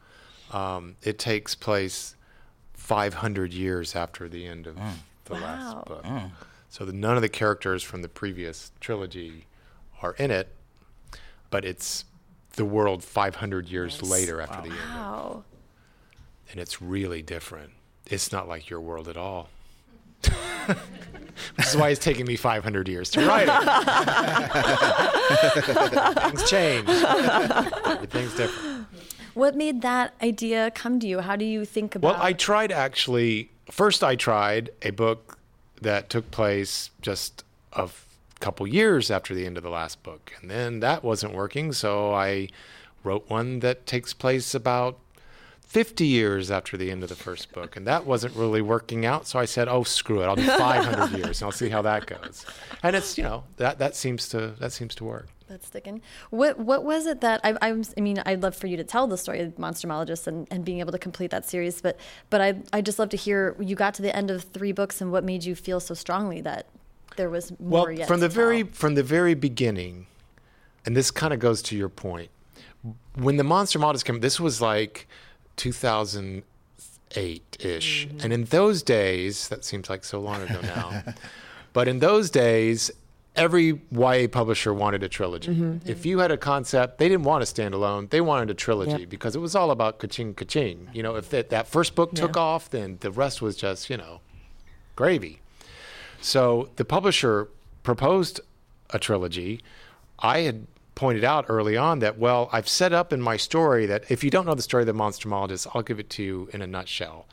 Um, 0.52 0.96
it 1.02 1.18
takes 1.18 1.54
place 1.54 2.16
500 2.74 3.52
years 3.52 3.94
after 3.94 4.28
the 4.28 4.46
end 4.46 4.66
of 4.66 4.76
mm. 4.76 4.92
the 5.26 5.34
wow. 5.34 5.40
last 5.40 5.86
book. 5.86 6.04
Mm. 6.04 6.30
So 6.68 6.84
the, 6.84 6.92
none 6.92 7.16
of 7.16 7.22
the 7.22 7.28
characters 7.28 7.82
from 7.82 8.02
the 8.02 8.08
previous 8.08 8.72
trilogy 8.80 9.46
are 10.02 10.14
in 10.14 10.30
it, 10.30 10.54
but 11.50 11.64
it's 11.64 12.04
the 12.54 12.64
world 12.64 13.04
500 13.04 13.68
years 13.68 14.00
nice. 14.02 14.10
later 14.10 14.40
after 14.40 14.58
wow. 14.58 14.62
the 14.62 14.70
end. 14.70 14.78
Wow. 14.94 15.44
And 16.50 16.60
it's 16.60 16.82
really 16.82 17.22
different. 17.22 17.70
It's 18.06 18.32
not 18.32 18.48
like 18.48 18.68
your 18.68 18.80
world 18.80 19.08
at 19.08 19.16
all. 19.16 19.50
Which 21.70 21.76
is 21.76 21.80
why 21.80 21.88
it's 21.90 22.04
taking 22.04 22.26
me 22.26 22.36
500 22.36 22.88
years 22.88 23.10
to 23.10 23.24
write 23.26 23.48
it. 23.48 23.52
Things 26.22 26.50
change. 26.50 26.88
Everything's 26.88 28.34
different. 28.34 28.86
What 29.34 29.54
made 29.54 29.82
that 29.82 30.14
idea 30.20 30.72
come 30.72 30.98
to 31.00 31.06
you? 31.06 31.20
How 31.20 31.36
do 31.36 31.44
you 31.44 31.64
think 31.64 31.94
about? 31.94 32.08
It? 32.08 32.12
Well, 32.14 32.22
I 32.22 32.32
tried 32.32 32.72
actually. 32.72 33.50
First, 33.70 34.02
I 34.02 34.16
tried 34.16 34.70
a 34.82 34.90
book 34.90 35.38
that 35.80 36.10
took 36.10 36.30
place 36.32 36.90
just 37.00 37.44
a 37.72 37.88
couple 38.40 38.66
years 38.66 39.10
after 39.10 39.32
the 39.34 39.46
end 39.46 39.56
of 39.56 39.62
the 39.62 39.70
last 39.70 40.02
book, 40.02 40.32
and 40.40 40.50
then 40.50 40.80
that 40.80 41.04
wasn't 41.04 41.32
working. 41.32 41.72
So 41.72 42.12
I 42.12 42.48
wrote 43.04 43.30
one 43.30 43.60
that 43.60 43.86
takes 43.86 44.12
place 44.12 44.54
about 44.54 44.98
50 45.70 46.04
years 46.04 46.50
after 46.50 46.76
the 46.76 46.90
end 46.90 47.04
of 47.04 47.08
the 47.08 47.14
first 47.14 47.52
book, 47.52 47.76
and 47.76 47.86
that 47.86 48.04
wasn't 48.04 48.34
really 48.34 48.60
working 48.60 49.06
out. 49.06 49.28
So 49.28 49.38
I 49.38 49.44
said, 49.44 49.68
"Oh, 49.68 49.84
screw 49.84 50.20
it! 50.20 50.24
I'll 50.26 50.34
do 50.34 50.44
500 50.44 51.16
years, 51.16 51.40
and 51.40 51.46
I'll 51.46 51.52
see 51.52 51.68
how 51.68 51.80
that 51.82 52.06
goes." 52.06 52.44
And 52.82 52.96
it's 52.96 53.16
you 53.16 53.22
know 53.22 53.44
that 53.56 53.78
that 53.78 53.94
seems 53.94 54.28
to 54.30 54.48
that 54.58 54.72
seems 54.72 54.96
to 54.96 55.04
work. 55.04 55.28
That's 55.46 55.68
sticking. 55.68 56.02
What 56.30 56.58
what 56.58 56.82
was 56.82 57.06
it 57.06 57.20
that 57.20 57.40
I, 57.44 57.56
I, 57.62 57.82
I 57.96 58.00
mean? 58.00 58.20
I'd 58.26 58.42
love 58.42 58.56
for 58.56 58.66
you 58.66 58.76
to 58.78 58.82
tell 58.82 59.06
the 59.06 59.16
story 59.16 59.42
of 59.42 59.54
Monstrumologist 59.58 60.26
and, 60.26 60.48
and 60.50 60.64
being 60.64 60.80
able 60.80 60.90
to 60.90 60.98
complete 60.98 61.30
that 61.30 61.48
series, 61.48 61.80
but 61.80 61.96
but 62.30 62.40
I 62.40 62.56
I 62.72 62.80
just 62.80 62.98
love 62.98 63.10
to 63.10 63.16
hear 63.16 63.54
you 63.60 63.76
got 63.76 63.94
to 63.94 64.02
the 64.02 64.14
end 64.14 64.32
of 64.32 64.42
three 64.42 64.72
books 64.72 65.00
and 65.00 65.12
what 65.12 65.22
made 65.22 65.44
you 65.44 65.54
feel 65.54 65.78
so 65.78 65.94
strongly 65.94 66.40
that 66.40 66.66
there 67.16 67.30
was 67.30 67.52
more 67.60 67.84
well, 67.84 67.92
yet. 67.92 68.08
from 68.08 68.18
the 68.18 68.28
tell. 68.28 68.42
very 68.42 68.64
from 68.64 68.96
the 68.96 69.04
very 69.04 69.34
beginning, 69.34 70.08
and 70.84 70.96
this 70.96 71.12
kind 71.12 71.32
of 71.32 71.38
goes 71.38 71.62
to 71.62 71.76
your 71.76 71.88
point. 71.88 72.30
When 73.14 73.36
the 73.36 73.44
Monstrumologist 73.44 74.04
came, 74.04 74.18
this 74.18 74.40
was 74.40 74.60
like 74.60 75.06
2008 75.56 77.56
ish, 77.60 78.06
mm-hmm. 78.06 78.20
and 78.20 78.32
in 78.32 78.44
those 78.44 78.82
days, 78.82 79.48
that 79.48 79.64
seems 79.64 79.90
like 79.90 80.04
so 80.04 80.20
long 80.20 80.42
ago 80.42 80.60
now. 80.62 81.02
but 81.72 81.88
in 81.88 81.98
those 81.98 82.30
days, 82.30 82.90
every 83.36 83.80
YA 83.90 84.26
publisher 84.30 84.74
wanted 84.74 85.02
a 85.02 85.08
trilogy. 85.08 85.52
Mm-hmm. 85.52 85.88
If 85.88 86.04
you 86.04 86.18
had 86.18 86.30
a 86.30 86.36
concept, 86.36 86.98
they 86.98 87.08
didn't 87.08 87.24
want 87.24 87.42
a 87.42 87.46
standalone. 87.46 88.10
They 88.10 88.20
wanted 88.20 88.50
a 88.50 88.54
trilogy 88.54 89.00
yep. 89.00 89.08
because 89.08 89.36
it 89.36 89.38
was 89.38 89.54
all 89.54 89.70
about 89.70 89.98
ka-ching, 89.98 90.34
ka-ching. 90.34 90.88
You 90.92 91.02
know, 91.02 91.16
if 91.16 91.30
that, 91.30 91.50
that 91.50 91.66
first 91.66 91.94
book 91.94 92.14
took 92.14 92.36
yeah. 92.36 92.42
off, 92.42 92.70
then 92.70 92.98
the 93.00 93.10
rest 93.10 93.40
was 93.40 93.56
just, 93.56 93.88
you 93.88 93.96
know, 93.96 94.20
gravy. 94.96 95.40
So 96.20 96.70
the 96.76 96.84
publisher 96.84 97.48
proposed 97.82 98.40
a 98.90 98.98
trilogy. 98.98 99.60
I 100.18 100.40
had 100.40 100.66
pointed 101.00 101.24
out 101.24 101.46
early 101.48 101.78
on 101.78 102.00
that, 102.00 102.18
well, 102.18 102.50
I've 102.52 102.68
set 102.68 102.92
up 102.92 103.10
in 103.10 103.22
my 103.22 103.38
story 103.38 103.86
that 103.86 104.04
if 104.10 104.22
you 104.22 104.28
don't 104.28 104.44
know 104.44 104.54
the 104.54 104.60
story 104.60 104.82
of 104.82 104.86
the 104.86 104.92
Monstrumologist, 104.92 105.66
I'll 105.72 105.80
give 105.80 105.98
it 105.98 106.10
to 106.10 106.22
you 106.22 106.50
in 106.52 106.60
a 106.60 106.66
nutshell. 106.66 107.26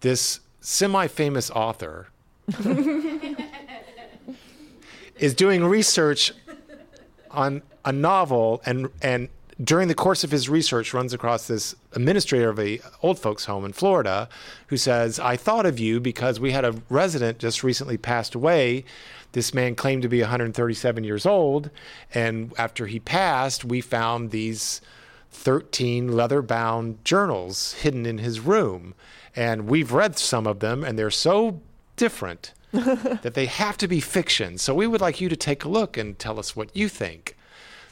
This 0.00 0.40
semi 0.60 1.06
famous 1.06 1.50
author 1.50 2.08
is 5.16 5.32
doing 5.32 5.64
research 5.64 6.34
on 7.30 7.62
a 7.86 7.92
novel 7.92 8.60
and 8.66 8.90
and 9.00 9.30
during 9.62 9.88
the 9.88 9.94
course 9.94 10.24
of 10.24 10.30
his 10.30 10.48
research 10.48 10.94
runs 10.94 11.12
across 11.12 11.46
this 11.46 11.74
administrator 11.92 12.48
of 12.48 12.58
a 12.58 12.80
old 13.02 13.18
folks 13.18 13.44
home 13.44 13.64
in 13.64 13.72
Florida 13.72 14.28
who 14.68 14.76
says, 14.76 15.18
"I 15.18 15.36
thought 15.36 15.66
of 15.66 15.78
you 15.78 16.00
because 16.00 16.40
we 16.40 16.52
had 16.52 16.64
a 16.64 16.80
resident 16.88 17.38
just 17.38 17.62
recently 17.62 17.98
passed 17.98 18.34
away. 18.34 18.84
This 19.32 19.54
man 19.54 19.74
claimed 19.74 20.02
to 20.02 20.08
be 20.08 20.20
137 20.20 21.04
years 21.04 21.26
old, 21.26 21.70
and 22.12 22.52
after 22.58 22.86
he 22.86 22.98
passed, 22.98 23.64
we 23.64 23.80
found 23.80 24.30
these 24.30 24.80
13 25.30 26.12
leather-bound 26.12 27.04
journals 27.04 27.74
hidden 27.74 28.04
in 28.06 28.18
his 28.18 28.40
room, 28.40 28.94
and 29.36 29.68
we've 29.68 29.92
read 29.92 30.18
some 30.18 30.46
of 30.46 30.60
them 30.60 30.82
and 30.82 30.98
they're 30.98 31.10
so 31.10 31.60
different 31.96 32.52
that 32.72 33.34
they 33.34 33.46
have 33.46 33.76
to 33.76 33.86
be 33.86 34.00
fiction. 34.00 34.58
So 34.58 34.74
we 34.74 34.86
would 34.86 35.00
like 35.00 35.20
you 35.20 35.28
to 35.28 35.36
take 35.36 35.64
a 35.64 35.68
look 35.68 35.96
and 35.96 36.18
tell 36.18 36.38
us 36.38 36.56
what 36.56 36.74
you 36.74 36.88
think. 36.88 37.36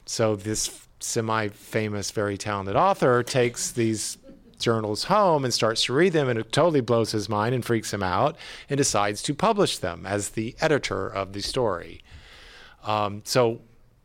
So 0.05 0.35
this 0.35 0.88
semi 1.01 1.49
famous, 1.49 2.11
very 2.11 2.37
talented 2.37 2.77
author 2.77 3.23
takes 3.23 3.71
these 3.71 4.19
journals 4.59 5.05
home 5.05 5.45
and 5.45 5.55
starts 5.55 5.85
to 5.85 5.93
read 5.93 6.13
them, 6.13 6.29
and 6.29 6.39
it 6.39 6.53
totally 6.53 6.81
blows 6.81 7.13
his 7.13 7.29
mind 7.29 7.55
and 7.55 7.65
freaks 7.65 7.93
him 7.93 8.03
out, 8.03 8.37
and 8.69 8.77
decides 8.77 9.23
to 9.23 9.35
publish 9.35 9.79
them 9.79 10.05
as 10.05 10.31
the 10.31 10.57
editor 10.61 11.07
of 11.07 11.33
the 11.33 11.41
story. 11.41 12.03
Um, 12.85 13.23
so 13.25 13.61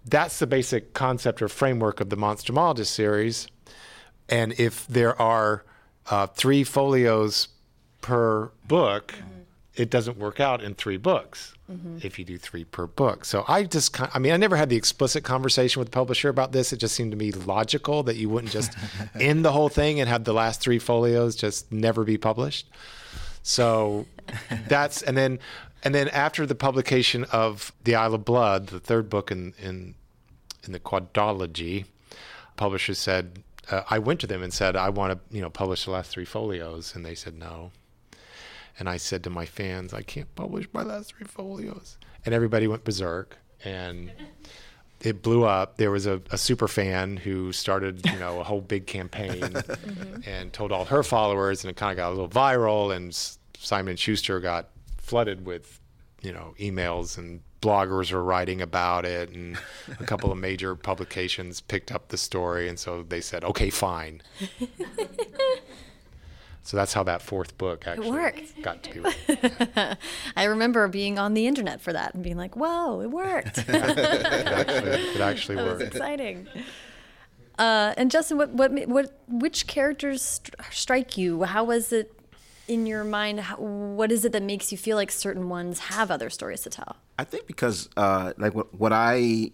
that's 0.06 0.40
the 0.40 0.48
basic 0.48 0.94
concept 0.94 1.42
or 1.42 1.48
framework 1.48 2.00
of 2.00 2.10
the 2.10 2.18
Monstrumologist 2.18 2.88
series. 2.88 3.48
And 4.30 4.54
if 4.60 4.88
there 4.88 5.20
are 5.22 5.64
uh, 6.10 6.28
three 6.28 6.64
folios 6.64 7.48
per 8.02 8.52
book, 8.68 9.14
it 9.76 9.90
doesn't 9.90 10.18
work 10.18 10.40
out 10.40 10.62
in 10.62 10.76
three 10.76 10.98
books 10.98 11.53
mm-hmm. 11.72 11.98
if 12.02 12.20
you 12.20 12.26
do 12.26 12.38
three 12.38 12.64
per 12.64 12.88
book. 12.88 13.26
So 13.26 13.46
I 13.48 13.64
just, 13.64 14.00
I 14.16 14.20
mean, 14.20 14.34
I 14.34 14.38
never 14.38 14.56
had 14.56 14.70
the 14.70 14.76
explicit 14.76 15.24
conversation 15.24 15.80
with 15.80 15.90
the 15.90 15.96
publisher 15.96 16.30
about 16.30 16.52
this. 16.52 16.74
It 16.74 16.78
just 16.78 16.96
seemed 16.96 17.12
to 17.12 17.18
me 17.18 17.32
logical 17.32 18.04
that 18.04 18.16
you 18.16 18.30
wouldn't 18.30 18.52
just 18.52 18.74
end 19.20 19.44
the 19.46 19.52
whole 19.52 19.70
thing 19.70 20.00
and 20.00 20.10
have 20.10 20.24
the 20.24 20.34
last 20.34 20.62
three 20.62 20.80
folios 20.80 21.36
just 21.36 21.72
never 21.72 22.04
be 22.04 22.18
published. 22.18 22.70
So 23.42 24.06
that's, 24.68 25.02
and 25.02 25.18
then, 25.18 25.40
and 25.84 25.94
then 25.94 26.08
after 26.10 26.46
the 26.46 26.56
publication 26.56 27.26
of 27.26 27.74
The 27.84 27.96
Isle 27.96 28.16
of 28.16 28.26
Blood, 28.26 28.68
the 28.68 28.80
third 28.80 29.10
book 29.10 29.32
in, 29.32 29.54
in, 29.62 29.96
in 30.64 30.72
the 30.72 30.80
quadrilogy, 30.80 31.86
publishers 32.56 33.00
said, 33.00 33.44
uh, 33.70 33.82
I 33.90 34.00
went 34.00 34.20
to 34.22 34.28
them 34.28 34.44
and 34.44 34.54
said, 34.54 34.76
I 34.76 34.90
want 34.90 35.14
to, 35.14 35.36
you 35.36 35.42
know, 35.42 35.50
publish 35.50 35.86
the 35.86 35.92
last 35.92 36.12
three 36.12 36.26
folios. 36.26 36.96
And 36.96 37.06
they 37.06 37.16
said, 37.16 37.38
no, 37.38 37.72
and 38.80 38.90
I 38.90 38.98
said 38.98 39.24
to 39.24 39.30
my 39.30 39.46
fans, 39.46 39.94
I 39.94 40.02
can't 40.02 40.34
publish 40.36 40.68
my 40.74 40.84
last 40.84 41.14
three 41.14 41.28
folios. 41.28 41.98
And 42.26 42.34
everybody 42.34 42.68
went 42.68 42.84
berserk 42.84 43.38
and 43.64 44.12
it 45.02 45.22
blew 45.22 45.44
up. 45.44 45.78
There 45.78 45.92
was 45.92 46.06
a, 46.06 46.22
a 46.32 46.38
super 46.38 46.68
fan 46.68 47.18
who 47.18 47.52
started, 47.52 48.06
you 48.10 48.20
know, 48.20 48.40
a 48.40 48.44
whole 48.44 48.62
big 48.62 48.88
campaign 48.88 49.42
mm-hmm. 49.42 50.22
and 50.28 50.52
told 50.54 50.72
all 50.72 50.86
her 50.86 51.04
followers, 51.04 51.64
and 51.64 51.72
it 51.72 51.76
kind 51.76 51.92
of 51.92 51.98
got 51.98 52.10
a 52.10 52.16
little 52.16 52.30
viral. 52.30 52.96
And 52.96 53.14
Simon 53.58 53.96
Schuster 53.96 54.40
got 54.40 54.70
flooded 54.98 55.46
with 55.46 55.82
you 56.24 56.32
know, 56.32 56.56
emails 56.58 57.18
and 57.18 57.42
bloggers 57.62 58.12
were 58.12 58.24
writing 58.24 58.62
about 58.62 59.06
it, 59.06 59.30
and 59.30 59.58
a 60.00 60.06
couple 60.06 60.32
of 60.32 60.38
major 60.38 60.76
publications 60.90 61.62
picked 61.62 61.92
up 61.92 62.08
the 62.08 62.18
story, 62.18 62.68
and 62.68 62.80
so 62.80 63.04
they 63.04 63.22
said, 63.22 63.44
"Okay, 63.44 63.70
fine." 63.70 64.22
So 66.64 66.78
that's 66.78 66.94
how 66.94 67.04
that 67.04 67.22
fourth 67.22 67.58
book 67.58 67.86
actually 67.88 68.10
worked. 68.12 68.62
got 68.62 68.82
to 68.84 68.94
be 68.94 69.00
written. 69.28 69.98
I 70.36 70.46
remember 70.46 70.88
being 70.88 71.20
on 71.20 71.34
the 71.34 71.46
internet 71.46 71.82
for 71.82 71.94
that 71.94 72.14
and 72.16 72.24
being 72.24 72.38
like, 72.38 72.56
"Whoa, 72.56 73.02
it 73.02 73.12
worked!" 73.12 73.58
It 73.68 73.70
actually, 74.50 74.92
it 74.92 75.20
actually 75.22 75.56
That 75.58 75.74
was 75.74 75.82
exciting. 75.82 76.48
Uh, 77.60 77.94
and 77.98 78.10
Justin, 78.10 78.38
what, 78.38 78.50
what, 78.50 78.72
what, 78.88 79.20
which 79.28 79.68
characters 79.68 80.22
st- 80.24 80.56
strike 80.72 81.18
you? 81.18 81.44
How 81.44 81.64
was 81.64 81.94
it 81.94 82.12
in 82.68 82.88
your 82.88 83.04
mind? 83.04 83.42
How, 83.42 83.58
what 83.58 84.12
is 84.12 84.26
it 84.26 84.32
that 84.32 84.42
makes 84.42 84.72
you 84.72 84.78
feel 84.78 84.98
like 84.98 85.12
certain 85.12 85.50
ones 85.50 85.78
have 85.80 86.10
other 86.10 86.30
stories 86.32 86.62
to 86.62 86.70
tell? 86.72 86.96
I 87.20 87.24
think 87.26 87.46
because 87.46 87.90
uh, 87.96 88.34
like 88.38 88.56
what, 88.56 88.74
what 88.74 88.92
I 88.92 89.52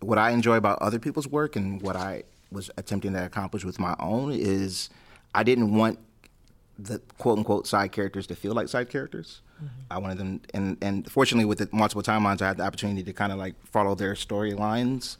what 0.00 0.18
I 0.18 0.30
enjoy 0.30 0.56
about 0.56 0.80
other 0.82 0.98
people's 0.98 1.28
work 1.28 1.56
and 1.56 1.80
what 1.80 1.96
I 1.96 2.24
was 2.52 2.70
attempting 2.76 3.12
to 3.14 3.24
accomplish 3.24 3.64
with 3.64 3.78
my 3.78 3.94
own 3.98 4.32
is 4.32 4.90
I 5.34 5.42
didn't 5.42 5.74
want 5.74 5.98
the 6.84 7.00
quote 7.18 7.38
unquote 7.38 7.66
side 7.66 7.92
characters 7.92 8.26
to 8.28 8.34
feel 8.34 8.54
like 8.54 8.68
side 8.68 8.88
characters. 8.88 9.42
I 9.90 9.98
wanted 9.98 10.16
them, 10.18 10.40
and 10.54 10.78
and 10.80 11.10
fortunately 11.10 11.44
with 11.44 11.58
the 11.58 11.68
multiple 11.70 12.02
timelines, 12.02 12.40
I 12.40 12.48
had 12.48 12.56
the 12.56 12.62
opportunity 12.62 13.02
to 13.02 13.12
kind 13.12 13.30
of 13.30 13.38
like 13.38 13.54
follow 13.66 13.94
their 13.94 14.14
storylines, 14.14 15.18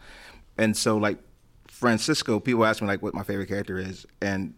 and 0.57 0.75
so 0.75 0.97
like 0.97 1.19
Francisco, 1.69 2.41
people 2.41 2.65
ask 2.65 2.81
me 2.81 2.89
like 2.89 3.03
what 3.03 3.13
my 3.13 3.23
favorite 3.23 3.49
character 3.49 3.79
is, 3.79 4.07
and 4.23 4.55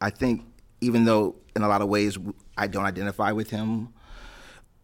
I 0.00 0.10
think 0.10 0.42
even 0.80 1.04
though 1.04 1.36
in 1.54 1.62
a 1.62 1.68
lot 1.68 1.80
of 1.80 1.88
ways 1.88 2.18
I 2.56 2.66
don't 2.66 2.84
identify 2.84 3.30
with 3.32 3.50
him, 3.50 3.92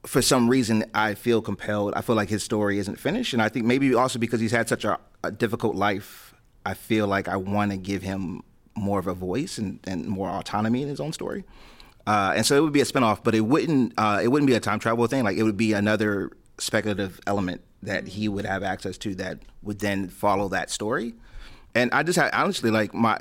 for 0.04 0.22
some 0.22 0.48
reason 0.48 0.84
I 0.94 1.14
feel 1.14 1.42
compelled. 1.42 1.94
I 1.94 2.02
feel 2.02 2.14
like 2.14 2.28
his 2.28 2.42
story 2.42 2.78
isn't 2.78 3.00
finished, 3.00 3.32
and 3.32 3.42
I 3.42 3.48
think 3.48 3.66
maybe 3.66 3.94
also 3.94 4.18
because 4.18 4.40
he's 4.40 4.52
had 4.52 4.68
such 4.68 4.84
a, 4.84 4.98
a 5.24 5.32
difficult 5.32 5.74
life, 5.74 6.34
I 6.64 6.74
feel 6.74 7.06
like 7.08 7.28
I 7.28 7.36
want 7.36 7.72
to 7.72 7.76
give 7.76 8.02
him 8.02 8.42
more 8.76 8.98
of 8.98 9.06
a 9.06 9.14
voice 9.14 9.58
and, 9.58 9.80
and 9.84 10.06
more 10.06 10.28
autonomy 10.28 10.82
in 10.82 10.88
his 10.88 11.00
own 11.00 11.12
story. 11.12 11.44
Uh, 12.06 12.34
and 12.36 12.46
so 12.46 12.56
it 12.56 12.60
would 12.60 12.72
be 12.72 12.80
a 12.80 12.84
spinoff, 12.84 13.24
but 13.24 13.34
it 13.34 13.40
wouldn't 13.40 13.92
uh, 13.96 14.20
it 14.22 14.28
wouldn't 14.28 14.46
be 14.46 14.54
a 14.54 14.60
time 14.60 14.78
travel 14.78 15.06
thing. 15.06 15.24
Like 15.24 15.36
it 15.36 15.42
would 15.42 15.56
be 15.56 15.72
another 15.72 16.30
speculative 16.58 17.20
element 17.26 17.62
that 17.82 18.06
he 18.06 18.28
would 18.28 18.44
have 18.44 18.62
access 18.62 18.96
to 18.98 19.14
that 19.16 19.38
would 19.62 19.80
then 19.80 20.08
follow 20.08 20.48
that 20.48 20.70
story. 20.70 21.14
And 21.74 21.92
I 21.92 22.02
just 22.02 22.18
had 22.18 22.32
honestly 22.32 22.70
like 22.70 22.94
my 22.94 23.18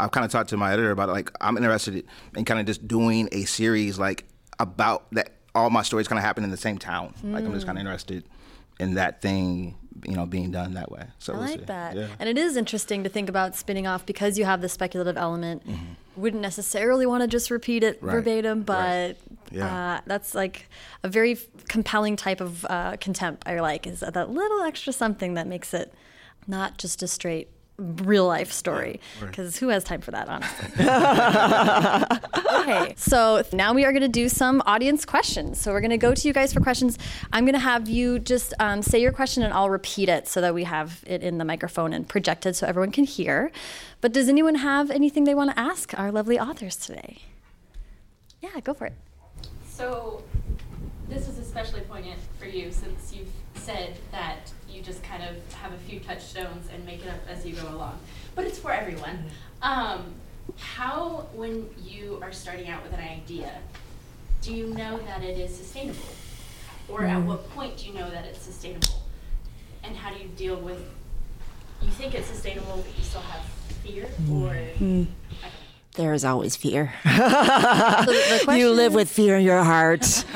I've 0.00 0.12
kind 0.12 0.24
of 0.24 0.30
talked 0.30 0.50
to 0.50 0.56
my 0.56 0.72
editor 0.72 0.90
about 0.92 1.08
it. 1.08 1.12
Like 1.12 1.32
I'm 1.40 1.56
interested 1.56 2.04
in 2.36 2.44
kind 2.44 2.60
of 2.60 2.66
just 2.66 2.86
doing 2.86 3.28
a 3.32 3.44
series 3.44 3.98
like 3.98 4.24
about 4.58 5.10
that. 5.12 5.32
All 5.54 5.70
my 5.70 5.82
stories 5.82 6.06
kind 6.06 6.18
of 6.18 6.24
happen 6.24 6.44
in 6.44 6.50
the 6.50 6.56
same 6.56 6.78
town. 6.78 7.14
Like 7.24 7.44
I'm 7.44 7.52
just 7.52 7.66
kind 7.66 7.78
of 7.78 7.80
interested 7.80 8.24
in 8.78 8.94
that 8.94 9.20
thing, 9.20 9.76
you 10.04 10.14
know, 10.14 10.26
being 10.26 10.50
done 10.50 10.74
that 10.74 10.90
way. 10.90 11.04
So 11.18 11.32
I 11.32 11.36
we'll 11.36 11.46
like 11.46 11.58
see. 11.60 11.64
that. 11.66 11.96
Yeah. 11.96 12.08
And 12.18 12.28
it 12.28 12.36
is 12.38 12.56
interesting 12.56 13.04
to 13.04 13.08
think 13.10 13.28
about 13.28 13.54
spinning 13.56 13.86
off 13.86 14.04
because 14.06 14.38
you 14.38 14.44
have 14.44 14.60
the 14.60 14.68
speculative 14.68 15.16
element. 15.16 15.62
Wouldn't 16.16 16.42
necessarily 16.42 17.06
want 17.06 17.22
to 17.22 17.28
just 17.28 17.50
repeat 17.50 17.82
it 17.84 17.96
Mm-hmm. 17.98 18.06
Right. 18.06 18.12
verbatim, 18.14 18.62
but 18.62 18.76
Right. 18.78 19.16
Yeah. 19.52 19.94
uh, 19.96 20.00
that's 20.06 20.34
like 20.34 20.68
a 21.02 21.08
very 21.08 21.38
compelling 21.68 22.16
type 22.16 22.40
of 22.40 22.64
uh, 22.66 22.96
contempt 23.00 23.44
I 23.46 23.60
like 23.60 23.86
is 23.86 24.00
that 24.00 24.30
little 24.30 24.62
extra 24.62 24.92
something 24.92 25.34
that 25.34 25.46
makes 25.46 25.72
it 25.72 25.92
not 26.46 26.76
just 26.78 27.02
a 27.02 27.08
straight 27.08 27.48
real 27.78 28.26
life 28.26 28.52
story. 28.52 29.00
Because 29.20 29.56
who 29.56 29.68
has 29.68 29.84
time 29.84 30.00
for 30.00 30.10
that 30.10 30.28
honestly? 30.28 30.84
Okay 32.68 32.94
so 32.96 33.42
now 33.52 33.72
we 33.72 33.84
are 33.84 33.92
going 33.92 34.02
to 34.02 34.08
do 34.08 34.28
some 34.28 34.62
audience 34.66 35.04
questions. 35.04 35.60
So 35.60 35.72
we're 35.72 35.80
going 35.80 35.90
to 35.90 35.96
go 35.96 36.14
to 36.14 36.28
you 36.28 36.34
guys 36.34 36.52
for 36.52 36.60
questions. 36.60 36.98
I'm 37.32 37.44
going 37.44 37.54
to 37.54 37.60
have 37.60 37.88
you 37.88 38.18
just 38.18 38.52
um, 38.58 38.82
say 38.82 39.00
your 39.00 39.12
question 39.12 39.42
and 39.42 39.52
i'll 39.52 39.70
repeat 39.70 40.08
it 40.08 40.28
so 40.28 40.40
that 40.40 40.54
we 40.54 40.64
have 40.64 41.02
it 41.06 41.22
in 41.22 41.38
the 41.38 41.44
microphone 41.44 41.92
and 41.92 42.08
projected 42.08 42.56
so 42.56 42.66
everyone 42.66 42.90
can 42.92 43.04
hear. 43.04 43.50
But 44.00 44.12
does 44.12 44.28
anyone 44.28 44.56
have 44.56 44.90
anything 44.90 45.24
they 45.24 45.34
want 45.34 45.50
to 45.50 45.58
ask 45.58 45.98
our 45.98 46.10
lovely 46.12 46.38
authors 46.38 46.76
today? 46.76 47.22
Yeah 48.42 48.60
go 48.60 48.74
for 48.74 48.86
it. 48.86 48.94
So, 49.68 50.22
this 51.08 51.28
is 51.28 51.38
especially 51.38 51.80
poignant 51.82 52.18
for 52.38 52.46
you 52.46 52.70
since 52.70 53.14
you've 53.14 53.30
said 53.54 53.98
that 54.12 54.52
you 54.68 54.82
just 54.82 55.02
kind 55.02 55.22
of 55.22 55.54
have 55.54 55.72
a 55.72 55.78
few 55.78 56.00
touchstones 56.00 56.68
and 56.72 56.84
make 56.84 57.04
it 57.04 57.08
up 57.08 57.20
as 57.28 57.46
you 57.46 57.54
go 57.54 57.68
along. 57.68 57.98
But 58.34 58.44
it's 58.44 58.58
for 58.58 58.72
everyone. 58.72 59.24
Mm-hmm. 59.62 59.62
Um, 59.62 60.14
how, 60.56 61.26
when 61.34 61.68
you 61.82 62.18
are 62.22 62.32
starting 62.32 62.68
out 62.68 62.82
with 62.82 62.92
an 62.92 63.00
idea, 63.00 63.52
do 64.42 64.54
you 64.54 64.68
know 64.68 64.98
that 64.98 65.22
it 65.22 65.38
is 65.38 65.54
sustainable? 65.54 66.00
Or 66.88 67.04
at 67.04 67.16
mm-hmm. 67.16 67.28
what 67.28 67.50
point 67.50 67.76
do 67.78 67.86
you 67.86 67.94
know 67.94 68.10
that 68.10 68.24
it's 68.24 68.40
sustainable? 68.40 69.02
And 69.84 69.96
how 69.96 70.12
do 70.12 70.20
you 70.20 70.28
deal 70.36 70.56
with, 70.56 70.80
you 71.82 71.90
think 71.90 72.14
it's 72.14 72.28
sustainable, 72.28 72.76
but 72.76 72.98
you 72.98 73.04
still 73.04 73.20
have 73.22 73.44
fear? 73.82 74.04
Mm-hmm. 74.04 74.42
Or, 74.42 74.50
I. 75.44 75.48
There 75.94 76.12
is 76.12 76.24
always 76.24 76.54
fear. 76.54 76.92
So 77.04 77.10
the- 77.10 78.42
the 78.46 78.58
you 78.58 78.70
live 78.70 78.92
is- 78.92 78.96
with 78.96 79.10
fear 79.10 79.36
in 79.36 79.44
your 79.44 79.64
heart. 79.64 80.24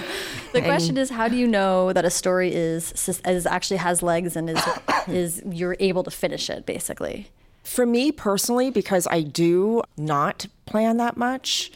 The 0.52 0.62
question 0.62 0.98
is, 0.98 1.10
how 1.10 1.28
do 1.28 1.36
you 1.36 1.46
know 1.48 1.92
that 1.92 2.04
a 2.04 2.10
story 2.10 2.54
is 2.54 2.92
is 3.26 3.46
actually 3.46 3.78
has 3.78 4.02
legs 4.02 4.36
and 4.36 4.50
is 4.50 4.62
is 5.08 5.42
you're 5.46 5.76
able 5.80 6.02
to 6.04 6.10
finish 6.10 6.50
it 6.50 6.66
basically? 6.66 7.28
For 7.64 7.86
me 7.86 8.12
personally, 8.12 8.70
because 8.70 9.06
I 9.10 9.22
do 9.22 9.82
not 9.96 10.46
plan 10.66 10.96
that 10.96 11.16
much, 11.16 11.70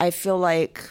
I 0.00 0.10
feel 0.10 0.38
like 0.38 0.90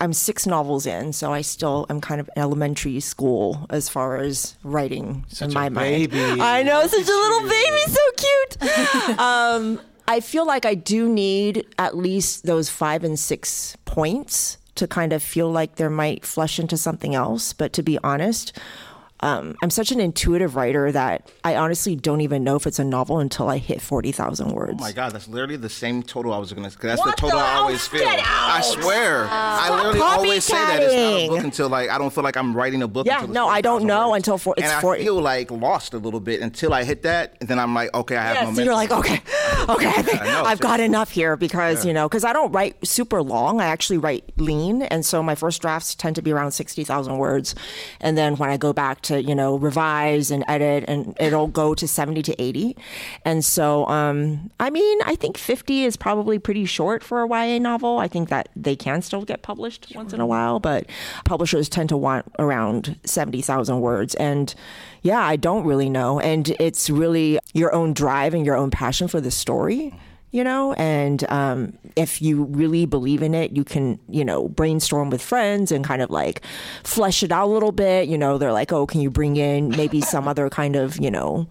I'm 0.00 0.12
six 0.12 0.46
novels 0.46 0.86
in, 0.86 1.12
so 1.12 1.32
I 1.32 1.42
still 1.42 1.86
am 1.90 2.00
kind 2.00 2.20
of 2.20 2.30
elementary 2.36 3.00
school 3.00 3.66
as 3.68 3.88
far 3.88 4.16
as 4.16 4.56
writing 4.62 5.24
in 5.40 5.50
a 5.50 5.54
my 5.54 5.68
mind. 5.68 6.10
baby. 6.10 6.40
I 6.40 6.62
know, 6.62 6.86
such 6.86 7.00
a 7.00 7.10
little 7.10 7.48
baby, 7.48 7.82
so 7.88 8.00
cute. 8.16 9.18
um, 9.18 9.80
I 10.08 10.20
feel 10.20 10.46
like 10.46 10.64
I 10.64 10.74
do 10.74 11.08
need 11.08 11.66
at 11.78 11.96
least 11.96 12.44
those 12.44 12.70
five 12.70 13.04
and 13.04 13.18
six 13.18 13.76
points 13.84 14.58
to 14.76 14.86
kind 14.86 15.12
of 15.12 15.22
feel 15.22 15.50
like 15.50 15.76
there 15.76 15.90
might 15.90 16.24
flush 16.24 16.58
into 16.58 16.76
something 16.76 17.14
else. 17.14 17.52
But 17.52 17.72
to 17.74 17.82
be 17.82 17.98
honest, 18.02 18.56
um, 19.22 19.54
I'm 19.62 19.70
such 19.70 19.92
an 19.92 20.00
intuitive 20.00 20.56
writer 20.56 20.90
that 20.92 21.30
I 21.44 21.56
honestly 21.56 21.94
don't 21.96 22.20
even 22.22 22.42
know 22.44 22.56
if 22.56 22.66
it's 22.66 22.78
a 22.78 22.84
novel 22.84 23.18
until 23.18 23.48
I 23.48 23.58
hit 23.58 23.80
40,000 23.82 24.52
words. 24.52 24.76
Oh 24.78 24.80
my 24.82 24.92
god, 24.92 25.12
that's 25.12 25.28
literally 25.28 25.56
the 25.56 25.68
same 25.68 26.02
total 26.02 26.32
I 26.32 26.38
was 26.38 26.52
gonna. 26.52 26.70
That's 26.70 26.98
What 26.98 27.16
the 27.16 27.20
total 27.20 27.38
the 27.38 27.44
I 27.44 27.52
hell? 27.52 27.62
always 27.62 27.86
feel. 27.86 28.00
Get 28.00 28.20
I 28.24 28.58
out! 28.58 28.64
swear. 28.64 29.26
I 29.30 29.74
literally 29.76 30.00
always 30.00 30.44
say 30.44 30.54
that 30.54 30.82
it's 30.82 30.94
not 30.94 31.12
a 31.14 31.28
book 31.28 31.44
until 31.44 31.68
like 31.68 31.90
I 31.90 31.98
don't 31.98 32.12
feel 32.12 32.24
like 32.24 32.36
I'm 32.36 32.54
writing 32.56 32.82
a 32.82 32.88
book. 32.88 33.06
Yeah, 33.06 33.16
until 33.16 33.30
it's 33.30 33.34
no, 33.34 33.46
I 33.48 33.60
don't 33.60 33.84
know 33.84 34.10
words. 34.10 34.16
until 34.20 34.38
for- 34.38 34.54
it's 34.56 34.66
and 34.70 34.80
40 34.80 35.00
I 35.00 35.04
feel 35.04 35.20
like 35.20 35.50
lost 35.50 35.92
a 35.94 35.98
little 35.98 36.20
bit 36.20 36.40
until 36.40 36.72
I 36.72 36.84
hit 36.84 37.02
that, 37.02 37.36
and 37.40 37.48
then 37.48 37.58
I'm 37.58 37.74
like, 37.74 37.92
okay, 37.94 38.16
I 38.16 38.22
have 38.22 38.34
Yeah, 38.36 38.40
momentum. 38.44 38.56
so 38.56 38.62
you're 38.64 38.74
like, 38.74 38.90
okay, 38.92 39.14
okay, 39.68 39.88
I 39.88 40.02
think 40.02 40.20
I 40.22 40.24
know, 40.26 40.44
I've 40.44 40.60
got 40.60 40.80
enough 40.80 41.10
here 41.10 41.36
because, 41.36 41.84
you 41.84 41.92
know, 41.92 42.08
because 42.08 42.24
I 42.24 42.32
don't 42.32 42.52
write 42.52 42.76
super 42.86 43.22
long. 43.22 43.60
I 43.60 43.66
actually 43.66 43.98
write 43.98 44.24
lean. 44.38 44.82
And 44.82 45.04
so 45.04 45.22
my 45.22 45.34
first 45.34 45.60
drafts 45.60 45.94
tend 45.94 46.16
to 46.16 46.22
be 46.22 46.32
around 46.32 46.52
60,000 46.52 47.18
words. 47.18 47.54
And 48.00 48.16
then 48.16 48.36
when 48.36 48.48
I 48.50 48.56
go 48.56 48.72
back 48.72 49.00
to, 49.02 49.09
you 49.18 49.34
know, 49.34 49.56
revise 49.56 50.30
and 50.30 50.44
edit, 50.48 50.84
and 50.88 51.16
it'll 51.18 51.46
go 51.46 51.74
to 51.74 51.88
70 51.88 52.22
to 52.22 52.42
80. 52.42 52.76
And 53.24 53.44
so, 53.44 53.86
um, 53.86 54.50
I 54.60 54.70
mean, 54.70 54.98
I 55.04 55.14
think 55.14 55.36
50 55.36 55.84
is 55.84 55.96
probably 55.96 56.38
pretty 56.38 56.64
short 56.64 57.02
for 57.02 57.22
a 57.22 57.28
YA 57.28 57.58
novel. 57.58 57.98
I 57.98 58.08
think 58.08 58.28
that 58.28 58.48
they 58.54 58.76
can 58.76 59.02
still 59.02 59.22
get 59.22 59.42
published 59.42 59.92
once 59.94 60.12
in 60.12 60.20
a 60.20 60.26
while, 60.26 60.60
but 60.60 60.86
publishers 61.24 61.68
tend 61.68 61.88
to 61.88 61.96
want 61.96 62.26
around 62.38 62.98
70,000 63.04 63.80
words. 63.80 64.14
And 64.16 64.54
yeah, 65.02 65.20
I 65.20 65.36
don't 65.36 65.64
really 65.64 65.88
know. 65.88 66.20
And 66.20 66.48
it's 66.60 66.90
really 66.90 67.38
your 67.54 67.74
own 67.74 67.92
drive 67.92 68.34
and 68.34 68.44
your 68.44 68.56
own 68.56 68.70
passion 68.70 69.08
for 69.08 69.20
the 69.20 69.30
story. 69.30 69.94
You 70.32 70.44
know, 70.44 70.74
and 70.74 71.28
um, 71.28 71.76
if 71.96 72.22
you 72.22 72.44
really 72.44 72.86
believe 72.86 73.20
in 73.20 73.34
it, 73.34 73.50
you 73.50 73.64
can, 73.64 73.98
you 74.08 74.24
know, 74.24 74.48
brainstorm 74.48 75.10
with 75.10 75.20
friends 75.20 75.72
and 75.72 75.84
kind 75.84 76.00
of 76.02 76.10
like 76.10 76.42
flesh 76.84 77.24
it 77.24 77.32
out 77.32 77.48
a 77.48 77.50
little 77.50 77.72
bit. 77.72 78.08
You 78.08 78.16
know, 78.16 78.38
they're 78.38 78.52
like, 78.52 78.70
oh, 78.70 78.86
can 78.86 79.00
you 79.00 79.10
bring 79.10 79.36
in 79.36 79.70
maybe 79.70 80.00
some 80.00 80.28
other 80.28 80.48
kind 80.48 80.76
of, 80.76 80.98
you 80.98 81.10
know, 81.10 81.48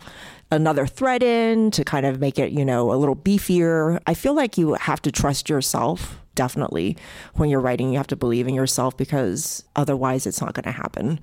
another 0.51 0.87
thread 0.87 1.21
in 1.23 1.71
to 1.71 1.83
kind 1.83 2.05
of 2.05 2.19
make 2.19 2.39
it, 2.39 2.51
you 2.51 2.65
know, 2.65 2.93
a 2.93 2.95
little 2.95 3.15
beefier. 3.15 3.99
I 4.07 4.13
feel 4.13 4.33
like 4.33 4.57
you 4.57 4.73
have 4.75 5.01
to 5.03 5.11
trust 5.11 5.49
yourself 5.49 6.19
definitely 6.35 6.97
when 7.35 7.49
you're 7.49 7.59
writing. 7.59 7.91
You 7.91 7.97
have 7.97 8.07
to 8.07 8.15
believe 8.15 8.47
in 8.47 8.55
yourself 8.55 8.95
because 8.95 9.63
otherwise 9.75 10.25
it's 10.25 10.41
not 10.41 10.53
going 10.53 10.63
to 10.63 10.71
happen. 10.71 11.19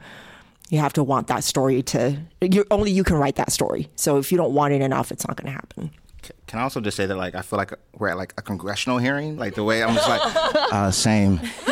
You 0.69 0.79
have 0.81 0.93
to 0.95 1.03
want 1.03 1.29
that 1.29 1.45
story 1.45 1.83
to, 1.85 2.19
you 2.41 2.65
only 2.71 2.91
you 2.91 3.05
can 3.05 3.17
write 3.17 3.37
that 3.37 3.53
story. 3.53 3.89
So 3.97 4.19
if 4.19 4.31
you 4.31 4.39
don't 4.39 4.53
want 4.53 4.75
it 4.75 4.83
enough, 4.83 5.11
it's 5.11 5.27
not 5.27 5.37
going 5.37 5.47
to 5.47 5.53
happen. 5.53 5.91
Can 6.47 6.59
I 6.59 6.63
also 6.63 6.81
just 6.81 6.97
say 6.97 7.07
that 7.07 7.17
like 7.17 7.35
I 7.35 7.43
feel 7.43 7.57
like 7.59 7.73
we're 7.99 8.09
at 8.09 8.17
like 8.17 8.35
a 8.39 8.43
congressional 8.43 8.99
hearing, 8.99 9.37
like 9.37 9.55
the 9.55 9.65
way 9.65 9.83
I'm 9.83 9.95
just 9.95 10.09
like, 10.09 10.21
uh, 10.73 10.91
same. 10.91 11.41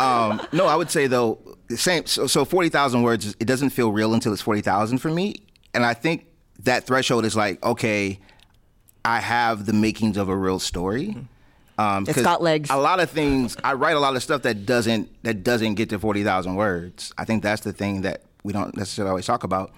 um, 0.00 0.40
no, 0.52 0.66
I 0.66 0.74
would 0.76 0.90
say 0.90 1.06
though, 1.06 1.38
same. 1.74 2.06
So, 2.06 2.26
so 2.26 2.44
forty 2.44 2.68
thousand 2.68 3.02
words, 3.02 3.34
it 3.40 3.44
doesn't 3.46 3.70
feel 3.70 3.92
real 3.92 4.14
until 4.14 4.32
it's 4.32 4.42
forty 4.42 4.60
thousand 4.60 4.98
for 4.98 5.10
me, 5.10 5.36
and 5.74 5.84
I 5.84 5.94
think 5.94 6.26
that 6.60 6.84
threshold 6.84 7.24
is 7.24 7.36
like, 7.36 7.62
okay, 7.64 8.18
I 9.04 9.20
have 9.20 9.66
the 9.66 9.72
makings 9.72 10.16
of 10.16 10.28
a 10.28 10.36
real 10.36 10.58
story. 10.58 11.16
Um, 11.78 12.02
It's 12.04 12.14
'cause 12.14 12.24
got 12.24 12.42
legs. 12.42 12.70
A 12.70 12.76
lot 12.76 12.98
of 13.00 13.10
things. 13.10 13.56
I 13.62 13.74
write 13.74 13.94
a 13.96 14.00
lot 14.00 14.16
of 14.16 14.22
stuff 14.22 14.42
that 14.42 14.66
doesn't 14.66 15.22
that 15.22 15.44
doesn't 15.44 15.74
get 15.74 15.90
to 15.90 15.98
forty 15.98 16.24
thousand 16.24 16.56
words. 16.56 17.12
I 17.16 17.24
think 17.24 17.42
that's 17.42 17.62
the 17.62 17.72
thing 17.72 18.02
that 18.02 18.22
we 18.42 18.52
don't 18.52 18.76
necessarily 18.76 19.10
always 19.10 19.26
talk 19.26 19.44
about. 19.44 19.72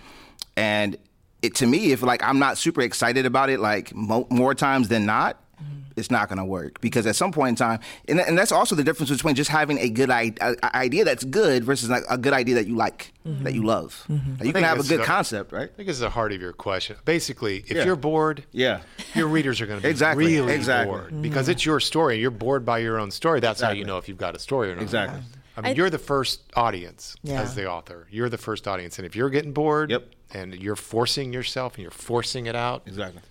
And 0.56 0.96
it 1.42 1.54
to 1.56 1.66
me, 1.66 1.92
if 1.92 2.02
like 2.02 2.22
I'm 2.22 2.38
not 2.38 2.58
super 2.58 2.80
excited 2.82 3.26
about 3.26 3.50
it, 3.50 3.60
like 3.60 3.94
mo- 3.94 4.26
more 4.30 4.54
times 4.54 4.88
than 4.88 5.06
not, 5.06 5.36
mm-hmm. 5.62 5.80
it's 5.96 6.10
not 6.10 6.28
going 6.28 6.38
to 6.38 6.44
work 6.44 6.80
because 6.80 7.06
at 7.06 7.16
some 7.16 7.32
point 7.32 7.50
in 7.50 7.54
time, 7.56 7.80
and, 8.08 8.20
and 8.20 8.36
that's 8.36 8.52
also 8.52 8.74
the 8.74 8.84
difference 8.84 9.10
between 9.10 9.34
just 9.34 9.50
having 9.50 9.78
a 9.78 9.88
good 9.88 10.10
I- 10.10 10.32
a- 10.40 10.76
idea 10.76 11.04
that's 11.04 11.24
good 11.24 11.64
versus 11.64 11.88
like 11.88 12.02
a 12.10 12.18
good 12.18 12.32
idea 12.34 12.56
that 12.56 12.66
you 12.66 12.76
like, 12.76 13.12
mm-hmm. 13.26 13.44
that 13.44 13.54
you 13.54 13.64
love. 13.64 14.04
Mm-hmm. 14.08 14.32
Like, 14.38 14.44
you 14.46 14.52
can 14.52 14.64
have 14.64 14.80
a 14.80 14.82
good 14.82 15.00
the- 15.00 15.04
concept, 15.04 15.52
right? 15.52 15.70
I 15.72 15.74
think 15.74 15.88
it's 15.88 16.00
the 16.00 16.10
heart 16.10 16.32
of 16.32 16.40
your 16.42 16.52
question. 16.52 16.96
Basically, 17.04 17.58
if 17.66 17.72
Yeah. 17.72 17.84
you're 17.84 17.96
bored, 17.96 18.44
Yeah. 18.52 18.80
your 19.14 19.28
readers 19.28 19.60
are 19.60 19.66
going 19.66 19.78
to 19.78 19.82
be 19.82 19.88
Exactly, 19.90 20.26
really 20.38 20.52
exactly. 20.54 20.90
bored 20.92 21.22
because 21.22 21.48
it's 21.48 21.64
your 21.64 21.80
story. 21.80 22.18
You're 22.20 22.30
bored 22.30 22.64
by 22.64 22.78
your 22.78 22.98
own 22.98 23.10
story. 23.10 23.40
That's 23.40 23.60
how 23.60 23.70
you 23.70 23.84
know 23.84 23.98
if 23.98 24.08
you've 24.08 24.18
got 24.18 24.36
a 24.36 24.38
story 24.38 24.70
or 24.70 24.74
not. 24.76 24.82
Exactly. 24.82 25.20
I 25.56 25.62
mean, 25.62 25.76
you're 25.76 25.90
the 25.90 25.98
first 25.98 26.40
audience 26.54 27.16
Yeah. 27.22 27.42
as 27.42 27.54
the 27.54 27.68
author. 27.68 28.06
You're 28.10 28.28
the 28.30 28.38
first 28.38 28.66
audience, 28.68 28.98
and 28.98 29.04
if 29.06 29.14
you're 29.16 29.28
getting 29.30 29.52
bored, 29.52 29.90
Yep. 29.90 30.08
And 30.32 30.54
you're 30.54 30.76
forcing 30.76 31.32
yourself 31.32 31.74
and 31.74 31.82
you're 31.82 31.90
forcing 31.90 32.46
it 32.46 32.56
out. 32.56 32.82
Exactly. 32.86 33.22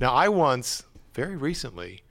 Now, 0.00 0.12
I 0.12 0.28
once, 0.28 0.84
very 1.14 1.36
recently, 1.36 2.02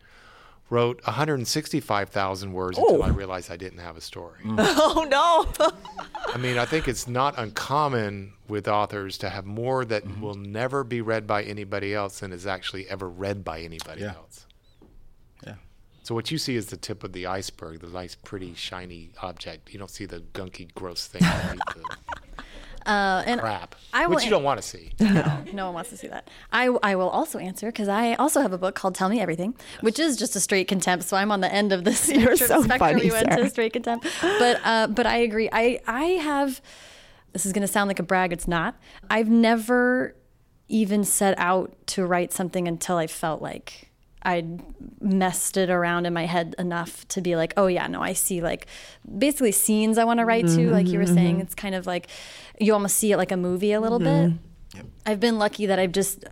wrote 0.70 1.00
165,000 1.06 2.52
words 2.54 2.78
Oh. 2.80 2.86
until 2.88 3.04
I 3.04 3.10
realized 3.10 3.52
I 3.52 3.58
didn't 3.58 3.80
have 3.80 3.98
a 3.98 4.02
story. 4.02 4.40
Oh 4.58 5.06
no. 5.10 5.70
I 6.34 6.38
mean, 6.38 6.58
I 6.58 6.66
think 6.66 6.88
it's 6.88 7.08
not 7.08 7.38
uncommon 7.38 8.34
with 8.48 8.68
authors 8.68 9.18
to 9.20 9.30
have 9.30 9.46
more 9.46 9.86
that 9.86 10.04
Mm-hmm. 10.06 10.22
will 10.22 10.36
never 10.36 10.84
be 10.84 11.02
read 11.02 11.28
by 11.28 11.44
anybody 11.44 11.94
else 11.94 12.20
than 12.20 12.32
is 12.34 12.46
actually 12.48 12.90
ever 12.90 13.08
read 13.10 13.44
by 13.44 13.62
anybody 13.62 14.02
Yeah. 14.02 14.16
else. 14.16 14.46
Yeah. 15.46 15.56
So 16.04 16.16
what 16.16 16.32
you 16.32 16.38
see 16.40 16.56
is 16.56 16.68
the 16.68 16.78
tip 16.78 17.04
of 17.04 17.14
the 17.14 17.26
iceberg, 17.28 17.80
the 17.82 17.88
nice, 17.88 18.16
pretty, 18.16 18.54
shiny 18.56 19.12
object. 19.22 19.72
You 19.72 19.80
don't 19.80 19.90
see 19.92 20.06
the 20.06 20.20
gunky, 20.34 20.74
gross 20.74 21.08
thing 21.08 21.24
underneath 21.24 21.60
the 21.76 22.35
Uh, 22.86 23.24
and 23.26 23.42
crap, 23.42 23.76
I 23.94 24.06
will 24.08 24.16
which 24.16 24.26
you 24.26 24.30
don't 24.30 24.44
want 24.44 24.62
to 24.62 24.68
see. 24.68 24.92
no, 25.00 25.44
no 25.54 25.66
one 25.66 25.76
wants 25.76 25.90
to 25.90 25.98
see 25.98 26.08
that. 26.08 26.30
I, 26.52 26.68
I 26.84 26.96
will 26.96 27.10
also 27.10 27.40
answer 27.40 27.68
because 27.68 27.88
I 27.88 28.14
also 28.16 28.42
have 28.42 28.54
a 28.54 28.58
book 28.58 28.76
called 28.76 28.96
Tell 28.96 29.10
Me 29.10 29.20
Everything, 29.20 29.56
which 29.82 30.00
is 30.00 30.18
just 30.18 30.36
a 30.36 30.40
straight 30.40 30.68
contempt. 30.68 31.06
So 31.06 31.18
I'm 31.18 31.32
on 31.32 31.42
the 31.42 31.52
end 31.52 31.72
of 31.72 31.84
the 31.84 31.94
spectrum, 31.96 32.38
so 32.38 32.62
spectrum 32.62 32.80
funny, 32.80 33.06
you 33.06 33.12
went 33.12 33.28
to 33.28 33.36
Sarah. 33.36 33.50
straight 33.50 33.74
contempt. 33.74 34.08
But 34.22 34.62
uh, 34.64 34.88
but 34.88 35.06
I 35.06 35.18
agree. 35.18 35.50
I 35.52 35.80
I 35.88 36.04
have. 36.04 36.62
This 37.34 37.46
is 37.46 37.52
going 37.52 37.64
to 37.64 37.68
sound 37.68 37.90
like 37.90 38.00
a 38.00 38.04
brag. 38.04 38.32
It's 38.32 38.48
not. 38.48 38.76
I've 39.10 39.30
never 39.30 40.16
even 40.68 41.04
set 41.04 41.38
out 41.38 41.76
to 41.88 42.06
write 42.06 42.32
something 42.32 42.68
until 42.68 42.98
I 42.98 43.08
felt 43.08 43.42
like 43.42 43.92
I'd 44.26 44.64
messed 45.02 45.56
it 45.56 45.70
around 45.70 46.08
in 46.08 46.14
my 46.14 46.26
head 46.26 46.56
enough 46.58 47.08
to 47.10 47.22
be 47.22 47.36
like, 47.36 47.54
oh 47.58 47.68
yeah, 47.68 47.86
no, 47.86 48.02
I 48.02 48.14
see 48.14 48.42
like 48.42 48.66
basically 49.18 49.52
scenes 49.52 50.00
I 50.00 50.04
want 50.04 50.20
to 50.20 50.26
write 50.26 50.48
to. 50.48 50.72
Like 50.72 50.88
you 50.88 50.98
were 50.98 51.06
saying, 51.06 51.40
it's 51.42 51.54
kind 51.54 51.76
of 51.76 51.86
like 51.86 52.08
you 52.60 52.74
almost 52.74 52.98
see 52.98 53.12
it 53.12 53.18
like 53.18 53.32
a 53.32 53.38
movie 53.38 53.72
a 53.72 53.82
little 53.82 54.00
bit. 54.00 54.08
Mm-hmm. 54.08 54.38
I've 55.06 55.20
been 55.20 55.38
lucky 55.38 55.68
that 55.68 55.80
I've 55.80 55.92
just 55.92 56.26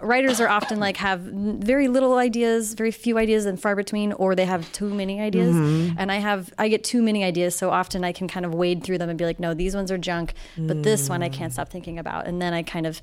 writers 0.00 0.40
are 0.40 0.48
often 0.48 0.78
like 0.80 0.96
have 0.98 1.20
very 1.20 1.88
little 1.88 2.16
ideas, 2.16 2.74
very 2.74 2.90
few 2.90 3.18
ideas 3.18 3.46
and 3.46 3.60
far 3.60 3.74
between, 3.74 4.12
or 4.12 4.34
they 4.34 4.44
have 4.44 4.70
too 4.72 4.94
many 4.94 5.20
ideas. 5.20 5.54
Mm-hmm. 5.54 5.98
And 5.98 6.12
I 6.12 6.16
have 6.16 6.52
I 6.58 6.68
get 6.68 6.84
too 6.84 7.02
many 7.02 7.24
ideas, 7.24 7.54
so 7.54 7.70
often 7.70 8.04
I 8.04 8.12
can 8.12 8.28
kind 8.28 8.46
of 8.46 8.54
wade 8.54 8.84
through 8.84 8.98
them 8.98 9.08
and 9.08 9.18
be 9.18 9.24
like, 9.24 9.40
no, 9.40 9.54
these 9.54 9.74
ones 9.74 9.90
are 9.90 9.98
junk, 9.98 10.34
but 10.56 10.82
this 10.82 11.08
one 11.08 11.22
I 11.22 11.28
mm. 11.28 11.32
can't 11.32 11.52
stop 11.52 11.68
thinking 11.68 11.98
about. 11.98 12.26
And 12.26 12.40
then 12.40 12.54
I 12.54 12.62
kind 12.62 12.86
of 12.86 13.02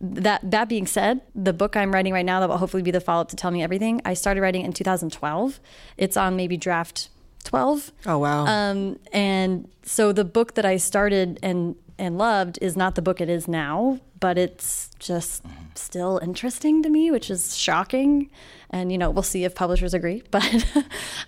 that 0.00 0.48
that 0.50 0.68
being 0.68 0.86
said, 0.86 1.20
the 1.34 1.52
book 1.52 1.76
I'm 1.76 1.92
writing 1.92 2.12
right 2.12 2.26
now 2.26 2.40
that 2.40 2.48
will 2.48 2.58
hopefully 2.58 2.82
be 2.82 2.90
the 2.90 3.00
follow 3.00 3.22
up 3.22 3.28
to 3.28 3.36
Tell 3.36 3.50
Me 3.50 3.62
Everything, 3.62 4.00
I 4.04 4.14
started 4.14 4.40
writing 4.40 4.64
in 4.64 4.72
2012. 4.72 5.60
It's 5.96 6.16
on 6.16 6.36
maybe 6.36 6.56
draft 6.56 7.08
12. 7.44 7.92
Oh 8.06 8.18
wow. 8.18 8.46
Um, 8.46 8.98
and 9.12 9.68
so 9.82 10.12
the 10.12 10.24
book 10.24 10.54
that 10.54 10.64
I 10.64 10.76
started 10.76 11.38
and 11.42 11.76
and 11.98 12.16
loved 12.18 12.58
is 12.62 12.76
not 12.76 12.94
the 12.94 13.02
book 13.02 13.20
it 13.20 13.28
is 13.28 13.48
now, 13.48 13.98
but 14.20 14.38
it's 14.38 14.90
just 14.98 15.44
still 15.74 16.18
interesting 16.22 16.82
to 16.82 16.88
me, 16.88 17.10
which 17.10 17.30
is 17.30 17.56
shocking. 17.56 18.30
And 18.70 18.92
you 18.92 18.98
know, 18.98 19.10
we'll 19.10 19.22
see 19.22 19.44
if 19.44 19.54
publishers 19.54 19.94
agree. 19.94 20.22
But 20.30 20.66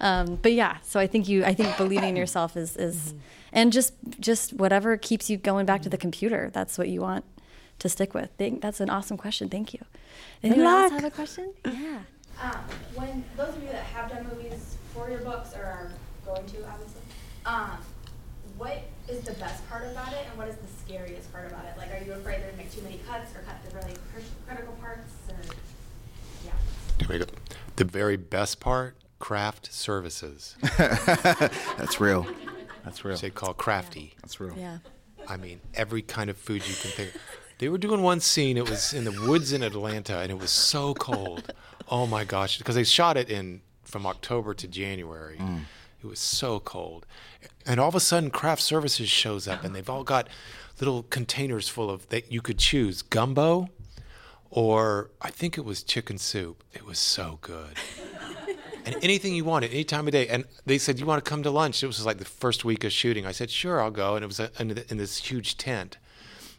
um, 0.01 0.37
but 0.43 0.53
yeah, 0.53 0.79
so 0.83 1.01
I 1.01 1.07
think 1.07 1.29
you 1.29 1.45
I 1.45 1.55
think 1.55 1.77
believing 1.77 2.11
in 2.11 2.17
yourself 2.17 2.57
is 2.57 2.77
is 2.77 3.15
and 3.53 3.73
just 3.73 3.95
just 4.19 4.53
whatever 4.53 4.97
keeps 4.97 5.29
you 5.29 5.37
going 5.37 5.67
back 5.67 5.83
to 5.83 5.89
the 5.89 5.99
computer. 5.99 6.51
That's 6.53 6.79
what 6.79 6.89
you 6.89 7.01
want 7.01 7.25
to 7.81 7.89
stick 7.89 8.15
with. 8.15 8.31
Think 8.39 8.63
that's 8.63 8.81
an 8.81 8.91
awesome 8.91 9.17
question. 9.17 9.49
Thank 9.49 9.75
you. 9.75 9.81
Anyone 10.43 10.67
else 10.67 10.93
luck. 10.93 11.03
have 11.03 11.13
a 11.13 11.15
question? 11.15 11.53
Yeah. 11.65 12.01
Um, 12.43 12.57
when 12.95 13.25
those 13.37 13.55
of 13.55 13.63
you 13.63 13.69
that 13.69 13.85
have 13.85 14.11
done 14.11 14.27
movies 14.35 14.77
for 14.95 15.11
your 15.11 15.21
books 15.21 15.55
or 15.55 15.63
are 15.63 15.93
going 16.25 16.47
to, 16.47 16.67
obviously, 16.67 17.03
um, 17.45 17.79
what 18.57 18.83
is 19.11 19.25
the 19.25 19.33
best 19.35 19.69
part 19.69 19.85
about 19.91 20.13
it 20.13 20.27
and 20.29 20.39
what 20.39 20.49
is 20.49 20.57
the 20.57 20.69
scariest 20.85 21.33
part 21.33 21.47
about 21.47 21.65
it? 21.65 21.77
Like, 21.77 21.93
are 21.93 22.05
you 22.05 22.13
afraid 22.13 22.41
they're 22.41 22.51
gonna 22.51 22.63
make 22.63 22.73
too 22.73 22.83
many 22.83 23.01
cuts 23.09 23.35
or 23.35 23.41
cut 23.41 23.57
the 23.69 23.77
really 23.77 23.95
cr- 24.13 24.21
critical 24.47 24.75
parts? 24.75 25.13
Or 25.29 25.37
yeah. 26.45 26.53
Here 26.99 27.09
we 27.09 27.19
go. 27.19 27.31
The 27.77 27.85
very 27.85 28.17
best 28.17 28.61
part, 28.61 28.97
craft 29.19 29.73
services. 29.73 30.57
That's 30.79 32.01
real. 32.01 32.27
That's 32.85 33.05
real. 33.05 33.17
They 33.17 33.31
call 33.31 33.55
crafty. 33.55 34.15
That's 34.23 34.41
real. 34.41 34.55
Yeah. 34.57 34.79
I 35.29 35.37
mean, 35.37 35.61
every 35.75 36.03
kind 36.03 36.31
of 36.31 36.37
food 36.37 36.67
you 36.67 36.75
can 36.75 36.91
think. 36.91 37.13
They 37.59 37.69
were 37.69 37.79
doing 37.79 38.03
one 38.03 38.21
scene. 38.21 38.57
It 38.57 38.69
was 38.69 38.95
in 38.95 39.05
the 39.05 39.13
woods 39.29 39.53
in 39.53 39.63
Atlanta, 39.63 40.19
and 40.19 40.31
it 40.33 40.39
was 40.39 40.51
so 40.51 40.95
cold. 40.95 41.53
Oh 41.89 42.07
my 42.07 42.25
gosh! 42.25 42.57
Because 42.59 42.75
they 42.75 42.85
shot 42.85 43.17
it 43.19 43.29
in 43.29 43.61
from 43.85 44.07
October 44.07 44.55
to 44.55 44.67
January. 44.67 45.37
Mm. 45.37 45.61
It 46.03 46.07
was 46.07 46.19
so 46.19 46.61
cold, 46.61 47.07
and 47.67 47.79
all 47.79 47.89
of 47.89 47.95
a 47.95 48.01
sudden, 48.01 48.31
craft 48.31 48.63
services 48.63 49.09
shows 49.09 49.47
up, 49.47 49.65
and 49.65 49.75
they've 49.75 49.89
all 49.89 50.05
got 50.05 50.29
little 50.79 51.03
containers 51.05 51.69
full 51.69 51.91
of 51.91 52.09
that 52.09 52.33
you 52.33 52.41
could 52.41 52.59
choose 52.59 53.03
gumbo, 53.03 53.69
or 54.51 55.11
I 55.21 55.31
think 55.31 55.59
it 55.59 55.65
was 55.65 55.83
chicken 55.83 56.19
soup. 56.19 56.65
It 56.73 56.85
was 56.87 56.99
so 56.99 57.39
good 57.43 57.77
and 58.85 58.97
anything 59.03 59.35
you 59.35 59.45
wanted, 59.45 59.73
any 59.73 59.85
time 59.85 60.07
of 60.07 60.13
day. 60.13 60.27
And 60.29 60.45
they 60.67 60.79
said, 60.79 60.99
"You 60.99 61.07
want 61.07 61.25
to 61.25 61.29
come 61.29 61.43
to 61.43 61.51
lunch?" 61.51 61.83
It 61.83 61.87
was 61.87 62.05
like 62.05 62.19
the 62.19 62.25
first 62.25 62.65
week 62.65 62.85
of 62.85 62.93
shooting. 62.93 63.27
I 63.27 63.33
said, 63.33 63.51
"Sure, 63.51 63.81
I'll 63.81 63.91
go." 63.91 64.17
And 64.17 64.25
it 64.25 64.27
was 64.27 64.41
uh, 64.41 64.49
in, 64.59 64.71
in 64.89 64.97
this 64.97 65.19
huge 65.19 65.57
tent, 65.57 65.99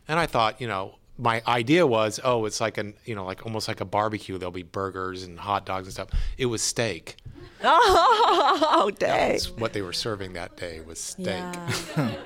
and 0.07 0.19
I 0.19 0.25
thought, 0.25 0.61
you 0.61 0.67
know, 0.67 0.95
my 1.17 1.41
idea 1.47 1.85
was, 1.85 2.19
oh, 2.23 2.45
it's 2.45 2.59
like 2.59 2.77
an, 2.77 2.95
you 3.05 3.15
know, 3.15 3.25
like 3.25 3.45
almost 3.45 3.67
like 3.67 3.81
a 3.81 3.85
barbecue. 3.85 4.37
There'll 4.37 4.51
be 4.51 4.63
burgers 4.63 5.23
and 5.23 5.39
hot 5.39 5.65
dogs 5.65 5.87
and 5.87 5.93
stuff. 5.93 6.09
It 6.37 6.47
was 6.47 6.61
steak. 6.61 7.17
Oh, 7.63 8.67
oh 8.83 8.91
dang. 8.91 9.31
That's 9.31 9.49
what 9.51 9.73
they 9.73 9.81
were 9.81 9.93
serving 9.93 10.33
that 10.33 10.57
day 10.57 10.81
was 10.81 10.99
steak. 10.99 11.27
Yeah. 11.27 12.11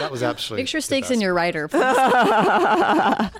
That 0.00 0.10
was 0.10 0.24
absolutely 0.24 0.62
Make 0.62 0.68
sure 0.68 0.80
the 0.80 0.84
steaks 0.84 1.10
in 1.12 1.20
your 1.20 1.34
part. 1.34 1.54
writer. 1.54 1.68
I 1.72 3.30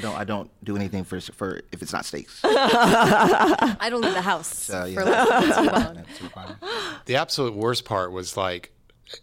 don't. 0.00 0.16
I 0.16 0.22
don't 0.22 0.48
do 0.62 0.76
anything 0.76 1.02
for 1.02 1.20
for 1.20 1.62
if 1.72 1.82
it's 1.82 1.92
not 1.92 2.04
steaks. 2.04 2.40
I 2.44 3.88
don't 3.90 4.02
leave 4.02 4.14
the 4.14 4.22
house 4.22 4.66
for 4.66 4.86
yeah. 4.86 5.02
less 5.02 5.56
than 5.56 5.64
T-bone. 5.64 5.94
That's 5.96 6.22
required. 6.22 6.56
The 7.06 7.16
absolute 7.16 7.54
worst 7.54 7.84
part 7.84 8.12
was 8.12 8.36
like, 8.36 8.70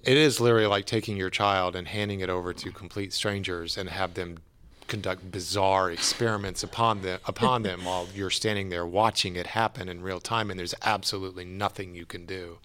it 0.03 0.18
is 0.18 0.41
literally 0.41 0.68
like 0.68 0.86
taking 0.86 1.16
your 1.16 1.30
child 1.30 1.76
and 1.78 1.88
handing 1.88 2.20
it 2.20 2.30
over 2.30 2.53
to 2.53 2.72
complete 2.72 3.14
strangers 3.14 3.78
and 3.78 3.89
have 3.89 4.16
them 4.16 4.39
conduct 4.88 5.31
bizarre 5.31 5.91
experiments 5.91 6.63
upon 6.63 7.01
them 7.01 7.19
upon 7.25 7.63
them 7.63 7.86
while 7.86 8.07
you're 8.13 8.29
standing 8.29 8.69
there 8.69 8.86
watching 8.86 9.36
it 9.36 9.47
happen 9.47 9.89
in 9.89 10.01
real 10.01 10.19
time, 10.19 10.49
and 10.49 10.59
there's 10.59 10.75
absolutely 10.83 11.45
nothing 11.45 11.95
you 11.95 12.05
can 12.05 12.25
do. 12.25 12.57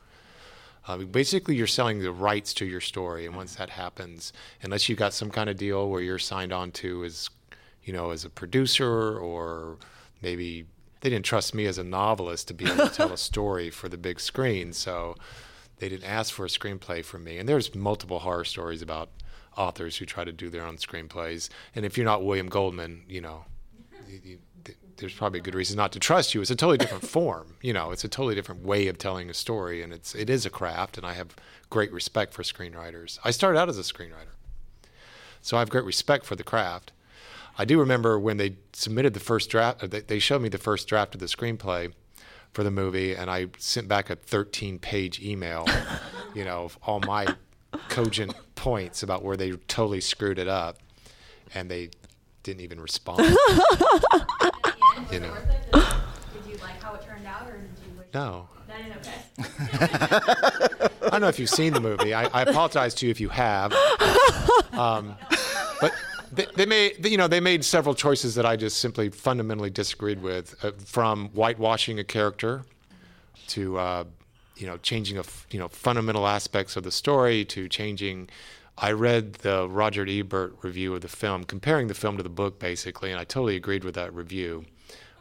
Uh, 0.86 0.98
basically, 0.98 1.54
you're 1.54 1.66
selling 1.66 2.00
the 2.00 2.12
rights 2.12 2.54
to 2.54 2.64
your 2.64 2.80
story, 2.80 3.26
and 3.26 3.36
once 3.36 3.54
that 3.56 3.70
happens, 3.70 4.32
unless 4.62 4.88
you've 4.88 4.98
got 4.98 5.12
some 5.12 5.30
kind 5.30 5.50
of 5.50 5.56
deal 5.56 5.88
where 5.88 6.00
you're 6.00 6.18
signed 6.18 6.52
on 6.52 6.70
to 6.72 7.04
as, 7.04 7.28
you 7.84 7.92
know, 7.92 8.10
as 8.10 8.24
a 8.24 8.30
producer, 8.30 9.18
or 9.18 9.76
maybe 10.22 10.66
they 11.00 11.10
didn't 11.10 11.24
trust 11.24 11.54
me 11.54 11.66
as 11.66 11.78
a 11.78 11.84
novelist 11.84 12.48
to 12.48 12.54
be 12.54 12.64
able 12.64 12.88
to 12.88 12.94
tell 12.94 13.12
a 13.12 13.18
story 13.18 13.70
for 13.70 13.88
the 13.88 13.98
big 13.98 14.20
screen, 14.20 14.72
so 14.72 15.16
they 15.78 15.88
didn't 15.88 16.08
ask 16.08 16.32
for 16.32 16.44
a 16.44 16.48
screenplay 16.48 17.04
from 17.04 17.24
me. 17.24 17.38
And 17.38 17.48
there's 17.48 17.74
multiple 17.74 18.20
horror 18.20 18.44
stories 18.44 18.82
about 18.82 19.10
authors 19.56 19.96
who 19.96 20.06
try 20.06 20.24
to 20.24 20.32
do 20.32 20.48
their 20.50 20.64
own 20.64 20.76
screenplays, 20.76 21.48
and 21.74 21.84
if 21.84 21.96
you're 21.96 22.04
not 22.06 22.24
William 22.24 22.48
Goldman, 22.48 23.02
you 23.08 23.20
know, 23.20 23.44
you, 24.08 24.20
you, 24.24 24.38
there's 24.96 25.14
probably 25.14 25.40
a 25.40 25.42
good 25.42 25.54
reason 25.54 25.76
not 25.76 25.92
to 25.92 25.98
trust 25.98 26.34
you. 26.34 26.40
It's 26.42 26.50
a 26.50 26.56
totally 26.56 26.78
different 26.78 27.06
form, 27.16 27.54
you 27.62 27.72
know. 27.72 27.90
It's 27.90 28.04
a 28.04 28.08
totally 28.08 28.34
different 28.34 28.62
way 28.64 28.86
of 28.88 28.98
telling 28.98 29.30
a 29.30 29.34
story, 29.34 29.82
and 29.82 29.92
it's 29.92 30.14
it 30.14 30.28
is 30.30 30.44
a 30.46 30.50
craft. 30.50 30.96
And 30.98 31.06
I 31.06 31.14
have 31.14 31.34
great 31.70 31.92
respect 31.92 32.32
for 32.34 32.42
screenwriters. 32.42 33.18
I 33.24 33.30
started 33.30 33.58
out 33.58 33.68
as 33.68 33.78
a 33.78 33.82
screenwriter, 33.82 34.34
so 35.40 35.56
I 35.56 35.60
have 35.60 35.70
great 35.70 35.84
respect 35.84 36.24
for 36.26 36.36
the 36.36 36.44
craft. 36.44 36.92
I 37.58 37.64
do 37.64 37.78
remember 37.80 38.18
when 38.18 38.36
they 38.36 38.56
submitted 38.72 39.14
the 39.14 39.20
first 39.20 39.50
draft. 39.50 39.82
uh, 39.82 39.86
They 39.86 40.00
they 40.00 40.18
showed 40.18 40.42
me 40.42 40.48
the 40.48 40.58
first 40.58 40.86
draft 40.88 41.14
of 41.14 41.20
the 41.20 41.26
screenplay 41.26 41.92
for 42.52 42.62
the 42.64 42.70
movie, 42.70 43.14
and 43.14 43.30
I 43.30 43.46
sent 43.58 43.86
back 43.88 44.10
a 44.10 44.16
13-page 44.16 45.20
email, 45.20 45.66
you 46.34 46.44
know, 46.44 46.64
of 46.64 46.78
all 46.82 47.00
my 47.00 47.34
cogent 47.88 48.34
points 48.60 49.02
about 49.02 49.24
where 49.24 49.38
they 49.38 49.52
totally 49.68 50.02
screwed 50.02 50.38
it 50.38 50.46
up, 50.46 50.76
and 51.54 51.70
they 51.70 51.88
didn't 52.42 52.60
even 52.60 52.78
respond. 52.78 53.20
At 53.20 53.26
the 53.26 53.34
end, 53.34 54.98
was 54.98 55.12
You 55.12 55.20
know. 55.20 55.34
Did, 55.34 55.72
did 55.72 55.82
Did 56.42 56.50
you 56.50 56.56
like 56.58 56.82
how 56.82 56.94
it 56.94 57.02
turned 57.02 57.26
out, 57.26 57.48
or 57.48 57.56
did 57.56 57.70
you 57.86 57.98
wish? 57.98 58.06
No. 58.12 58.48
That 58.68 58.80
is 58.86 58.96
okay. 58.98 60.88
I 61.06 61.10
don't 61.10 61.22
know 61.22 61.28
if 61.28 61.38
you've 61.38 61.48
seen 61.48 61.72
the 61.72 61.80
movie. 61.80 62.12
I, 62.12 62.24
I 62.26 62.42
apologize 62.42 62.94
to 62.96 63.06
you 63.06 63.10
if 63.10 63.18
you 63.18 63.30
have. 63.30 63.72
Um, 64.72 65.16
but 65.80 65.94
they, 66.30 66.46
they 66.54 66.66
made, 66.66 67.06
you 67.06 67.16
know, 67.16 67.28
they 67.28 67.40
made 67.40 67.64
several 67.64 67.94
choices 67.94 68.34
that 68.34 68.44
I 68.44 68.56
just 68.56 68.78
simply 68.78 69.08
fundamentally 69.08 69.70
disagreed 69.70 70.20
with, 70.20 70.62
uh, 70.62 70.72
from 70.84 71.30
whitewashing 71.30 71.98
a 71.98 72.04
character 72.04 72.64
to, 73.48 73.78
uh, 73.78 74.04
you 74.60 74.66
know, 74.66 74.76
changing 74.78 75.16
a, 75.16 75.20
f- 75.20 75.46
you 75.50 75.58
know, 75.58 75.68
fundamental 75.68 76.26
aspects 76.26 76.76
of 76.76 76.82
the 76.84 76.90
story 76.90 77.44
to 77.46 77.68
changing. 77.68 78.28
I 78.78 78.92
read 78.92 79.34
the 79.34 79.68
Roger 79.68 80.06
Ebert 80.08 80.56
review 80.62 80.94
of 80.94 81.00
the 81.00 81.08
film, 81.08 81.44
comparing 81.44 81.88
the 81.88 81.94
film 81.94 82.16
to 82.16 82.22
the 82.22 82.28
book, 82.30 82.58
basically, 82.58 83.10
and 83.10 83.20
I 83.20 83.24
totally 83.24 83.56
agreed 83.56 83.84
with 83.84 83.94
that 83.94 84.14
review, 84.14 84.64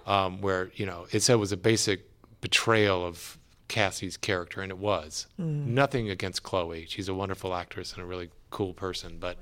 um, 0.05 0.41
where 0.41 0.71
you 0.75 0.85
know 0.85 1.07
it 1.11 1.21
said 1.21 1.33
it 1.33 1.37
was 1.37 1.51
a 1.51 1.57
basic 1.57 2.05
betrayal 2.41 3.05
of 3.05 3.37
Cassie's 3.67 4.17
character, 4.17 4.61
and 4.61 4.71
it 4.71 4.77
was. 4.77 5.27
Nothing 5.73 6.09
against 6.09 6.43
Chloe; 6.43 6.85
she's 6.87 7.09
a 7.09 7.13
wonderful 7.13 7.53
actress 7.53 7.93
and 7.93 8.01
a 8.01 8.05
really 8.05 8.29
cool 8.49 8.73
person, 8.73 9.17
but 9.19 9.37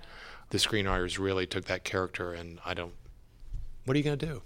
the 0.50 0.58
screenwriters 0.58 1.20
really 1.20 1.46
took 1.46 1.66
that 1.66 1.84
character, 1.84 2.34
and 2.34 2.60
I 2.66 2.74
don't. 2.74 2.94
What 3.86 3.96
are 3.96 3.98
you 4.00 4.04
going 4.04 4.18
to 4.20 4.26
do? 4.26 4.42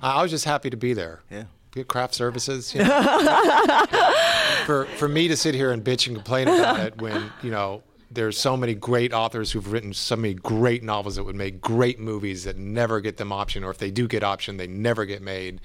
I, 0.00 0.20
I 0.20 0.22
was 0.22 0.30
just 0.30 0.44
happy 0.44 0.70
to 0.70 0.76
be 0.76 0.92
there. 0.94 1.20
Yeah. 1.30 1.44
Craft 1.84 2.14
services. 2.14 2.74
You 2.74 2.84
know? 2.84 3.86
for 4.66 4.86
for 4.96 5.08
me 5.08 5.28
to 5.28 5.36
sit 5.36 5.54
here 5.54 5.72
and 5.72 5.84
bitch 5.84 6.06
and 6.06 6.16
complain 6.16 6.48
about 6.48 6.80
it 6.80 7.00
when 7.00 7.30
you 7.42 7.50
know 7.50 7.82
there's 8.10 8.38
so 8.38 8.56
many 8.56 8.74
great 8.74 9.12
authors 9.12 9.52
who've 9.52 9.70
written 9.70 9.92
so 9.92 10.16
many 10.16 10.34
great 10.34 10.82
novels 10.82 11.16
that 11.16 11.24
would 11.24 11.36
make 11.36 11.60
great 11.60 12.00
movies 12.00 12.44
that 12.44 12.56
never 12.56 13.00
get 13.00 13.18
them 13.18 13.32
option, 13.32 13.62
or 13.64 13.70
if 13.70 13.78
they 13.78 13.90
do 13.90 14.08
get 14.08 14.22
option, 14.22 14.56
they 14.56 14.66
never 14.66 15.04
get 15.04 15.20
made. 15.20 15.60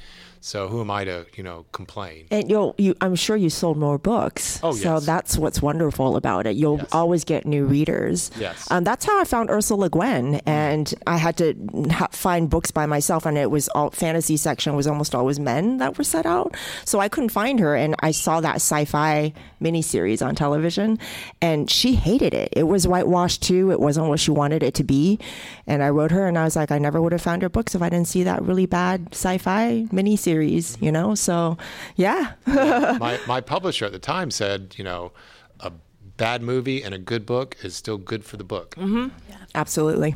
So 0.46 0.68
who 0.68 0.82
am 0.82 0.92
I 0.92 1.06
to 1.06 1.26
you 1.38 1.42
know 1.44 1.66
complain? 1.72 2.26
And 2.30 2.50
you'll, 2.50 2.76
you, 2.78 2.96
I'm 3.00 3.16
sure 3.16 3.38
you 3.38 3.50
sold 3.50 3.78
more 3.78 3.98
books. 3.98 4.60
Oh, 4.62 4.74
yes. 4.74 4.84
So 4.84 5.00
that's 5.00 5.38
what's 5.38 5.62
wonderful 5.62 6.18
about 6.18 6.46
it. 6.46 6.58
You'll 6.58 6.80
Yes. 6.80 6.90
always 6.92 7.24
get 7.24 7.46
new 7.46 7.64
readers. 7.66 8.30
Yes. 8.38 8.70
Um, 8.70 8.84
that's 8.84 9.06
how 9.06 9.18
I 9.22 9.24
found 9.24 9.50
Ursula 9.50 9.84
Le 9.84 9.90
Guin, 9.90 10.42
and 10.46 10.94
I 11.08 11.16
had 11.16 11.38
to 11.38 11.56
ha- 11.92 12.10
find 12.12 12.50
books 12.50 12.72
by 12.72 12.86
myself, 12.86 13.26
and 13.26 13.38
it 13.38 13.50
was 13.52 13.70
all 13.70 13.90
fantasy 13.92 14.36
section 14.36 14.76
was 14.76 14.86
almost 14.86 15.16
always 15.16 15.40
men 15.40 15.78
that 15.78 15.98
were 15.98 16.04
set 16.04 16.26
out. 16.26 16.56
So 16.84 17.00
I 17.00 17.08
couldn't 17.08 17.30
find 17.30 17.62
her, 17.62 17.74
and 17.74 17.96
I 18.02 18.12
saw 18.12 18.42
that 18.42 18.56
sci-fi 18.58 19.32
miniseries 19.62 20.22
on 20.26 20.36
television, 20.36 21.00
and 21.42 21.72
she 21.72 21.96
hated 21.96 22.34
it. 22.34 22.50
It 22.52 22.64
was 22.64 22.86
whitewashed 22.86 23.44
too. 23.44 23.72
It 23.72 23.80
wasn't 23.80 24.08
what 24.10 24.20
she 24.20 24.32
wanted 24.32 24.62
it 24.62 24.74
to 24.74 24.84
be, 24.84 25.20
and 25.68 25.82
I 25.82 25.88
wrote 25.90 26.12
her, 26.12 26.28
and 26.28 26.38
I 26.38 26.44
was 26.44 26.58
like, 26.58 26.70
I 26.70 26.80
never 26.80 27.02
would 27.02 27.14
have 27.14 27.22
found 27.22 27.44
her 27.44 27.50
books 27.50 27.76
if 27.76 27.82
I 27.82 27.88
didn't 27.88 28.10
see 28.10 28.24
that 28.24 28.42
really 28.44 28.66
bad 28.66 29.08
sci-fi 29.14 29.88
miniseries. 29.90 30.33
You 30.82 30.92
know, 30.92 31.16
so 31.16 31.58
yeah. 31.96 32.34
my 32.46 33.20
my 33.28 33.42
publisher 33.42 33.86
at 33.86 33.92
the 33.92 34.00
time 34.00 34.32
said, 34.32 34.76
you 34.78 34.84
know, 34.84 35.12
a 35.60 35.72
bad 36.18 36.42
movie 36.42 36.84
and 36.84 36.94
a 36.94 37.00
good 37.00 37.26
book 37.26 37.58
is 37.64 37.76
still 37.76 37.98
good 37.98 38.24
for 38.24 38.38
the 38.38 38.44
book. 38.44 38.76
Mm-hmm. 38.76 39.10
Absolutely. 39.56 40.16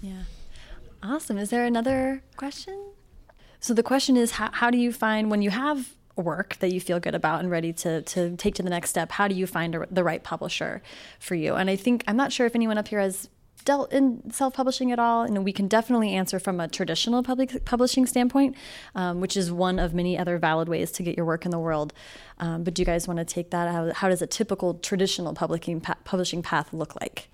Yeah. 0.00 0.22
Awesome. 1.02 1.38
Is 1.38 1.50
there 1.50 1.64
another 1.64 2.22
question? 2.36 2.92
So 3.60 3.74
the 3.74 3.82
question 3.82 4.16
is 4.16 4.32
how, 4.32 4.50
how 4.52 4.70
do 4.70 4.78
you 4.78 4.92
find 4.92 5.30
when 5.30 5.42
you 5.42 5.50
have 5.50 5.94
work 6.16 6.56
that 6.56 6.72
you 6.72 6.80
feel 6.80 7.00
good 7.00 7.14
about 7.14 7.40
and 7.40 7.50
ready 7.50 7.72
to, 7.72 8.02
to 8.02 8.36
take 8.36 8.54
to 8.56 8.62
the 8.62 8.70
next 8.70 8.90
step, 8.90 9.12
how 9.12 9.28
do 9.28 9.34
you 9.34 9.46
find 9.46 9.74
a, 9.74 9.86
the 9.90 10.04
right 10.04 10.22
publisher 10.22 10.82
for 11.18 11.34
you? 11.34 11.54
And 11.54 11.70
I 11.70 11.76
think, 11.76 12.04
I'm 12.06 12.16
not 12.16 12.32
sure 12.32 12.46
if 12.46 12.54
anyone 12.54 12.78
up 12.78 12.88
here 12.88 13.00
has 13.00 13.28
dealt 13.62 13.92
in 13.92 14.30
self-publishing 14.30 14.92
at 14.92 14.98
all. 14.98 15.22
And 15.22 15.44
we 15.44 15.52
can 15.52 15.68
definitely 15.68 16.12
answer 16.14 16.38
from 16.38 16.60
a 16.60 16.68
traditional 16.68 17.22
public 17.22 17.64
publishing 17.64 18.06
standpoint 18.06 18.56
um, 18.94 19.20
which 19.20 19.36
is 19.36 19.50
one 19.50 19.78
of 19.78 19.94
many 19.94 20.18
other 20.18 20.38
valid 20.38 20.68
ways 20.68 20.90
to 20.92 21.02
get 21.02 21.16
your 21.16 21.26
work 21.26 21.44
in 21.44 21.50
the 21.50 21.58
world. 21.58 21.92
Um, 22.38 22.64
but 22.64 22.74
do 22.74 22.82
you 22.82 22.86
guys 22.86 23.06
want 23.06 23.18
to 23.18 23.24
take 23.24 23.50
that? 23.50 23.70
How, 23.70 23.92
how 23.92 24.08
does 24.08 24.22
a 24.22 24.26
typical 24.26 24.74
traditional 24.74 25.34
publishing, 25.34 25.80
pa- 25.80 25.96
publishing 26.04 26.42
path 26.42 26.72
look 26.72 27.00
like? 27.00 27.28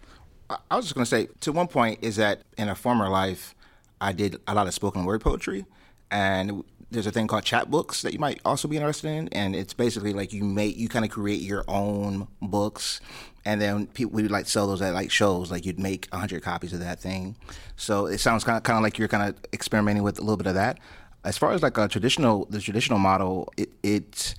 I- 0.51 0.59
I 0.71 0.77
was 0.77 0.87
just 0.87 0.95
going 0.95 1.05
to 1.05 1.11
say, 1.11 1.29
to 1.41 1.53
one 1.53 1.69
point, 1.69 1.99
is 2.03 2.17
that 2.17 2.43
in 2.57 2.69
a 2.69 2.75
former 2.75 3.09
life, 3.09 3.55
I 4.01 4.13
did 4.13 4.37
a 4.47 4.55
lot 4.55 4.67
of 4.67 4.75
spoken 4.75 5.05
word 5.05 5.21
poetry, 5.21 5.67
and 6.11 6.65
there's 6.91 7.07
a 7.07 7.11
thing 7.11 7.27
called 7.27 7.45
chapbooks 7.45 8.03
that 8.03 8.13
you 8.13 8.19
might 8.19 8.41
also 8.45 8.67
be 8.67 8.77
interested 8.77 9.09
in, 9.09 9.29
and 9.29 9.55
it's 9.55 9.75
basically 9.75 10.13
like 10.13 10.33
you 10.33 10.45
make 10.45 10.77
you 10.77 10.89
kind 10.89 11.05
of 11.05 11.11
create 11.11 11.43
your 11.43 11.65
own 11.69 12.29
books, 12.41 13.01
and 13.45 13.61
then 13.61 13.87
people 13.89 14.15
would 14.15 14.31
like 14.31 14.47
sell 14.47 14.67
those 14.67 14.81
at 14.81 14.95
like 14.95 15.11
shows, 15.11 15.51
like 15.51 15.67
you'd 15.67 15.79
make 15.79 16.13
hundred 16.13 16.43
copies 16.43 16.73
of 16.73 16.81
that 16.81 16.99
thing. 16.99 17.37
So 17.77 18.07
it 18.07 18.19
sounds 18.19 18.45
kind 18.45 18.57
of 18.57 18.63
kind 18.63 18.79
of 18.79 18.83
like 18.83 18.99
you're 18.99 19.09
kind 19.09 19.29
of 19.29 19.37
experimenting 19.53 20.03
with 20.03 20.19
a 20.19 20.23
little 20.23 20.37
bit 20.37 20.47
of 20.47 20.55
that. 20.55 20.79
As 21.25 21.37
far 21.37 21.53
as 21.53 21.63
like 21.63 21.77
a 21.77 21.89
traditional, 21.89 22.47
the 22.47 22.61
traditional 22.61 22.99
model, 22.99 23.53
it, 23.57 23.71
it 23.83 24.35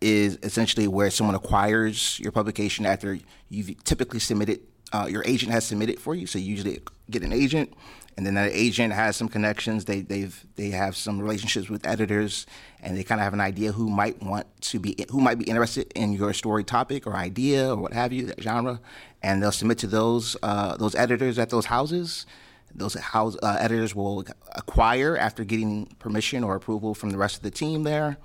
is 0.00 0.38
essentially 0.42 0.86
where 0.86 1.10
someone 1.10 1.34
acquires 1.34 2.18
your 2.20 2.32
publication 2.32 2.84
after 2.84 3.18
you've 3.48 3.82
typically 3.84 4.20
submitted 4.20 4.60
uh, 4.92 5.06
your 5.06 5.24
agent 5.26 5.50
has 5.50 5.66
submitted 5.66 5.98
for 5.98 6.14
you. 6.14 6.26
So 6.26 6.38
you 6.38 6.44
usually 6.44 6.80
get 7.10 7.22
an 7.22 7.32
agent, 7.32 7.72
and 8.16 8.26
then 8.26 8.34
that 8.34 8.52
agent 8.52 8.92
has 8.92 9.16
some 9.16 9.28
connections. 9.28 9.84
They 9.84 10.00
they've 10.00 10.44
they 10.56 10.70
have 10.70 10.96
some 10.96 11.20
relationships 11.20 11.68
with 11.68 11.86
editors, 11.86 12.46
and 12.82 12.96
they 12.96 13.04
kind 13.04 13.20
of 13.20 13.24
have 13.24 13.34
an 13.34 13.40
idea 13.40 13.72
who 13.72 13.88
might 13.88 14.22
want 14.22 14.46
to 14.62 14.78
be 14.78 14.96
who 15.10 15.20
might 15.20 15.38
be 15.38 15.44
interested 15.44 15.90
in 15.94 16.12
your 16.12 16.32
story 16.32 16.64
topic 16.64 17.06
or 17.06 17.14
idea 17.16 17.70
or 17.70 17.76
what 17.76 17.92
have 17.92 18.12
you, 18.12 18.26
that 18.26 18.42
genre, 18.42 18.80
and 19.22 19.42
they'll 19.42 19.52
submit 19.52 19.78
to 19.78 19.86
those 19.86 20.36
uh, 20.42 20.76
those 20.76 20.94
editors 20.94 21.38
at 21.38 21.50
those 21.50 21.66
houses. 21.66 22.26
Those 22.76 22.94
house 22.94 23.36
uh, 23.40 23.56
editors 23.60 23.94
will 23.94 24.24
acquire 24.56 25.16
after 25.16 25.44
getting 25.44 25.86
permission 26.00 26.42
or 26.42 26.56
approval 26.56 26.92
from 26.92 27.10
the 27.10 27.18
rest 27.18 27.36
of 27.36 27.42
the 27.42 27.50
team 27.52 27.84
there 27.84 28.18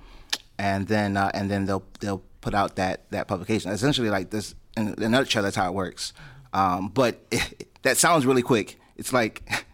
and 0.60 0.86
then 0.88 1.16
uh, 1.16 1.30
and 1.32 1.50
then 1.50 1.64
they'll 1.64 1.82
they'll 2.00 2.22
put 2.42 2.54
out 2.54 2.76
that 2.76 3.10
that 3.10 3.26
publication. 3.26 3.70
Essentially, 3.70 4.10
like 4.10 4.30
this 4.30 4.54
in 4.76 4.94
a 4.98 5.08
nutshell, 5.08 5.42
that's 5.42 5.56
how 5.56 5.66
it 5.66 5.74
works. 5.74 6.12
Um, 6.52 6.88
but 6.88 7.20
that 7.82 7.96
sounds 7.96 8.26
really 8.26 8.42
quick. 8.42 8.78
It's 8.96 9.12
like 9.12 9.42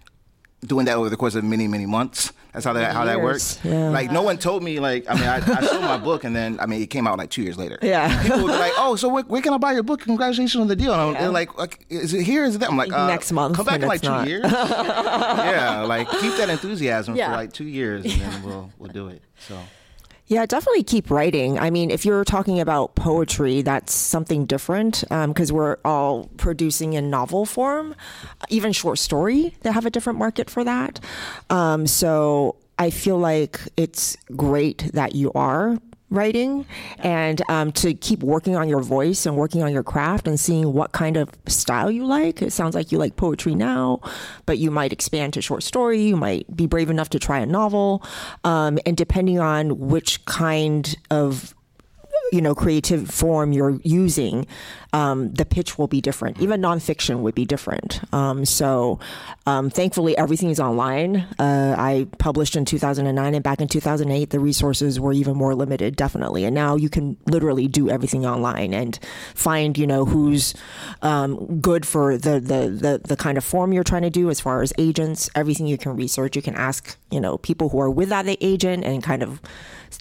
doing 0.66 0.86
that 0.86 0.96
over 0.96 1.08
the 1.08 1.16
course 1.16 1.34
of 1.34 1.44
many 1.44 1.68
many 1.68 1.86
months. 1.86 2.32
That's 2.52 2.64
how 2.64 2.72
that 2.72 2.94
how 2.94 3.04
that 3.04 3.20
works. 3.20 3.58
yeah. 3.64 3.90
Like 3.90 4.10
no 4.10 4.22
one 4.22 4.38
told 4.38 4.62
me. 4.62 4.80
Like 4.80 5.04
I 5.08 5.14
mean, 5.14 5.24
I, 5.24 5.36
I 5.36 5.60
sold 5.66 5.82
my 5.82 5.98
book, 5.98 6.24
and 6.24 6.34
then 6.34 6.58
I 6.58 6.66
mean, 6.66 6.80
it 6.82 6.88
came 6.90 7.06
out 7.06 7.18
like 7.18 7.28
two 7.30 7.42
years 7.42 7.58
later. 7.58 7.78
Yeah. 7.82 8.22
people 8.22 8.38
would 8.44 8.52
be 8.52 8.58
like, 8.58 8.72
"Oh, 8.78 8.96
so 8.96 9.08
where, 9.08 9.24
where 9.24 9.42
can 9.42 9.52
I 9.52 9.58
buy 9.58 9.72
your 9.72 9.82
book? 9.82 10.00
Congratulations 10.00 10.60
on 10.60 10.66
the 10.68 10.76
deal." 10.76 10.92
And 10.92 11.00
I'm, 11.00 11.12
they're 11.14 11.28
like, 11.30 11.58
like, 11.58 11.84
"Is 11.90 12.14
it 12.14 12.22
here? 12.22 12.44
Is 12.44 12.54
it 12.54 12.58
there?" 12.58 12.70
I'm 12.70 12.76
like, 12.78 12.92
uh, 12.92 13.06
Next 13.08 13.30
month, 13.32 13.56
Come 13.56 13.66
back 13.66 13.82
in 13.82 13.88
like 13.88 14.00
two 14.00 14.08
not. 14.08 14.26
years. 14.26 14.44
yeah, 14.50 15.82
like 15.86 16.08
keep 16.10 16.34
that 16.36 16.48
enthusiasm 16.48 17.14
Yeah. 17.16 17.30
for 17.30 17.36
like 17.36 17.52
two 17.52 17.66
years, 17.66 18.04
and 18.04 18.12
then 18.20 18.42
we'll 18.42 18.70
we'll 18.78 18.92
do 18.92 19.08
it. 19.08 19.22
So. 19.38 19.58
Yeah, 20.28 20.44
definitely 20.44 20.82
keep 20.82 21.08
writing. 21.08 21.56
I 21.56 21.70
mean, 21.70 21.90
if 21.90 22.04
you're 22.04 22.24
talking 22.24 22.58
about 22.58 22.96
poetry, 22.96 23.62
that's 23.62 23.94
something 23.94 24.44
different 24.44 25.04
because 25.08 25.52
we're 25.52 25.76
all 25.84 26.28
producing 26.36 26.94
in 26.94 27.10
novel 27.10 27.46
form, 27.46 27.94
even 28.48 28.72
short 28.72 28.98
story. 28.98 29.54
They 29.60 29.70
have 29.70 29.86
a 29.86 29.90
different 29.90 30.18
market 30.18 30.50
for 30.50 30.64
that. 30.64 30.98
Um, 31.48 31.86
so 31.86 32.56
I 32.76 32.90
feel 32.90 33.18
like 33.18 33.60
it's 33.76 34.16
great 34.34 34.90
that 34.94 35.14
you 35.14 35.30
are 35.34 35.78
writing 36.08 36.64
and 36.98 37.42
um, 37.48 37.72
to 37.72 37.92
keep 37.92 38.22
working 38.22 38.54
on 38.54 38.68
your 38.68 38.80
voice 38.80 39.26
and 39.26 39.36
working 39.36 39.62
on 39.62 39.72
your 39.72 39.82
craft 39.82 40.28
and 40.28 40.38
seeing 40.38 40.72
what 40.72 40.92
kind 40.92 41.16
of 41.16 41.28
style 41.48 41.90
you 41.90 42.06
like. 42.06 42.42
It 42.42 42.52
sounds 42.52 42.74
like 42.74 42.92
you 42.92 42.98
like 42.98 43.16
poetry 43.16 43.54
now, 43.54 44.00
but 44.46 44.58
you 44.58 44.70
might 44.70 44.92
expand 44.92 45.34
to 45.34 45.42
short 45.42 45.62
story. 45.62 46.00
You 46.00 46.16
might 46.16 46.54
be 46.56 46.66
brave 46.66 46.90
enough 46.90 47.10
to 47.10 47.18
try 47.18 47.40
a 47.40 47.46
novel. 47.46 48.04
Um, 48.44 48.78
and 48.86 48.96
depending 48.96 49.40
on 49.40 49.78
which 49.78 50.24
kind 50.26 50.96
of 51.10 51.55
you 52.32 52.40
know 52.40 52.54
creative 52.54 53.08
form 53.08 53.52
you're 53.52 53.78
using 53.82 54.46
um, 54.96 55.32
the 55.34 55.44
pitch 55.44 55.76
will 55.76 55.88
be 55.88 56.00
different. 56.00 56.40
Even 56.40 56.62
nonfiction 56.62 57.20
would 57.20 57.34
be 57.34 57.44
different. 57.44 58.00
Um, 58.14 58.46
so 58.46 58.98
um, 59.44 59.68
thankfully 59.68 60.16
everything 60.16 60.48
is 60.48 60.58
online. 60.58 61.26
Uh, 61.38 61.74
i 61.78 62.06
published 62.18 62.56
in 62.56 62.64
2009 62.64 63.34
and 63.34 63.44
back 63.44 63.60
in 63.60 63.68
2008 63.68 64.30
the 64.30 64.40
resources 64.40 64.98
were 64.98 65.12
even 65.12 65.36
more 65.36 65.54
limited 65.54 65.96
definitely. 65.96 66.44
And 66.44 66.54
now 66.54 66.76
you 66.76 66.88
can 66.88 67.16
literally 67.26 67.68
do 67.68 67.90
everything 67.90 68.24
online 68.24 68.72
and 68.72 68.98
find 69.34 69.76
you 69.76 69.86
know 69.86 70.06
who's 70.06 70.54
um, 71.02 71.60
good 71.60 71.86
for 71.86 72.16
the, 72.16 72.40
the 72.40 72.70
the 72.70 73.00
the 73.04 73.16
kind 73.16 73.36
of 73.36 73.44
form 73.44 73.72
you're 73.72 73.84
trying 73.84 74.02
to 74.02 74.10
do 74.10 74.30
as 74.30 74.40
far 74.40 74.62
as 74.62 74.72
agents. 74.78 75.28
Everything 75.34 75.66
you 75.66 75.76
can 75.76 75.94
research 75.94 76.36
you 76.36 76.42
can 76.42 76.54
ask 76.54 76.96
you 77.10 77.20
know 77.20 77.36
people 77.38 77.68
who 77.68 77.80
are 77.80 77.90
with 77.90 78.08
that 78.08 78.24
agent 78.40 78.84
and 78.84 79.02
kind 79.02 79.22
of 79.22 79.40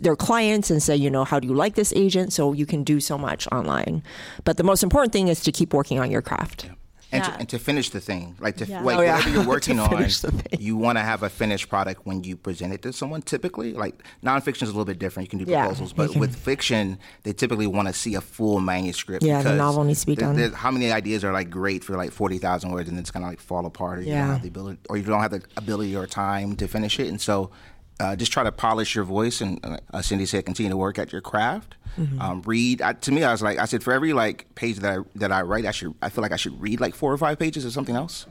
their 0.02 0.16
clients 0.16 0.70
and 0.70 0.82
say, 0.84 0.96
you 0.96 1.10
know, 1.10 1.24
how 1.24 1.40
do 1.40 1.48
you 1.48 1.54
like 1.54 1.76
this 1.76 1.94
agent? 1.96 2.34
So 2.34 2.54
you 2.54 2.66
can 2.66 2.84
do 2.84 3.00
so 3.00 3.18
much 3.18 3.48
online. 3.52 4.04
But 4.44 4.58
the 4.58 4.64
most 4.64 4.84
important 4.84 5.14
thing 5.14 5.28
is 5.30 5.42
to 5.42 5.52
keep 5.52 5.74
working 5.74 6.00
on 6.00 6.12
your 6.12 6.22
craft. 6.22 6.70
and, 7.12 7.24
Yeah. 7.24 7.30
to, 7.32 7.40
and 7.40 7.50
to 7.50 7.60
finish 7.60 7.92
the 7.92 8.02
thing, 8.02 8.36
like 8.42 8.58
to 8.58 8.66
Yeah. 8.66 8.82
like 8.82 8.98
Oh, 8.98 9.02
yeah. 9.02 9.16
whatever 9.16 9.30
you're 9.30 9.46
working 9.56 9.80
on, 9.80 9.90
finish 9.90 10.20
the 10.20 10.32
thing. 10.32 10.60
you 10.60 10.76
want 10.76 10.98
to 10.98 11.04
have 11.04 11.22
a 11.24 11.30
finished 11.30 11.70
product 11.70 12.02
when 12.06 12.24
you 12.26 12.36
present 12.36 12.74
it 12.74 12.82
to 12.82 12.92
someone. 12.92 13.22
Typically, 13.22 13.74
like 13.74 14.04
nonfiction 14.24 14.64
is 14.64 14.70
a 14.70 14.74
little 14.74 14.86
bit 14.86 15.00
different. 15.00 15.28
You 15.28 15.30
can 15.30 15.40
do 15.40 15.46
proposals, 15.46 15.92
you 15.92 15.96
but 15.96 16.12
can. 16.12 16.20
with 16.20 16.36
fiction, 16.36 16.98
they 17.24 17.32
typically 17.32 17.68
want 17.68 17.88
to 17.88 17.94
see 17.94 18.16
a 18.16 18.22
full 18.22 18.60
manuscript. 18.60 19.24
Yeah, 19.24 19.38
the 19.38 19.44
because 19.44 19.58
novel 19.60 19.84
needs 19.86 20.02
to 20.02 20.08
be 20.08 20.16
done. 20.16 20.36
there's- 20.36 20.56
How 20.56 20.72
many 20.72 20.92
ideas 20.92 21.24
are 21.24 21.32
like 21.32 21.50
great 21.52 21.84
for 21.86 21.96
like 21.96 22.12
forty 22.12 22.40
thousand 22.40 22.72
words, 22.72 22.90
and 22.90 22.98
it's 23.00 23.12
gonna 23.12 23.28
like 23.28 23.40
fall 23.40 23.66
apart, 23.68 24.00
or 24.00 24.02
you 24.02 24.12
don't 24.12 24.28
have 24.28 24.42
the 24.42 24.50
ability, 24.50 24.80
or 24.90 24.98
you 24.98 25.04
don't 25.04 25.22
have 25.22 25.32
the 25.32 25.44
ability 25.56 25.96
or 25.96 26.08
time 26.08 26.56
to 26.58 26.68
finish 26.68 27.00
it, 27.00 27.08
and 27.08 27.22
so. 27.22 27.52
Uh, 28.00 28.16
just 28.16 28.32
try 28.32 28.44
to 28.44 28.52
polish 28.52 28.96
your 28.96 29.06
voice, 29.06 29.42
and 29.42 29.60
uh, 29.94 30.02
Cindy 30.02 30.26
said, 30.26 30.46
continue 30.46 30.70
to 30.70 30.78
work 30.78 31.00
at 31.00 31.12
your 31.12 31.22
craft. 31.22 31.76
Um, 32.20 32.42
read. 32.46 32.82
I, 32.82 32.92
to 32.92 33.12
me, 33.12 33.24
I 33.24 33.32
was 33.32 33.42
like, 33.42 33.58
I 33.58 33.64
said, 33.66 33.82
for 33.82 33.94
every 33.94 34.12
like 34.12 34.54
page 34.56 34.78
that 34.80 35.00
I 35.00 35.04
that 35.16 35.32
I 35.32 35.44
write, 35.44 35.66
I 35.66 35.72
should. 35.72 35.94
I 36.02 36.10
feel 36.10 36.22
like 36.24 36.34
I 36.34 36.36
should 36.36 36.60
read 36.62 36.82
like 36.82 36.94
four 36.94 37.14
or 37.14 37.18
five 37.18 37.40
pages 37.40 37.64
of 37.64 37.72
something 37.72 37.96
else. 37.96 38.26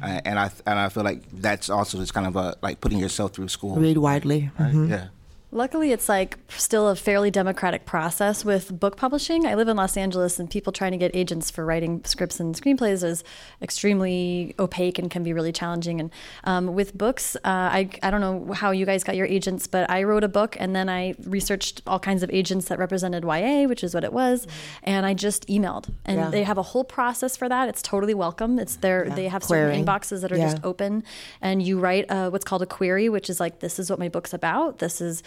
Uh, 0.00 0.20
and 0.24 0.38
I 0.38 0.50
and 0.66 0.78
I 0.78 0.88
feel 0.88 1.02
like 1.02 1.22
that's 1.32 1.68
also 1.68 1.98
just 1.98 2.14
kind 2.14 2.26
of 2.28 2.36
a 2.36 2.56
like 2.62 2.80
putting 2.80 2.98
yourself 2.98 3.32
through 3.32 3.48
school. 3.48 3.74
Read 3.74 3.98
widely. 3.98 4.50
Right? 4.58 4.72
Yeah. 4.72 5.08
Luckily, 5.50 5.92
it's 5.92 6.10
like 6.10 6.36
still 6.48 6.88
a 6.88 6.94
fairly 6.94 7.30
democratic 7.30 7.86
process 7.86 8.44
with 8.44 8.78
book 8.78 8.98
publishing. 8.98 9.46
I 9.46 9.54
live 9.54 9.66
in 9.68 9.78
Los 9.78 9.96
Angeles, 9.96 10.38
and 10.38 10.50
people 10.50 10.74
trying 10.74 10.92
to 10.92 10.98
get 10.98 11.16
agents 11.16 11.50
for 11.50 11.64
writing 11.64 12.02
scripts 12.04 12.38
and 12.38 12.54
screenplays 12.54 13.02
is 13.02 13.24
extremely 13.62 14.54
opaque 14.58 14.98
and 14.98 15.10
can 15.10 15.22
be 15.22 15.32
really 15.32 15.50
challenging. 15.50 16.00
And 16.00 16.10
um, 16.44 16.74
with 16.74 16.96
books, 16.98 17.34
uh, 17.36 17.38
I, 17.44 17.88
I 18.02 18.10
don't 18.10 18.20
know 18.20 18.52
how 18.52 18.72
you 18.72 18.84
guys 18.84 19.02
got 19.02 19.16
your 19.16 19.24
agents, 19.24 19.66
but 19.66 19.88
I 19.88 20.02
wrote 20.02 20.22
a 20.22 20.28
book 20.28 20.54
and 20.60 20.76
then 20.76 20.90
I 20.90 21.14
researched 21.24 21.80
all 21.86 21.98
kinds 21.98 22.22
of 22.22 22.28
agents 22.30 22.68
that 22.68 22.78
represented 22.78 23.24
YA, 23.24 23.64
which 23.68 23.82
is 23.82 23.94
what 23.94 24.04
it 24.04 24.12
was, 24.12 24.46
and 24.82 25.06
I 25.06 25.14
just 25.14 25.48
emailed. 25.48 25.88
And 26.04 26.18
Yeah. 26.18 26.28
they 26.28 26.42
have 26.42 26.58
a 26.58 26.62
whole 26.62 26.84
process 26.84 27.38
for 27.38 27.48
that. 27.48 27.70
It's 27.70 27.80
totally 27.80 28.12
welcome. 28.14 28.58
It's 28.58 28.76
their 28.76 29.08
they 29.08 29.28
have 29.28 29.42
certain 29.42 29.70
Querying. 29.70 29.86
inboxes 29.86 30.20
that 30.20 30.30
are 30.30 30.36
Yeah. 30.36 30.50
just 30.50 30.62
open 30.62 31.04
and 31.40 31.62
you 31.62 31.78
write 31.80 32.04
uh, 32.10 32.28
what's 32.28 32.44
called 32.44 32.60
a 32.60 32.66
query 32.66 33.08
which 33.08 33.30
is 33.30 33.40
like 33.40 33.60
this 33.60 33.78
is 33.78 33.88
what 33.88 33.98
my 33.98 34.10
book's 34.10 34.34
about 34.34 34.78
this 34.80 35.00
is 35.00 35.22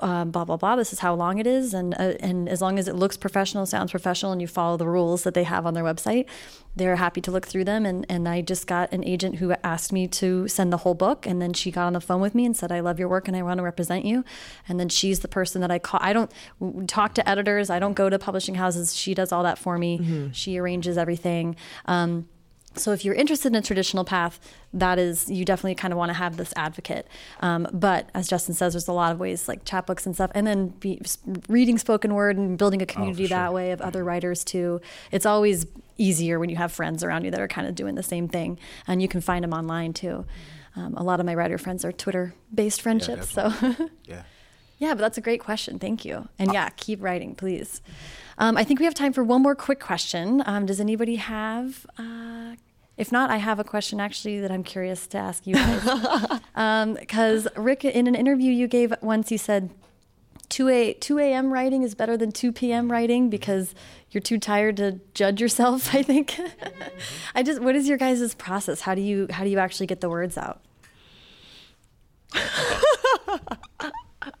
um, 0.00 0.30
blah 0.30 0.44
blah 0.44 0.56
blah. 0.56 0.76
This 0.76 0.92
is 0.92 1.00
how 1.00 1.14
long 1.14 1.38
it 1.38 1.46
is. 1.46 1.74
And 1.74 1.94
uh, 1.94 2.14
and 2.20 2.48
as 2.48 2.60
long 2.60 2.78
as 2.78 2.88
it 2.88 2.94
looks 2.94 3.16
professional 3.16 3.66
sounds 3.66 3.90
professional 3.90 4.32
and 4.32 4.40
you 4.40 4.48
follow 4.48 4.76
the 4.76 4.88
rules 4.88 5.22
that 5.24 5.34
they 5.34 5.44
have 5.44 5.66
on 5.66 5.74
their 5.74 5.84
website 5.84 6.26
they're 6.78 6.96
happy 6.96 7.20
to 7.20 7.30
look 7.30 7.46
through 7.46 7.64
them. 7.64 7.84
And 7.84 8.06
and 8.08 8.28
I 8.28 8.40
just 8.40 8.66
got 8.66 8.92
an 8.92 9.04
agent 9.04 9.36
who 9.36 9.52
asked 9.62 9.92
me 9.92 10.06
to 10.08 10.48
send 10.48 10.72
the 10.72 10.78
whole 10.78 10.94
book. 10.94 11.26
And 11.26 11.42
then 11.42 11.52
she 11.52 11.70
got 11.70 11.86
on 11.86 11.92
the 11.92 12.00
phone 12.00 12.20
with 12.20 12.34
me 12.34 12.46
and 12.46 12.56
said 12.56 12.72
I 12.72 12.80
love 12.80 12.98
your 12.98 13.08
work 13.08 13.28
and 13.28 13.36
I 13.36 13.42
want 13.42 13.58
to 13.58 13.62
represent 13.62 14.04
you. 14.04 14.24
And 14.68 14.80
then 14.80 14.88
she's 14.88 15.20
the 15.20 15.28
person 15.28 15.60
that 15.60 15.70
I 15.70 15.78
call 15.78 16.00
I 16.02 16.12
don't 16.12 16.30
talk 16.88 17.14
to 17.14 17.28
editors. 17.28 17.68
I 17.68 17.78
don't 17.78 17.94
go 17.94 18.08
to 18.08 18.18
publishing 18.18 18.54
houses. 18.54 18.96
She 18.96 19.14
does 19.14 19.32
all 19.32 19.42
that 19.42 19.58
for 19.58 19.76
me. 19.76 19.98
She 20.32 20.58
arranges 20.58 20.96
everything. 20.96 21.56
Um, 21.86 22.28
so 22.78 22.92
if 22.92 23.04
you're 23.04 23.14
interested 23.14 23.48
in 23.48 23.56
a 23.56 23.62
traditional 23.62 24.04
path, 24.04 24.40
that 24.72 24.98
is 24.98 25.30
you 25.30 25.44
definitely 25.44 25.74
kind 25.74 25.92
of 25.92 25.98
want 25.98 26.10
to 26.10 26.14
have 26.14 26.36
this 26.36 26.52
advocate. 26.56 27.06
Um, 27.40 27.66
but 27.72 28.10
as 28.14 28.28
Justin 28.28 28.54
says, 28.54 28.72
there's 28.74 28.88
a 28.88 28.92
lot 28.92 29.12
of 29.12 29.20
ways 29.20 29.48
like 29.48 29.64
chapbooks 29.64 30.06
and 30.06 30.14
stuff, 30.14 30.30
and 30.34 30.46
then 30.46 30.68
be, 30.68 31.00
reading 31.48 31.78
spoken 31.78 32.14
word 32.14 32.36
and 32.36 32.58
building 32.58 32.82
a 32.82 32.86
community 32.86 33.26
that 33.26 33.52
way 33.52 33.72
of 33.72 33.80
other 33.80 34.04
writers 34.04 34.44
too. 34.44 34.80
It's 35.10 35.26
always 35.26 35.66
easier 35.96 36.38
when 36.38 36.48
you 36.48 36.56
have 36.56 36.72
friends 36.72 37.02
around 37.02 37.24
you 37.24 37.30
that 37.30 37.40
are 37.40 37.48
kind 37.48 37.66
of 37.66 37.74
doing 37.74 37.94
the 37.94 38.02
same 38.02 38.28
thing, 38.28 38.58
and 38.86 39.02
you 39.02 39.08
can 39.08 39.20
find 39.20 39.42
them 39.44 39.52
online 39.52 39.92
too. 39.92 40.24
Um, 40.76 40.94
a 40.94 41.02
lot 41.02 41.18
of 41.18 41.26
my 41.26 41.34
writer 41.34 41.58
friends 41.58 41.84
are 41.84 41.92
Twitter-based 41.92 42.80
friendships, 42.80 43.30
so. 43.30 43.52
Yeah. 44.04 44.22
Yeah, 44.78 44.94
but 44.94 45.00
that's 45.00 45.18
a 45.18 45.20
great 45.20 45.40
question. 45.40 45.80
Thank 45.80 46.04
you. 46.04 46.28
And 46.38 46.52
yeah, 46.52 46.68
keep 46.76 47.02
writing, 47.02 47.34
please. 47.34 47.82
Um, 48.38 48.56
I 48.56 48.62
think 48.62 48.78
we 48.78 48.84
have 48.84 48.94
time 48.94 49.12
for 49.12 49.24
one 49.24 49.42
more 49.42 49.56
quick 49.56 49.80
question. 49.80 50.42
Um, 50.46 50.66
does 50.66 50.78
anybody 50.80 51.16
have? 51.16 51.84
Uh, 51.98 52.54
if 52.98 53.10
not, 53.12 53.30
I 53.30 53.36
have 53.36 53.58
a 53.58 53.64
question 53.64 54.00
actually 54.00 54.40
that 54.40 54.50
I'm 54.50 54.64
curious 54.64 55.06
to 55.08 55.18
ask 55.18 55.46
you 55.46 55.54
guys. 55.54 56.40
Um, 56.54 56.94
because 56.94 57.46
Rick, 57.56 57.84
in 57.84 58.08
an 58.08 58.16
interview 58.16 58.50
you 58.50 58.66
gave 58.66 58.92
once, 59.00 59.30
you 59.30 59.38
said 59.38 59.70
2 60.48 60.68
a 60.68 60.92
2 60.94 61.20
a.m. 61.20 61.52
writing 61.52 61.84
is 61.84 61.94
better 61.94 62.16
than 62.16 62.32
2 62.32 62.50
p.m. 62.50 62.90
writing 62.90 63.30
because 63.30 63.76
you're 64.10 64.20
too 64.20 64.38
tired 64.38 64.76
to 64.78 64.98
judge 65.14 65.40
yourself. 65.40 65.94
I 65.94 66.02
think. 66.02 66.38
I 67.34 67.44
just, 67.44 67.62
what 67.62 67.76
is 67.76 67.88
your 67.88 67.96
guys' 67.96 68.34
process? 68.34 68.80
How 68.80 68.96
do 68.96 69.00
you 69.00 69.28
how 69.30 69.44
do 69.44 69.50
you 69.50 69.58
actually 69.60 69.86
get 69.86 70.00
the 70.00 70.08
words 70.08 70.36
out? 70.36 70.60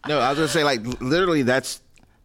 No, 0.08 0.18
I 0.18 0.30
was 0.30 0.38
gonna 0.38 0.48
say 0.48 0.64
like 0.64 0.80
literally 1.00 1.42
that's 1.42 1.80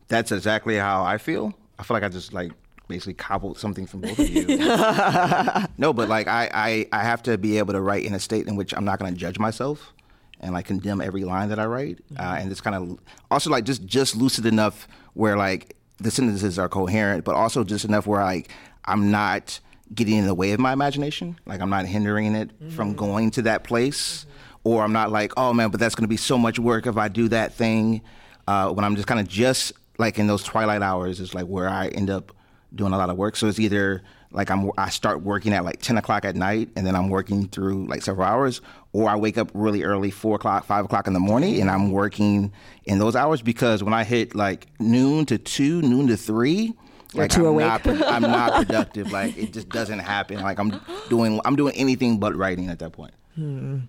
that's 0.07 0.31
exactly 0.31 0.75
how 0.75 1.03
I 1.03 1.17
feel. 1.17 1.53
I 1.77 1.83
feel 1.83 1.95
like 1.95 2.03
I 2.03 2.09
just 2.09 2.33
like 2.33 2.51
basically 2.87 3.13
cobbled 3.13 3.57
something 3.57 3.87
from 3.87 4.01
both 4.01 4.19
of 4.19 4.29
you. 4.29 4.45
no, 5.77 5.93
but 5.93 6.09
like 6.09 6.27
I, 6.27 6.49
I 6.53 6.87
I 6.91 7.03
have 7.03 7.23
to 7.23 7.37
be 7.37 7.57
able 7.57 7.73
to 7.73 7.81
write 7.81 8.05
in 8.05 8.13
a 8.13 8.19
state 8.19 8.47
in 8.47 8.55
which 8.55 8.73
I'm 8.75 8.85
not 8.85 8.99
gonna 8.99 9.13
judge 9.13 9.39
myself 9.39 9.93
and 10.39 10.53
like 10.53 10.65
condemn 10.65 11.01
every 11.01 11.23
line 11.23 11.49
that 11.49 11.59
I 11.59 11.65
write, 11.65 11.99
uh, 12.17 12.37
and 12.39 12.51
it's 12.51 12.61
kind 12.61 12.75
of 12.75 12.99
also 13.31 13.49
like 13.49 13.63
just 13.63 13.85
just 13.85 14.15
lucid 14.15 14.45
enough 14.45 14.87
where 15.13 15.37
like 15.37 15.75
the 15.99 16.11
sentences 16.11 16.59
are 16.59 16.69
coherent, 16.69 17.23
but 17.23 17.35
also 17.35 17.63
just 17.63 17.85
enough 17.85 18.05
where 18.07 18.23
like 18.23 18.49
I'm 18.85 19.11
not 19.11 19.59
getting 19.93 20.17
in 20.17 20.25
the 20.25 20.33
way 20.33 20.51
of 20.51 20.59
my 20.59 20.73
imagination, 20.73 21.39
like 21.45 21.61
I'm 21.61 21.69
not 21.69 21.85
hindering 21.85 22.35
it 22.35 22.51
from 22.71 22.95
going 22.95 23.31
to 23.31 23.43
that 23.43 23.63
place. 23.63 24.25
Or 24.65 24.81
I'm 24.81 24.93
not 24.93 25.11
like, 25.11 25.33
oh 25.35 25.51
man, 25.51 25.71
but 25.71 25.79
that's 25.81 25.93
going 25.93 26.05
to 26.05 26.09
be 26.09 26.15
so 26.15 26.37
much 26.37 26.57
work 26.57 26.87
if 26.87 26.95
I 26.95 27.09
do 27.09 27.27
that 27.27 27.53
thing. 27.53 28.01
Uh, 28.47 28.71
when 28.71 28.85
I'm 28.85 28.95
just 28.95 29.09
kind 29.09 29.19
of 29.19 29.27
just 29.27 29.73
like 29.97 30.17
in 30.17 30.27
those 30.27 30.41
twilight 30.41 30.81
hours 30.81 31.19
is 31.19 31.33
like 31.33 31.45
where 31.45 31.67
I 31.67 31.87
end 31.89 32.09
up 32.09 32.33
doing 32.75 32.93
a 32.93 32.97
lot 32.97 33.09
of 33.09 33.17
work. 33.17 33.35
So 33.35 33.47
it's 33.47 33.59
either 33.59 34.01
like 34.31 34.49
I'm 34.49 34.71
I 34.77 34.89
start 34.89 35.21
working 35.21 35.53
at 35.53 35.63
like 35.63 35.81
10 35.81 35.97
o'clock 35.97 36.25
at 36.25 36.35
night 36.35 36.69
and 36.75 36.85
then 36.87 36.95
I'm 36.95 37.09
working 37.09 37.47
through 37.47 37.85
like 37.87 38.01
several 38.01 38.27
hours, 38.27 38.61
or 38.91 39.09
I 39.09 39.15
wake 39.15 39.37
up 39.37 39.51
really 39.53 39.83
early, 39.83 40.09
four 40.11 40.35
o'clock, 40.35 40.65
five 40.65 40.85
o'clock 40.85 41.07
in 41.07 41.13
the 41.13 41.19
morning, 41.19 41.61
and 41.61 41.69
I'm 41.69 41.91
working 41.91 42.51
in 42.85 42.99
those 42.99 43.15
hours 43.15 43.41
because 43.41 43.83
when 43.83 43.93
I 43.93 44.03
hit 44.03 44.33
like 44.35 44.67
noon 44.79 45.25
to 45.27 45.37
two, 45.37 45.81
noon 45.81 46.07
to 46.07 46.17
three. 46.17 46.73
Like 47.15 47.29
too 47.29 47.41
I'm 47.41 47.53
awake. 47.53 47.85
not, 47.85 48.11
I'm 48.11 48.21
not 48.23 48.53
productive. 48.65 49.11
Like 49.11 49.37
it 49.37 49.53
just 49.53 49.69
doesn't 49.69 49.99
happen. 49.99 50.41
Like 50.41 50.57
I'm 50.57 50.81
doing, 51.09 51.39
I'm 51.45 51.55
doing 51.55 51.75
anything 51.75 52.17
but 52.19 52.35
writing 52.35 52.69
at 52.69 52.79
that 52.79 52.91
point. 52.93 53.13
Hmm. 53.35 53.81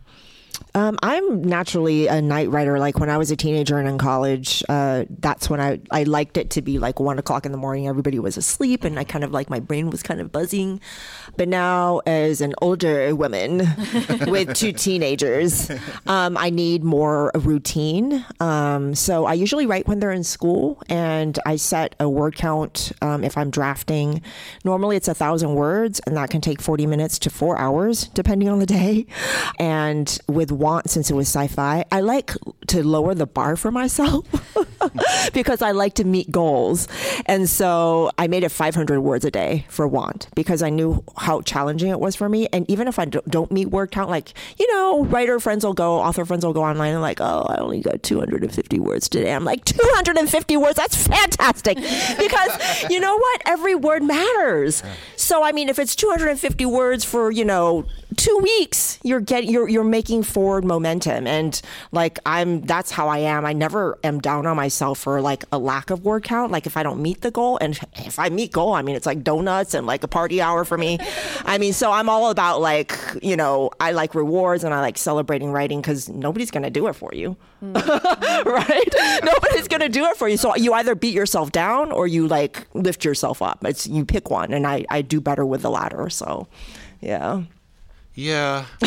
Um, 0.76 0.98
I'm 1.02 1.42
naturally 1.42 2.08
a 2.08 2.20
night 2.20 2.50
writer. 2.50 2.80
Like 2.80 2.98
when 2.98 3.08
I 3.08 3.16
was 3.16 3.30
a 3.30 3.36
teenager 3.36 3.78
and 3.78 3.88
in 3.88 3.96
college, 3.96 4.62
uh, 4.68 5.04
that's 5.20 5.48
when 5.48 5.60
I, 5.60 5.80
I 5.92 6.02
liked 6.02 6.36
it 6.36 6.50
to 6.50 6.62
be 6.62 6.78
like 6.78 6.98
one 6.98 7.18
o'clock 7.18 7.46
in 7.46 7.52
the 7.52 7.58
morning. 7.58 7.86
Everybody 7.86 8.18
was 8.18 8.36
asleep, 8.36 8.82
and 8.82 8.98
I 8.98 9.04
kind 9.04 9.22
of 9.22 9.30
like 9.30 9.48
my 9.48 9.60
brain 9.60 9.88
was 9.90 10.02
kind 10.02 10.20
of 10.20 10.32
buzzing. 10.32 10.80
But 11.36 11.48
now, 11.48 12.00
as 12.06 12.40
an 12.40 12.54
older 12.60 13.14
woman 13.14 13.58
with 14.26 14.54
two 14.54 14.72
teenagers, 14.72 15.70
um, 16.06 16.36
I 16.36 16.50
need 16.50 16.82
more 16.82 17.30
routine. 17.36 18.24
Um, 18.40 18.96
so 18.96 19.26
I 19.26 19.34
usually 19.34 19.66
write 19.66 19.86
when 19.86 20.00
they're 20.00 20.10
in 20.10 20.24
school, 20.24 20.82
and 20.88 21.38
I 21.46 21.54
set 21.54 21.94
a 22.00 22.08
word 22.08 22.34
count 22.34 22.90
um, 23.00 23.22
if 23.22 23.38
I'm 23.38 23.50
drafting. 23.50 24.22
Normally, 24.64 24.96
it's 24.96 25.08
a 25.08 25.14
thousand 25.14 25.54
words, 25.54 26.00
and 26.04 26.16
that 26.16 26.30
can 26.30 26.40
take 26.40 26.60
40 26.60 26.86
minutes 26.86 27.18
to 27.20 27.30
four 27.30 27.56
hours, 27.58 28.08
depending 28.08 28.48
on 28.48 28.58
the 28.58 28.66
day. 28.66 29.06
And 29.60 30.18
with 30.26 30.50
Want, 30.64 30.88
since 30.88 31.10
it 31.10 31.14
was 31.14 31.28
sci-fi, 31.28 31.84
I 31.92 32.00
like 32.00 32.32
to 32.68 32.82
lower 32.82 33.14
the 33.14 33.26
bar 33.26 33.54
for 33.54 33.70
myself 33.70 34.24
because 35.34 35.60
I 35.60 35.72
like 35.72 35.92
to 35.96 36.04
meet 36.04 36.30
goals. 36.30 36.88
And 37.26 37.50
so 37.50 38.10
I 38.16 38.28
made 38.28 38.44
it 38.44 38.48
500 38.48 38.98
words 39.00 39.26
a 39.26 39.30
day 39.30 39.66
for 39.68 39.86
Want 39.86 40.28
because 40.34 40.62
I 40.62 40.70
knew 40.70 41.04
how 41.18 41.42
challenging 41.42 41.90
it 41.90 42.00
was 42.00 42.16
for 42.16 42.30
me. 42.30 42.48
And 42.50 42.64
even 42.70 42.88
if 42.88 42.98
I 42.98 43.04
don't 43.04 43.52
meet 43.52 43.66
word 43.66 43.90
count, 43.90 44.08
like, 44.08 44.32
you 44.58 44.66
know, 44.72 45.04
writer 45.04 45.38
friends 45.38 45.66
will 45.66 45.74
go, 45.74 45.96
author 45.96 46.24
friends 46.24 46.46
will 46.46 46.54
go 46.54 46.64
online 46.64 46.94
and 46.94 47.02
like, 47.02 47.20
oh, 47.20 47.44
I 47.46 47.56
only 47.56 47.80
got 47.80 48.02
250 48.02 48.78
words 48.78 49.10
today. 49.10 49.34
I'm 49.34 49.44
like, 49.44 49.66
250 49.66 50.56
words? 50.56 50.76
That's 50.76 51.06
fantastic. 51.06 51.76
because 52.18 52.88
you 52.88 53.00
know 53.00 53.18
what? 53.18 53.42
Every 53.44 53.74
word 53.74 54.02
matters. 54.02 54.82
So, 55.16 55.44
I 55.44 55.52
mean, 55.52 55.68
if 55.68 55.78
it's 55.78 55.94
250 55.94 56.64
words 56.64 57.04
for, 57.04 57.30
you 57.30 57.44
know, 57.44 57.84
two 58.14 58.38
weeks, 58.42 58.98
you're 59.02 59.20
getting, 59.20 59.50
you're, 59.50 59.68
you're 59.68 59.84
making 59.84 60.22
forward 60.22 60.64
momentum. 60.64 61.26
And 61.26 61.60
like, 61.92 62.18
I'm, 62.26 62.62
that's 62.62 62.90
how 62.90 63.08
I 63.08 63.18
am. 63.18 63.44
I 63.44 63.52
never 63.52 63.98
am 64.04 64.20
down 64.20 64.46
on 64.46 64.56
myself 64.56 64.98
for 64.98 65.20
like 65.20 65.44
a 65.52 65.58
lack 65.58 65.90
of 65.90 66.04
word 66.04 66.24
count. 66.24 66.52
Like 66.52 66.66
if 66.66 66.76
I 66.76 66.82
don't 66.82 67.00
meet 67.02 67.20
the 67.20 67.30
goal 67.30 67.58
and 67.60 67.78
if 67.96 68.18
I 68.18 68.28
meet 68.28 68.52
goal, 68.52 68.72
I 68.72 68.82
mean, 68.82 68.96
it's 68.96 69.06
like 69.06 69.22
donuts 69.22 69.74
and 69.74 69.86
like 69.86 70.02
a 70.02 70.08
party 70.08 70.40
hour 70.40 70.64
for 70.64 70.78
me. 70.78 70.98
I 71.44 71.58
mean, 71.58 71.72
so 71.72 71.90
I'm 71.92 72.08
all 72.08 72.30
about 72.30 72.60
like, 72.60 72.98
you 73.22 73.36
know, 73.36 73.70
I 73.80 73.92
like 73.92 74.14
rewards 74.14 74.64
and 74.64 74.74
I 74.74 74.80
like 74.80 74.98
celebrating 74.98 75.50
writing 75.50 75.80
because 75.80 76.08
nobody's 76.08 76.50
going 76.50 76.64
to 76.64 76.70
do 76.70 76.86
it 76.88 76.94
for 76.94 77.10
you. 77.14 77.36
Mm. 77.62 77.74
right? 78.44 79.20
Nobody's 79.24 79.68
going 79.68 79.80
to 79.80 79.88
do 79.88 80.04
it 80.06 80.16
for 80.16 80.28
you. 80.28 80.36
So 80.36 80.54
you 80.56 80.72
either 80.74 80.94
beat 80.94 81.14
yourself 81.14 81.52
down 81.52 81.92
or 81.92 82.06
you 82.06 82.26
like 82.28 82.66
lift 82.74 83.04
yourself 83.04 83.42
up. 83.42 83.64
It's, 83.64 83.86
you 83.86 84.04
pick 84.04 84.30
one. 84.30 84.52
And 84.52 84.66
I, 84.66 84.84
I 84.90 85.02
do 85.02 85.20
better 85.20 85.46
with 85.46 85.62
the 85.62 85.70
latter. 85.70 86.10
So 86.10 86.48
yeah. 87.00 87.42
Yeah. 88.14 88.66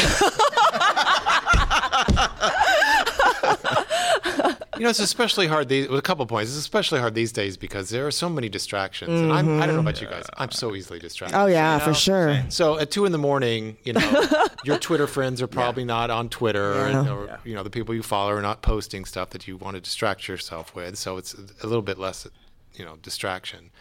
you 4.77 4.83
know, 4.83 4.89
it's 4.89 4.99
especially 4.99 5.47
hard 5.47 5.69
these 5.69 5.89
with 5.89 5.99
a 5.99 6.01
couple 6.01 6.25
points. 6.25 6.51
It's 6.51 6.59
especially 6.59 6.99
hard 6.99 7.15
these 7.15 7.31
days 7.31 7.57
because 7.57 7.89
there 7.89 8.05
are 8.07 8.11
so 8.11 8.29
many 8.29 8.49
distractions. 8.49 9.09
And 9.11 9.31
I'm, 9.31 9.61
I 9.61 9.65
don't 9.65 9.75
know 9.75 9.81
about 9.81 10.01
you 10.01 10.07
guys. 10.07 10.25
I'm 10.37 10.51
so 10.51 10.67
mm-hmm. 10.67 10.77
easily 10.77 10.99
distracted. 10.99 11.37
Oh 11.37 11.47
yeah, 11.47 11.77
you 11.77 11.83
for 11.83 11.93
sure. 11.93 12.43
So 12.49 12.79
at 12.79 12.91
two 12.91 13.05
in 13.05 13.11
the 13.11 13.17
morning, 13.17 13.77
you 13.83 13.93
know, 13.93 14.27
your 14.63 14.77
Twitter 14.77 15.07
friends 15.07 15.41
are 15.41 15.47
probably 15.47 15.83
not 15.83 16.09
on 16.09 16.29
Twitter, 16.29 16.73
and, 16.85 17.09
or 17.09 17.39
you 17.43 17.55
know, 17.55 17.63
the 17.63 17.69
people 17.69 17.95
you 17.95 18.03
follow 18.03 18.31
are 18.31 18.41
not 18.41 18.61
posting 18.61 19.05
stuff 19.05 19.31
that 19.31 19.47
you 19.47 19.57
want 19.57 19.75
to 19.75 19.81
distract 19.81 20.27
yourself 20.27 20.75
with. 20.75 20.97
So 20.97 21.17
it's 21.17 21.33
a 21.33 21.67
little 21.67 21.81
bit 21.81 21.97
less, 21.97 22.27
you 22.73 22.85
know, 22.85 22.97
distraction. 23.01 23.71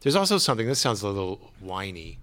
There's 0.00 0.16
also 0.16 0.38
something. 0.38 0.66
This 0.66 0.80
sounds 0.80 1.02
a 1.02 1.08
little 1.08 1.52
whiny. 1.60 2.18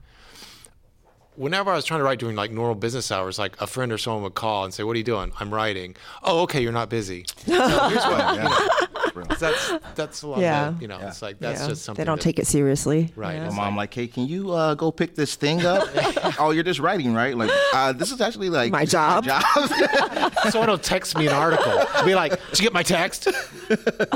Whenever 1.35 1.71
I 1.71 1.75
was 1.75 1.85
trying 1.85 1.99
to 1.99 2.03
write 2.03 2.19
during 2.19 2.35
like 2.35 2.51
normal 2.51 2.75
business 2.75 3.11
hours, 3.11 3.37
like 3.39 3.59
a 3.61 3.67
friend 3.67 3.91
or 3.91 3.97
someone 3.97 4.23
would 4.23 4.35
call 4.35 4.65
and 4.65 4.73
say, 4.73 4.83
"What 4.83 4.95
are 4.95 4.97
you 4.97 5.03
doing?" 5.03 5.31
I'm 5.39 5.53
writing. 5.53 5.95
Oh, 6.23 6.41
okay, 6.43 6.61
you're 6.61 6.71
not 6.71 6.89
busy. 6.89 7.25
Here's 7.45 7.59
what. 7.59 8.35
You 8.35 8.87
know, 9.23 9.35
that's 9.39 9.73
that's 9.95 10.21
a 10.23 10.27
lot. 10.27 10.39
Yeah. 10.39 10.67
Of, 10.69 10.81
you 10.81 10.87
know, 10.87 10.99
it's 11.01 11.21
like 11.21 11.39
that's 11.39 11.61
Yeah. 11.61 11.67
just 11.69 11.83
something 11.83 12.01
They 12.01 12.05
don't 12.05 12.17
that- 12.19 12.23
take 12.23 12.39
it 12.39 12.47
seriously. 12.47 13.11
Right. 13.15 13.39
My 13.39 13.45
It's 13.47 13.55
mom 13.55 13.75
like, 13.77 13.93
hey, 13.93 14.07
can 14.07 14.27
you 14.27 14.51
uh, 14.51 14.73
go 14.75 14.91
pick 14.91 15.15
this 15.15 15.35
thing 15.35 15.65
up? 15.65 15.87
oh, 16.39 16.51
you're 16.51 16.63
just 16.63 16.79
writing, 16.79 17.13
right? 17.13 17.35
Like, 17.37 17.51
uh, 17.73 17.93
this 17.93 18.11
is 18.11 18.21
actually 18.21 18.49
like 18.49 18.71
My 18.71 18.85
job. 18.85 19.25
Someone 20.49 20.69
will 20.69 20.77
text 20.77 21.17
me 21.17 21.27
an 21.27 21.33
article. 21.33 21.73
I'll 21.93 22.05
be 22.05 22.13
like, 22.15 22.31
"Did 22.49 22.59
you 22.59 22.63
get 22.63 22.73
my 22.73 22.83
text?" 22.83 23.27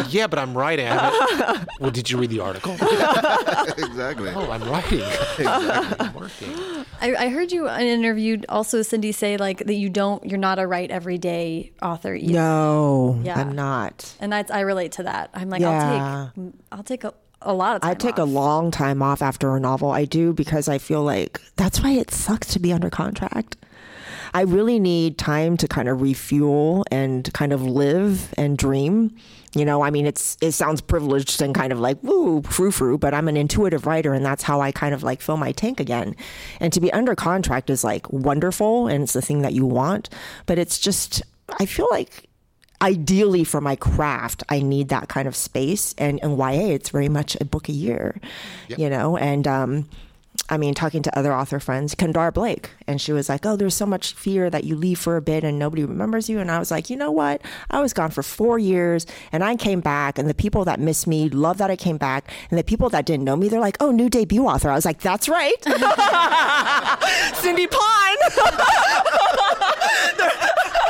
yeah, 0.10 0.28
but 0.28 0.38
I'm 0.39 0.56
writing. 0.58 0.88
I 0.88 1.10
haven't- 1.10 1.70
well, 1.80 1.91
did 1.91 2.10
you 2.10 2.18
read 2.18 2.30
the 2.30 2.39
article? 2.41 2.74
exactly. 3.78 4.30
oh, 4.36 4.52
I'm 4.52 4.64
writing. 4.70 5.02
I'm 5.39 6.14
working. 6.14 6.86
I, 7.02 7.16
I 7.16 7.30
heard 7.30 7.52
you 7.52 7.68
in 7.68 7.74
an 7.82 7.88
interview 7.88 8.41
also, 8.50 8.82
Cindy, 8.82 9.12
say 9.12 9.38
like 9.38 9.60
that 9.66 9.74
you 9.76 9.89
don't, 9.89 10.24
you're 10.26 10.38
not 10.39 10.60
a 10.60 10.68
write 10.68 10.91
every 10.91 11.18
day 11.18 11.72
author 11.82 12.14
either. 12.14 12.34
No, 12.34 13.20
Yeah. 13.24 13.39
I'm 13.39 13.54
not. 13.54 14.14
And 14.20 14.32
that's, 14.32 14.52
I 14.52 14.62
relate 14.62 14.89
to 14.94 15.04
that. 15.04 15.30
I'm 15.34 15.50
like, 15.50 15.62
Yeah. 15.62 16.30
I'll 16.32 16.32
take, 16.34 16.54
I'll 16.72 16.84
take 16.84 17.04
a, 17.04 17.14
a 17.42 17.54
lot 17.54 17.78
of 17.78 17.82
time 17.82 17.92
I 17.92 17.94
take 17.94 18.18
a 18.18 18.24
long 18.24 18.72
time 18.72 19.02
off 19.02 19.22
after 19.22 19.56
a 19.56 19.60
novel. 19.60 19.92
I 19.92 20.06
do 20.06 20.34
because 20.34 20.68
I 20.68 20.78
feel 20.78 21.04
like 21.04 21.42
that's 21.56 21.82
why 21.82 21.92
it 21.92 22.12
sucks 22.12 22.54
to 22.54 22.60
be 22.60 22.74
under 22.74 22.90
contract. 22.90 23.56
I 24.34 24.42
really 24.42 24.80
need 24.80 25.18
time 25.18 25.58
to 25.58 25.68
kind 25.68 25.90
of 25.90 26.02
refuel 26.02 26.86
and 26.92 27.32
kind 27.34 27.52
of 27.52 27.64
live 27.64 28.34
and 28.38 28.58
dream. 28.58 29.16
You 29.56 29.66
know, 29.66 29.82
I 29.82 29.90
mean, 29.90 30.06
it's 30.06 30.38
it 30.42 30.52
sounds 30.52 30.82
privileged 30.82 31.42
and 31.42 31.56
kind 31.56 31.72
of 31.74 31.80
like 31.80 31.98
woo 32.04 32.44
frou 32.44 32.70
frou, 32.70 33.00
but 33.00 33.16
I'm 33.16 33.28
an 33.28 33.36
intuitive 33.38 33.88
writer, 33.88 34.14
and 34.14 34.24
that's 34.24 34.44
how 34.44 34.62
I 34.62 34.72
kind 34.72 34.94
of 34.94 35.02
like 35.02 35.22
fill 35.22 35.38
my 35.38 35.52
tank 35.52 35.80
again. 35.80 36.16
And 36.60 36.72
to 36.74 36.80
be 36.80 36.94
under 36.94 37.16
contract 37.16 37.72
is 37.72 37.84
like 37.84 38.12
wonderful, 38.12 38.88
and 38.88 39.04
it's 39.04 39.14
the 39.14 39.22
thing 39.24 39.42
that 39.42 39.54
you 39.54 39.66
want, 39.66 40.10
but 40.46 40.60
it's 40.60 40.78
just 40.78 41.24
I 41.60 41.66
feel 41.66 41.88
like 41.90 42.29
ideally 42.82 43.44
for 43.44 43.62
my 43.62 43.76
craft 43.76 44.44
i 44.50 44.62
need 44.62 44.90
that 44.90 45.10
kind 45.10 45.28
of 45.28 45.36
space 45.36 45.94
and 45.98 46.20
in 46.20 46.38
ya 46.38 46.50
it's 46.50 46.90
very 46.90 47.10
much 47.10 47.36
a 47.42 47.46
book 47.46 47.70
a 47.70 47.74
year 47.74 48.20
you 48.70 48.90
know 48.90 49.18
and 49.18 49.48
um 49.48 49.86
I 50.52 50.58
mean, 50.58 50.74
talking 50.74 51.04
to 51.04 51.18
other 51.18 51.34
author 51.34 51.60
friends, 51.60 51.94
Kendare 51.94 52.34
Blake, 52.34 52.72
and 52.88 53.00
she 53.00 53.12
was 53.12 53.30
like, 53.30 53.46
"Oh, 53.46 53.56
there's 53.56 53.76
so 53.76 53.86
much 53.86 54.14
fear 54.14 54.50
that 54.50 54.64
you 54.64 54.76
leave 54.76 54.98
for 54.98 55.16
a 55.16 55.22
bit 55.22 55.44
and 55.44 55.60
nobody 55.60 55.84
remembers 55.84 56.28
you." 56.30 56.40
And 56.40 56.50
I 56.50 56.58
was 56.58 56.72
like, 56.72 56.90
"You 56.90 56.96
know 56.96 57.12
what? 57.12 57.42
I 57.70 57.82
was 57.82 57.94
gone 57.94 58.10
for 58.10 58.24
four 58.24 58.58
years, 58.58 59.06
and 59.32 59.44
I 59.44 59.56
came 59.56 59.80
back, 59.80 60.18
and 60.18 60.28
the 60.28 60.34
people 60.34 60.66
that 60.66 60.80
miss 60.80 61.06
me 61.06 61.30
love 61.30 61.60
that 61.60 61.70
I 61.70 61.76
came 61.76 61.98
back, 61.98 62.32
and 62.50 62.58
the 62.58 62.64
people 62.64 62.90
that 62.90 63.06
didn't 63.06 63.26
know 63.26 63.36
me, 63.36 63.48
they're 63.50 63.60
like, 63.60 63.78
"Oh, 63.80 63.92
new 63.92 64.10
debut 64.10 64.46
author." 64.46 64.72
I 64.72 64.76
was 64.76 64.86
like, 64.86 65.02
"That's 65.02 65.30
right, 65.30 65.64
Cindy 67.36 67.68
Pon." 67.68 68.18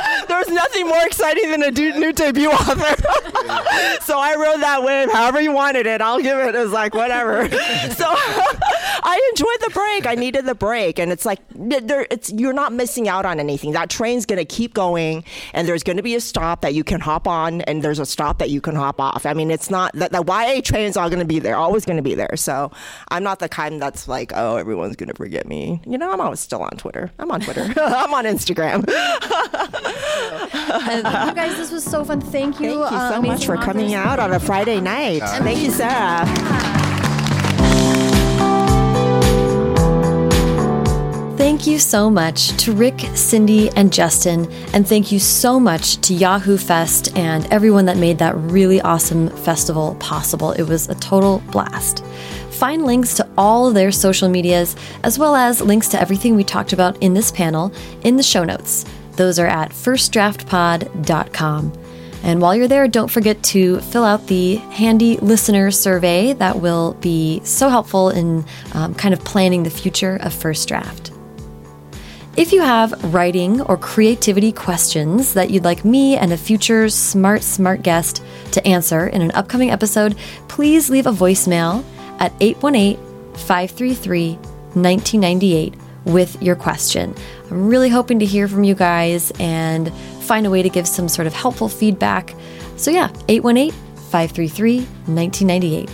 There's 0.40 0.56
nothing 0.56 0.86
more 0.88 1.04
exciting 1.04 1.50
than 1.50 1.62
a 1.62 1.70
new 1.70 2.14
debut 2.14 2.48
author. 2.48 2.96
so 4.00 4.18
I 4.18 4.36
wrote 4.38 4.60
that 4.60 4.82
wave 4.82 5.12
however 5.12 5.38
you 5.38 5.52
wanted 5.52 5.86
it. 5.86 6.00
I'll 6.00 6.20
give 6.22 6.38
it 6.38 6.54
as 6.54 6.70
like 6.70 6.94
whatever. 6.94 7.46
so 7.50 8.06
I 9.02 9.30
enjoyed 9.32 9.60
the 9.60 9.70
break. 9.74 10.06
I 10.06 10.14
needed 10.14 10.46
the 10.46 10.54
break, 10.54 10.98
and 10.98 11.12
it's 11.12 11.26
like 11.26 11.40
there, 11.54 12.06
it's 12.10 12.32
you're 12.32 12.54
not 12.54 12.72
missing 12.72 13.06
out 13.06 13.26
on 13.26 13.38
anything. 13.38 13.72
That 13.72 13.90
train's 13.90 14.24
gonna 14.24 14.46
keep 14.46 14.72
going, 14.72 15.24
and 15.52 15.68
there's 15.68 15.82
gonna 15.82 16.02
be 16.02 16.14
a 16.14 16.20
stop 16.22 16.62
that 16.62 16.72
you 16.72 16.84
can 16.84 17.00
hop 17.00 17.28
on, 17.28 17.60
and 17.62 17.82
there's 17.82 17.98
a 17.98 18.06
stop 18.06 18.38
that 18.38 18.48
you 18.48 18.62
can 18.62 18.74
hop 18.74 18.98
off. 18.98 19.26
I 19.26 19.34
mean, 19.34 19.50
it's 19.50 19.68
not 19.68 19.92
that 19.94 20.10
the 20.10 20.24
YA 20.26 20.62
train's 20.62 20.96
all 20.96 21.10
gonna 21.10 21.26
be 21.26 21.38
there, 21.38 21.56
always 21.56 21.84
gonna 21.84 22.00
be 22.00 22.14
there. 22.14 22.34
So 22.36 22.70
I'm 23.08 23.22
not 23.22 23.40
the 23.40 23.48
kind 23.50 23.80
that's 23.80 24.08
like, 24.08 24.32
oh, 24.34 24.56
everyone's 24.56 24.96
gonna 24.96 25.12
forget 25.12 25.46
me. 25.46 25.82
You 25.86 25.98
know, 25.98 26.10
I'm 26.10 26.20
always 26.20 26.40
still 26.40 26.62
on 26.62 26.70
Twitter. 26.78 27.10
I'm 27.18 27.30
on 27.30 27.40
Twitter. 27.40 27.74
I'm 27.76 28.14
on 28.14 28.24
Instagram. 28.24 28.86
And 30.32 31.04
you 31.28 31.34
guys, 31.34 31.56
this 31.56 31.70
was 31.70 31.84
so 31.84 32.04
fun. 32.04 32.20
Thank 32.20 32.60
you. 32.60 32.66
Thank 32.66 32.76
you 32.76 32.82
uh, 32.82 33.10
so 33.10 33.22
much 33.22 33.44
amazing 33.44 33.46
for 33.46 33.56
coming 33.56 33.94
out 33.94 34.18
on 34.18 34.32
a 34.32 34.40
Friday 34.40 34.80
night. 34.80 35.20
Thank 35.20 35.62
you, 35.62 35.70
Sarah. 35.70 36.26
Thank 41.36 41.66
you 41.66 41.78
so 41.78 42.08
much 42.08 42.56
to 42.64 42.72
Rick, 42.72 43.00
Cindy, 43.14 43.70
and 43.70 43.92
Justin, 43.92 44.50
and 44.72 44.86
thank 44.86 45.10
you 45.10 45.18
so 45.18 45.58
much 45.58 45.96
to 46.02 46.14
YA-Hoo 46.14 46.56
Fest 46.56 47.16
and 47.16 47.46
everyone 47.52 47.86
that 47.86 47.96
made 47.96 48.18
that 48.18 48.34
really 48.36 48.80
awesome 48.80 49.28
festival 49.28 49.94
possible. 49.96 50.52
It 50.52 50.62
was 50.62 50.88
a 50.88 50.94
total 50.96 51.42
blast. 51.50 52.04
Find 52.50 52.84
links 52.84 53.14
to 53.14 53.28
all 53.36 53.66
of 53.66 53.74
their 53.74 53.90
social 53.90 54.28
medias, 54.28 54.76
as 55.02 55.18
well 55.18 55.34
as 55.34 55.60
links 55.60 55.88
to 55.88 56.00
everything 56.00 56.36
we 56.36 56.44
talked 56.44 56.72
about 56.72 57.02
in 57.02 57.14
this 57.14 57.30
panel, 57.30 57.72
in 58.04 58.16
the 58.16 58.22
show 58.22 58.44
notes. 58.44 58.84
Those 59.20 59.38
are 59.38 59.46
at 59.46 59.70
firstdraftpod.com. 59.72 61.72
And 62.22 62.40
while 62.40 62.56
you're 62.56 62.68
there, 62.68 62.88
don't 62.88 63.10
forget 63.10 63.42
to 63.42 63.80
fill 63.80 64.02
out 64.02 64.28
the 64.28 64.56
handy 64.56 65.18
listener 65.18 65.70
survey 65.70 66.32
that 66.32 66.60
will 66.60 66.94
be 67.02 67.42
so 67.44 67.68
helpful 67.68 68.08
in 68.08 68.46
um, 68.72 68.94
kind 68.94 69.12
of 69.12 69.22
planning 69.22 69.62
the 69.62 69.68
future 69.68 70.16
of 70.22 70.32
First 70.32 70.68
Draft. 70.68 71.12
If 72.38 72.50
you 72.50 72.62
have 72.62 73.12
writing 73.12 73.60
or 73.60 73.76
creativity 73.76 74.52
questions 74.52 75.34
that 75.34 75.50
you'd 75.50 75.64
like 75.64 75.84
me 75.84 76.16
and 76.16 76.32
a 76.32 76.38
future 76.38 76.88
smart, 76.88 77.42
smart 77.42 77.82
guest 77.82 78.24
to 78.52 78.66
answer 78.66 79.06
in 79.06 79.20
an 79.20 79.32
upcoming 79.32 79.70
episode, 79.70 80.16
please 80.48 80.88
leave 80.88 81.06
a 81.06 81.12
voicemail 81.12 81.84
at 82.20 82.32
818 82.40 82.96
533 83.34 84.36
1998 84.36 85.74
with 86.06 86.42
your 86.42 86.56
question. 86.56 87.14
I'm 87.50 87.68
really 87.68 87.88
hoping 87.88 88.18
to 88.20 88.24
hear 88.24 88.46
from 88.46 88.64
you 88.64 88.74
guys 88.74 89.32
and 89.40 89.92
find 90.22 90.46
a 90.46 90.50
way 90.50 90.62
to 90.62 90.68
give 90.68 90.86
some 90.86 91.08
sort 91.08 91.26
of 91.26 91.32
helpful 91.32 91.68
feedback. 91.68 92.34
So, 92.76 92.90
yeah, 92.90 93.10
818 93.28 93.72
533 94.10 94.78
1998. 94.78 95.90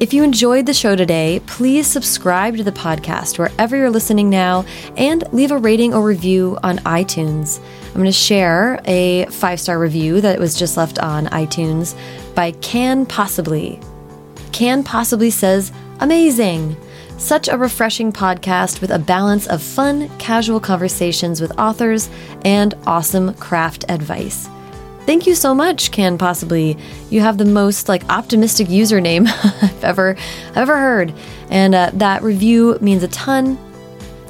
If 0.00 0.12
you 0.12 0.24
enjoyed 0.24 0.66
the 0.66 0.74
show 0.74 0.96
today, 0.96 1.40
please 1.46 1.86
subscribe 1.86 2.56
to 2.56 2.64
the 2.64 2.72
podcast 2.72 3.38
wherever 3.38 3.76
you're 3.76 3.88
listening 3.88 4.28
now 4.28 4.64
and 4.96 5.22
leave 5.32 5.52
a 5.52 5.58
rating 5.58 5.94
or 5.94 6.02
review 6.02 6.58
on 6.64 6.78
iTunes. 6.78 7.60
I'm 7.86 7.94
going 7.94 8.06
to 8.06 8.12
share 8.12 8.80
a 8.84 9.26
five 9.26 9.60
star 9.60 9.78
review 9.78 10.20
that 10.20 10.40
was 10.40 10.58
just 10.58 10.76
left 10.76 10.98
on 10.98 11.26
iTunes 11.26 11.94
by 12.34 12.50
Can 12.52 13.06
Possibly. 13.06 13.78
Can 14.50 14.82
Possibly 14.82 15.30
says, 15.30 15.70
Amazing! 16.00 16.76
Such 17.22 17.46
a 17.46 17.56
refreshing 17.56 18.12
podcast 18.12 18.80
with 18.80 18.90
a 18.90 18.98
balance 18.98 19.46
of 19.46 19.62
fun, 19.62 20.08
casual 20.18 20.58
conversations 20.58 21.40
with 21.40 21.56
authors 21.56 22.10
and 22.44 22.74
awesome 22.84 23.34
craft 23.34 23.84
advice. 23.88 24.48
Thank 25.06 25.28
you 25.28 25.36
so 25.36 25.54
much, 25.54 25.92
Can 25.92 26.18
Possibly. 26.18 26.76
You 27.10 27.20
have 27.20 27.38
the 27.38 27.44
most 27.44 27.88
like 27.88 28.04
optimistic 28.10 28.66
username 28.66 29.28
I've 29.62 29.84
ever 29.84 30.16
ever 30.56 30.76
heard, 30.76 31.14
and 31.48 31.76
uh, 31.76 31.90
that 31.94 32.24
review 32.24 32.76
means 32.80 33.04
a 33.04 33.08
ton. 33.08 33.56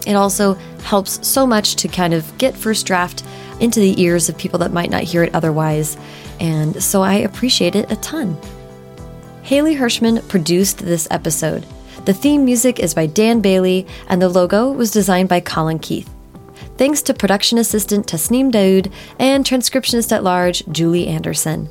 It 0.07 0.13
also 0.13 0.53
helps 0.85 1.27
so 1.27 1.47
much 1.47 1.77
to 1.77 1.89
kind 1.89 2.13
of 2.13 2.37
get 2.37 2.55
first 2.55 2.85
draft 2.85 3.25
into 3.59 3.81
the 3.81 3.99
ears 4.03 4.29
of 4.29 4.37
people 4.37 4.59
that 4.59 4.71
might 4.71 4.91
not 4.91 5.03
hear 5.03 5.23
it 5.23 5.35
otherwise, 5.35 5.97
and 6.41 6.81
so 6.83 7.01
I 7.01 7.15
appreciate 7.15 7.75
it 7.75 7.91
a 7.91 7.97
ton. 7.97 8.37
Haley 9.45 9.77
Hirschman 9.77 10.29
produced 10.29 10.81
this 10.81 11.09
episode. 11.11 11.65
The 12.05 12.15
theme 12.15 12.45
music 12.45 12.81
is 12.81 12.95
by 12.95 13.07
Dan 13.07 13.41
Bailey, 13.41 13.87
and 14.09 14.21
the 14.21 14.29
logo 14.29 14.73
was 14.73 14.91
designed 14.91 15.29
by 15.29 15.39
Colin 15.39 15.79
Keith. 15.79 16.11
Thanks 16.77 17.01
to 17.03 17.15
production 17.15 17.59
assistant 17.59 18.09
Tasneem 18.09 18.51
Daoud 18.51 18.91
and 19.21 19.45
transcriptionist 19.45 20.11
at 20.11 20.25
large 20.25 20.67
Julie 20.67 21.07
Anderson. 21.07 21.69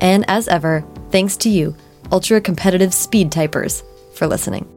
And 0.00 0.24
as 0.28 0.46
ever, 0.46 0.84
thanks 1.10 1.36
to 1.38 1.48
you, 1.48 1.74
ultra 2.12 2.40
competitive 2.40 2.94
speed 2.94 3.32
typers, 3.32 3.82
for 4.14 4.28
listening. 4.28 4.71